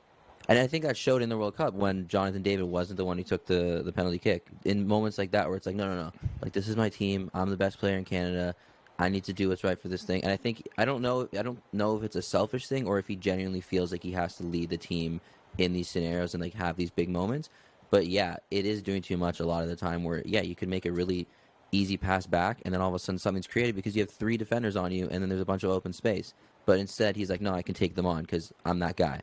and 0.49 0.59
I 0.59 0.67
think 0.67 0.85
that 0.85 0.97
showed 0.97 1.23
in 1.23 1.29
the 1.29 1.39
World 1.39 1.57
Cup 1.57 1.75
when 1.75 2.09
Jonathan 2.09 2.43
David 2.43 2.65
wasn't 2.65 2.97
the 2.97 3.05
one 3.05 3.19
who 3.19 3.25
took 3.25 3.47
the 3.47 3.83
the 3.85 3.93
penalty 3.93 4.19
kick. 4.19 4.47
In 4.65 4.87
moments 4.87 5.17
like 5.17 5.31
that 5.31 5.47
where 5.47 5.57
it's 5.57 5.67
like 5.67 5.77
no 5.77 5.87
no 5.87 5.95
no, 5.95 6.13
like 6.43 6.53
this 6.53 6.69
is 6.69 6.77
my 6.77 6.89
team. 6.89 7.31
I'm 7.35 7.51
the 7.51 7.57
best 7.57 7.79
player 7.79 7.97
in 7.97 8.05
Canada. 8.05 8.55
I 8.99 9.09
need 9.09 9.25
to 9.25 9.33
do 9.33 9.49
what's 9.49 9.65
right 9.65 9.79
for 9.79 9.89
this 9.89 10.03
thing. 10.03 10.23
And 10.23 10.33
I 10.33 10.37
think 10.37 10.67
I 10.77 10.85
don't 10.85 11.03
know 11.03 11.29
I 11.39 11.43
don't 11.43 11.63
know 11.73 11.97
if 11.97 12.03
it's 12.03 12.17
a 12.17 12.23
selfish 12.23 12.67
thing 12.67 12.87
or 12.87 12.99
if 12.99 13.07
he 13.07 13.17
genuinely 13.17 13.61
feels 13.61 13.93
like 13.93 14.03
he 14.03 14.13
has 14.13 14.37
to 14.37 14.43
lead 14.43 14.71
the 14.71 14.77
team 14.77 15.21
in 15.59 15.73
these 15.73 15.89
scenarios 15.89 16.35
and 16.35 16.43
like 16.43 16.55
have 16.55 16.77
these 16.77 16.91
big 16.91 17.09
moments. 17.09 17.49
But 17.91 18.07
yeah, 18.07 18.37
it 18.51 18.67
is 18.67 18.83
doing 18.83 19.03
too 19.03 19.17
much 19.17 19.41
a 19.41 19.47
lot 19.47 19.63
of 19.63 19.69
the 19.69 19.77
time 19.77 20.05
where 20.05 20.23
yeah, 20.25 20.43
you 20.43 20.55
could 20.55 20.69
make 20.69 20.87
a 20.87 20.93
really 20.93 21.27
easy 21.73 21.97
pass 21.97 22.27
back 22.27 22.61
and 22.65 22.75
then 22.75 22.81
all 22.81 22.89
of 22.89 22.95
a 22.95 22.99
sudden 22.99 23.19
something's 23.19 23.47
created 23.47 23.77
because 23.77 23.95
you 23.95 24.03
have 24.03 24.11
three 24.11 24.37
defenders 24.37 24.75
on 24.77 24.91
you 24.91 25.09
and 25.11 25.23
then 25.23 25.29
there's 25.29 25.41
a 25.41 25.45
bunch 25.45 25.63
of 25.63 25.71
open 25.71 25.93
space. 25.93 26.35
But 26.67 26.79
instead 26.79 27.17
he's 27.17 27.31
like, 27.31 27.41
no, 27.41 27.53
I 27.53 27.63
can 27.63 27.75
take 27.75 27.95
them 27.95 28.07
on 28.07 28.23
because 28.23 28.53
I'm 28.65 28.79
that 28.81 28.97
guy. 28.97 29.21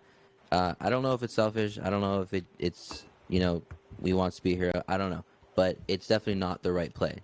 Uh, 0.51 0.73
I 0.79 0.89
don't 0.89 1.03
know 1.03 1.13
if 1.13 1.23
it's 1.23 1.33
selfish. 1.33 1.77
I 1.81 1.89
don't 1.89 2.01
know 2.01 2.21
if 2.21 2.33
it, 2.33 2.45
it's 2.59 3.05
you 3.29 3.39
know 3.39 3.61
we 3.99 4.13
want 4.13 4.33
to 4.33 4.43
be 4.43 4.53
a 4.53 4.57
hero. 4.57 4.83
I 4.87 4.97
don't 4.97 5.09
know, 5.09 5.23
but 5.55 5.77
it's 5.87 6.07
definitely 6.07 6.39
not 6.39 6.63
the 6.63 6.71
right 6.71 6.93
play, 6.93 7.15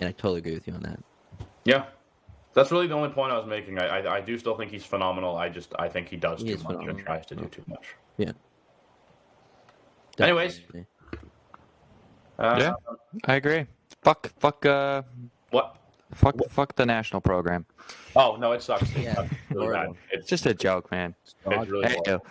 and 0.00 0.08
I 0.08 0.12
totally 0.12 0.38
agree 0.38 0.54
with 0.54 0.66
you 0.66 0.74
on 0.74 0.82
that. 0.82 0.98
Yeah, 1.64 1.84
that's 2.54 2.72
really 2.72 2.86
the 2.86 2.94
only 2.94 3.10
point 3.10 3.32
I 3.32 3.36
was 3.36 3.46
making. 3.46 3.78
I 3.78 4.00
I, 4.00 4.16
I 4.16 4.20
do 4.20 4.38
still 4.38 4.56
think 4.56 4.70
he's 4.70 4.84
phenomenal. 4.84 5.36
I 5.36 5.48
just 5.48 5.74
I 5.78 5.88
think 5.88 6.08
he 6.08 6.16
does 6.16 6.40
He 6.40 6.54
too 6.54 6.62
much 6.62 6.86
and 6.86 6.98
tries 6.98 7.26
to 7.26 7.34
do 7.34 7.44
too 7.46 7.64
much. 7.66 7.94
Anyways. 10.18 10.60
Uh, 12.38 12.56
Yeah. 12.58 12.74
I 13.26 13.34
agree. 13.34 13.66
Fuck, 14.02 14.32
fuck, 14.38 14.64
uh, 14.66 15.02
What? 15.50 15.76
fuck, 16.14 16.34
fuck 16.48 16.74
the 16.76 16.86
national 16.86 17.20
program. 17.20 17.66
Oh 18.16 18.36
no, 18.36 18.52
it 18.52 18.62
sucks. 18.62 18.82
It 18.96 19.02
Yeah, 19.04 19.14
sucks 19.14 19.30
really 19.50 19.72
bad. 19.72 19.90
It's 20.10 20.20
It's 20.20 20.28
just 20.28 20.46
a 20.46 20.54
joke, 20.54 20.90
man. 20.90 21.14
it's 21.24 21.34
really 21.70 21.88
Hey, 21.88 21.96
horrible. 22.04 22.26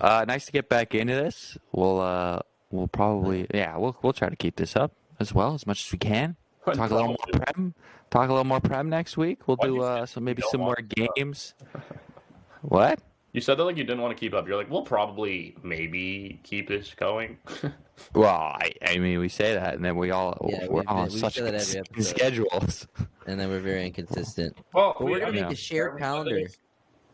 uh, 0.00 0.24
nice 0.28 0.46
to 0.46 0.52
get 0.52 0.68
back 0.68 0.94
into 0.94 1.14
this. 1.14 1.56
We'll 1.72 2.00
uh, 2.00 2.40
we'll 2.70 2.88
probably 2.88 3.46
yeah 3.54 3.76
we'll 3.76 3.96
we'll 4.02 4.12
try 4.12 4.28
to 4.28 4.36
keep 4.36 4.56
this 4.56 4.76
up 4.76 4.92
as 5.18 5.32
well 5.32 5.54
as 5.54 5.66
much 5.66 5.86
as 5.86 5.92
we 5.92 5.98
can. 5.98 6.36
Talk 6.66 6.90
a 6.90 6.94
little 6.94 7.08
more 7.08 7.16
prem. 7.32 7.74
Talk 8.10 8.28
a 8.28 8.32
little 8.32 8.44
more 8.44 8.60
prem 8.60 8.88
next 8.88 9.16
week. 9.16 9.46
We'll 9.48 9.56
Why'd 9.56 9.68
do 9.70 9.74
you 9.76 9.82
uh 9.82 10.06
some 10.06 10.24
maybe 10.24 10.42
some 10.50 10.60
more 10.60 10.68
want 10.76 10.90
to 10.90 10.94
keep 10.94 11.08
up? 11.10 11.16
games. 11.16 11.54
What? 12.62 13.00
You 13.34 13.40
said 13.40 13.58
that 13.58 13.64
like 13.64 13.76
you 13.76 13.84
didn't 13.84 14.00
want 14.00 14.16
to 14.16 14.18
keep 14.20 14.32
up. 14.32 14.46
You're 14.46 14.56
like, 14.56 14.70
we'll 14.70 14.82
probably 14.84 15.56
maybe 15.62 16.40
keep 16.42 16.68
this 16.68 16.94
going. 16.94 17.36
Well, 18.12 18.28
I, 18.28 18.72
I 18.84 18.98
mean, 18.98 19.20
we 19.20 19.28
say 19.28 19.54
that, 19.54 19.74
and 19.74 19.84
then 19.84 19.94
we 19.94 20.10
all 20.10 20.36
Yeah, 20.50 20.66
we're 20.68 20.80
we've 20.80 20.88
on 20.88 21.04
we 21.10 21.16
such 21.16 21.36
that 21.36 21.54
every 21.54 21.78
episode. 21.78 22.02
schedules. 22.02 22.88
and 23.28 23.38
then 23.38 23.48
we're 23.48 23.60
very 23.60 23.86
inconsistent. 23.86 24.56
well, 24.72 24.96
But 24.98 25.04
we're 25.06 25.20
gonna 25.20 25.30
I 25.30 25.34
mean, 25.34 25.42
make 25.44 25.52
a 25.52 25.54
shared 25.54 25.94
we 25.94 26.00
said 26.00 26.02
that 26.02 26.12
calendar. 26.12 26.36
it's- 26.38 26.56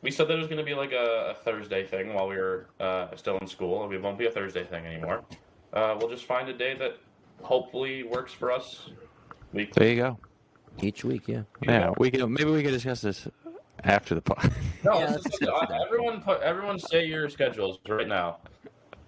We 0.01 0.11
said 0.11 0.29
that 0.29 0.35
it 0.35 0.39
was 0.39 0.47
going 0.47 0.57
to 0.59 0.65
be 0.65 0.73
like 0.73 0.93
a, 0.93 1.33
a 1.33 1.35
Thursday 1.45 1.85
thing 1.87 2.15
while 2.15 2.29
we 2.29 2.37
were 2.39 2.69
uh, 2.81 3.15
still 3.17 3.37
in 3.41 3.47
school, 3.47 3.83
and 3.83 3.91
we 3.91 3.99
won't 3.99 4.17
be 4.17 4.25
a 4.27 4.31
Thursday 4.31 4.65
thing 4.65 4.87
anymore. 4.87 5.23
Uh, 5.75 5.97
we'll 5.99 6.09
just 6.09 6.25
find 6.25 6.49
a 6.49 6.55
day 6.57 6.75
that 6.79 6.97
hopefully 7.43 8.03
works 8.05 8.33
for 8.33 8.51
us. 8.51 8.89
We 9.53 9.69
There 9.75 9.87
you 9.87 9.97
go. 9.97 10.19
Each 10.81 11.05
week, 11.05 11.29
yeah. 11.29 11.43
Yeah, 11.63 11.93
we 11.99 12.11
can 12.11 12.33
maybe 12.33 12.51
we 12.51 12.63
can 12.63 12.73
discuss 12.73 13.03
this 13.03 13.29
after 13.85 14.15
the 14.15 14.21
pod. 14.23 14.53
no, 14.85 14.99
Yeah, 14.99 15.07
this 15.13 15.27
is- 15.27 15.39
do 15.41 15.53
everyone 15.87 16.21
put 16.23 16.41
everyone 16.43 16.79
say 16.79 17.05
your 17.07 17.29
schedules 17.29 17.79
right 17.89 18.09
now. 18.09 18.39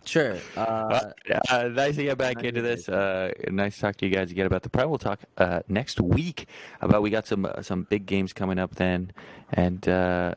Sure. 0.05 0.37
Uh, 0.57 1.13
Uh, 1.49 1.69
nice 1.69 1.95
to 1.95 2.03
get 2.03 2.19
back 2.19 2.43
into 2.43 2.61
this. 2.61 2.89
Uh, 2.89 3.31
nice 3.51 3.77
to 3.77 3.81
talk 3.83 3.97
to 3.99 4.07
you 4.07 4.13
guys 4.13 4.33
again 4.33 4.47
about 4.47 4.63
the 4.65 4.69
Prem. 4.69 4.89
We'll 4.89 4.99
talk 4.99 5.21
uh, 5.39 5.61
next 5.69 6.01
week 6.01 6.47
about 6.81 7.03
we 7.03 7.11
got 7.11 7.27
some 7.29 7.45
uh, 7.45 7.63
some 7.63 7.85
big 7.85 8.05
games 8.07 8.33
coming 8.33 8.59
up 8.59 8.75
then, 8.75 9.13
and 9.53 9.89
uh, 9.89 10.35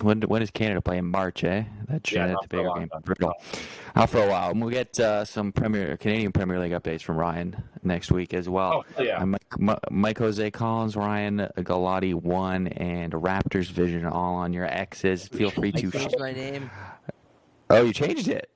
when 0.00 0.20
when 0.22 0.42
is 0.42 0.50
Canada 0.50 0.80
play 0.80 0.98
in 0.98 1.06
March? 1.06 1.42
Eh, 1.44 1.64
that's 1.88 2.12
Yeah, 2.12 2.26
that's 2.26 2.34
not 2.34 2.44
a 2.44 2.48
bigger 2.48 2.70
game. 2.76 2.88
time. 2.88 3.00
Brutal. 3.02 3.32
Not 3.94 4.10
for 4.10 4.18
a 4.22 4.28
while. 4.28 4.50
And 4.50 4.60
we'll 4.60 4.70
get 4.70 4.98
uh, 5.00 5.24
some 5.24 5.52
Premier 5.52 5.96
Canadian 5.96 6.32
Premier 6.32 6.58
League 6.58 6.72
updates 6.72 7.00
from 7.02 7.16
Ryan 7.16 7.56
next 7.82 8.12
week 8.12 8.34
as 8.34 8.48
well. 8.48 8.84
Oh 8.98 9.02
yeah, 9.02 9.20
Uh, 9.22 9.26
Mike, 9.58 9.90
Mike 9.90 10.18
Jose 10.18 10.50
Collins, 10.50 10.96
Ryan 10.96 11.48
Galati 11.58 12.14
one, 12.14 12.66
and 12.68 13.12
Raptors 13.12 13.70
Vision 13.70 14.04
all 14.04 14.34
on 14.34 14.52
your 14.52 14.66
X's. 14.66 15.28
Feel 15.28 15.50
free 15.50 15.72
to. 15.72 15.90
change 15.90 16.14
my 16.18 16.32
name. 16.32 16.70
Oh, 17.70 17.82
you 17.82 17.92
changed 17.92 18.28
it. 18.28 18.50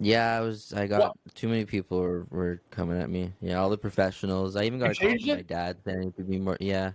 Yeah, 0.00 0.36
I 0.36 0.40
was. 0.40 0.72
I 0.72 0.88
got 0.88 1.00
What? 1.00 1.16
too 1.36 1.46
many 1.48 1.64
people 1.64 2.00
were, 2.00 2.26
were 2.30 2.60
coming 2.70 3.00
at 3.00 3.08
me. 3.08 3.32
Yeah, 3.40 3.60
all 3.60 3.70
the 3.70 3.78
professionals. 3.78 4.56
I 4.56 4.64
even 4.64 4.80
got 4.80 4.86
You 5.00 5.08
a 5.08 5.10
call 5.10 5.18
from 5.20 5.28
my 5.28 5.34
it? 5.36 5.46
dad 5.46 5.76
saying 5.84 6.12
to 6.16 6.24
be 6.24 6.38
more. 6.40 6.56
Yeah, 6.58 6.92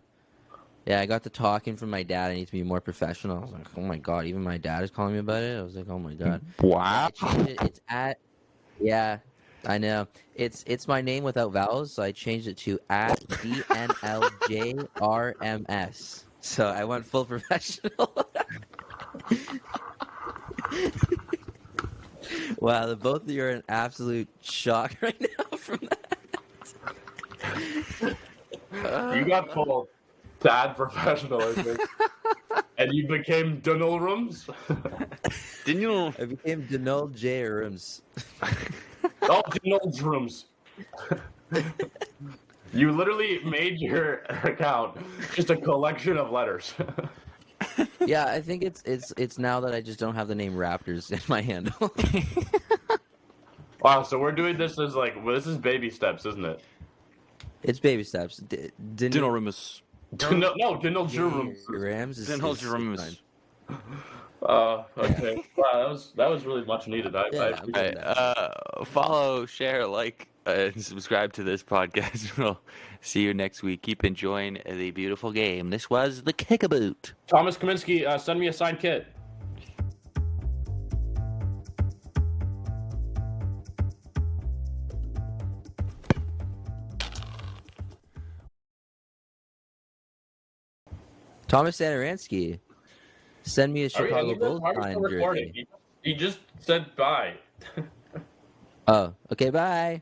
yeah. 0.90 1.02
I 1.02 1.06
got 1.06 1.24
the 1.24 1.30
talking 1.30 1.76
from 1.76 1.90
my 1.90 2.04
dad. 2.04 2.32
I 2.32 2.36
need 2.36 2.48
to 2.48 2.52
be 2.52 2.64
more 2.64 2.82
professional. 2.82 3.38
I 3.38 3.42
was 3.42 3.52
like, 3.52 3.68
oh 3.78 3.82
my 3.82 3.98
god, 3.98 4.26
even 4.26 4.44
my 4.44 4.58
dad 4.58 4.84
is 4.84 4.92
calling 4.92 5.14
me 5.14 5.20
about 5.20 5.44
it. 5.44 5.58
I 5.58 5.62
was 5.62 5.76
like, 5.76 5.90
oh 5.90 6.00
my 6.00 6.14
god. 6.14 6.42
Wow. 6.62 7.10
I 7.22 7.38
it. 7.42 7.58
It's 7.62 7.82
at. 7.88 8.20
Yeah, 8.82 9.20
I 9.66 9.78
know. 9.78 10.08
It's 10.36 10.64
it's 10.68 10.88
my 10.88 11.02
name 11.02 11.24
without 11.24 11.52
vowels, 11.52 11.94
so 11.94 12.04
I 12.04 12.12
changed 12.12 12.48
it 12.48 12.58
to 12.58 12.80
at 12.90 13.24
D 13.42 13.62
N 13.70 13.90
L 14.04 14.30
J 14.48 14.76
R 15.02 15.36
M 15.42 15.66
S. 15.70 16.26
So 16.42 16.68
I 16.68 16.86
went 16.86 17.06
full 17.06 17.26
professional. 17.34 18.26
wow, 22.60 22.86
the 22.86 22.96
both 22.96 23.24
of 23.24 23.30
you 23.30 23.44
are 23.44 23.50
in 23.50 23.64
absolute 23.68 24.30
shock 24.42 24.96
right 25.02 25.20
now 25.20 25.58
from 25.58 25.80
that. 25.82 26.16
you 29.16 29.26
got 29.26 29.50
full 30.40 30.50
bad 30.50 30.76
professionalism, 30.76 31.78
and 32.78 32.94
you 32.94 33.08
became 33.08 33.60
Donald 33.60 34.02
Rooms. 34.02 34.50
Didn't 35.66 35.82
you? 35.82 36.14
I 36.20 36.26
became 36.26 36.64
Denol 36.64 37.14
J 37.14 37.44
Rooms. 37.44 38.02
oh, 39.24 39.42
Donald's 39.64 40.02
Rooms. 40.02 40.46
you 42.74 42.92
literally 42.92 43.40
made 43.44 43.80
your 43.80 44.20
account 44.44 44.98
just 45.34 45.50
a 45.50 45.58
collection 45.58 46.18
of 46.18 46.32
letters. 46.32 46.74
Yeah, 48.06 48.26
I 48.26 48.40
think 48.40 48.64
it's 48.64 48.82
it's 48.84 49.14
it's 49.18 49.38
now 49.38 49.60
that 49.60 49.76
I 49.76 49.82
just 49.82 50.00
don't 50.00 50.16
have 50.16 50.30
the 50.30 50.36
name 50.36 50.54
Raptors 50.54 51.12
in 51.12 51.20
my 51.28 51.42
handle. 51.42 51.94
wow, 53.82 54.02
so 54.02 54.18
we're 54.18 54.32
doing 54.32 54.58
this 54.58 54.80
as 54.80 54.96
like 54.96 55.14
well, 55.24 55.36
this 55.36 55.46
is 55.46 55.58
baby 55.58 55.90
steps, 55.90 56.26
isn't 56.26 56.46
it? 56.46 56.62
it's 57.62 57.80
baby 57.80 58.04
steps. 58.06 58.38
D- 58.38 58.72
Den- 58.96 59.12
Dino 59.12 59.28
Rumus. 60.18 60.40
No, 60.40 60.54
no, 60.74 60.82
Donald 60.82 61.14
Rooms. 61.14 61.60
Rams 61.70 62.18
is, 62.20 62.28
Dino 62.28 62.52
is- 62.52 62.64
is 62.64 62.70
Rumus. 62.70 63.18
fine. 63.68 63.78
Uh, 64.42 64.84
okay. 64.98 65.44
Wow, 65.58 65.66
that 65.74 65.90
was 65.90 66.14
that 66.16 66.30
was 66.30 66.46
really 66.46 66.64
much 66.66 66.88
needed. 66.88 67.16
I, 67.16 67.26
Yeah, 67.32 67.40
I 67.42 67.48
I'm 67.48 67.54
appreciate 67.56 67.74
good. 67.96 67.98
that. 67.98 68.18
Uh, 68.18 68.86
follow, 68.86 69.46
share, 69.46 69.86
like, 69.86 70.28
uh, 70.48 70.72
and 70.74 70.84
subscribe 70.84 71.34
to 71.34 71.44
this 71.44 71.62
podcast. 71.64 72.38
We'll 72.38 72.60
see 73.02 73.22
you 73.22 73.34
next 73.34 73.64
week. 73.64 73.82
Keep 73.82 74.04
enjoying 74.06 74.60
the 74.66 74.92
beautiful 74.92 75.32
game. 75.32 75.70
This 75.70 75.90
was 75.90 76.24
the 76.24 76.34
Kickaboot. 76.34 77.14
Thomas 77.28 77.58
Kaminski, 77.58 78.06
uh, 78.08 78.18
send 78.18 78.40
me 78.40 78.48
a 78.48 78.54
signed 78.54 78.80
kit. 78.80 79.08
Thomas 91.50 91.78
Sanaransky. 91.78 92.60
Send 93.44 93.74
me 93.74 93.84
a 93.84 93.90
Chicago 93.90 94.36
Bulls 94.36 94.62
signed 94.76 95.06
jersey. 95.10 95.68
He 96.04 96.14
just 96.14 96.40
said 96.62 96.96
bye. 96.96 97.34
Oh, 98.88 99.14
okay, 99.32 99.52
bye. 99.52 100.02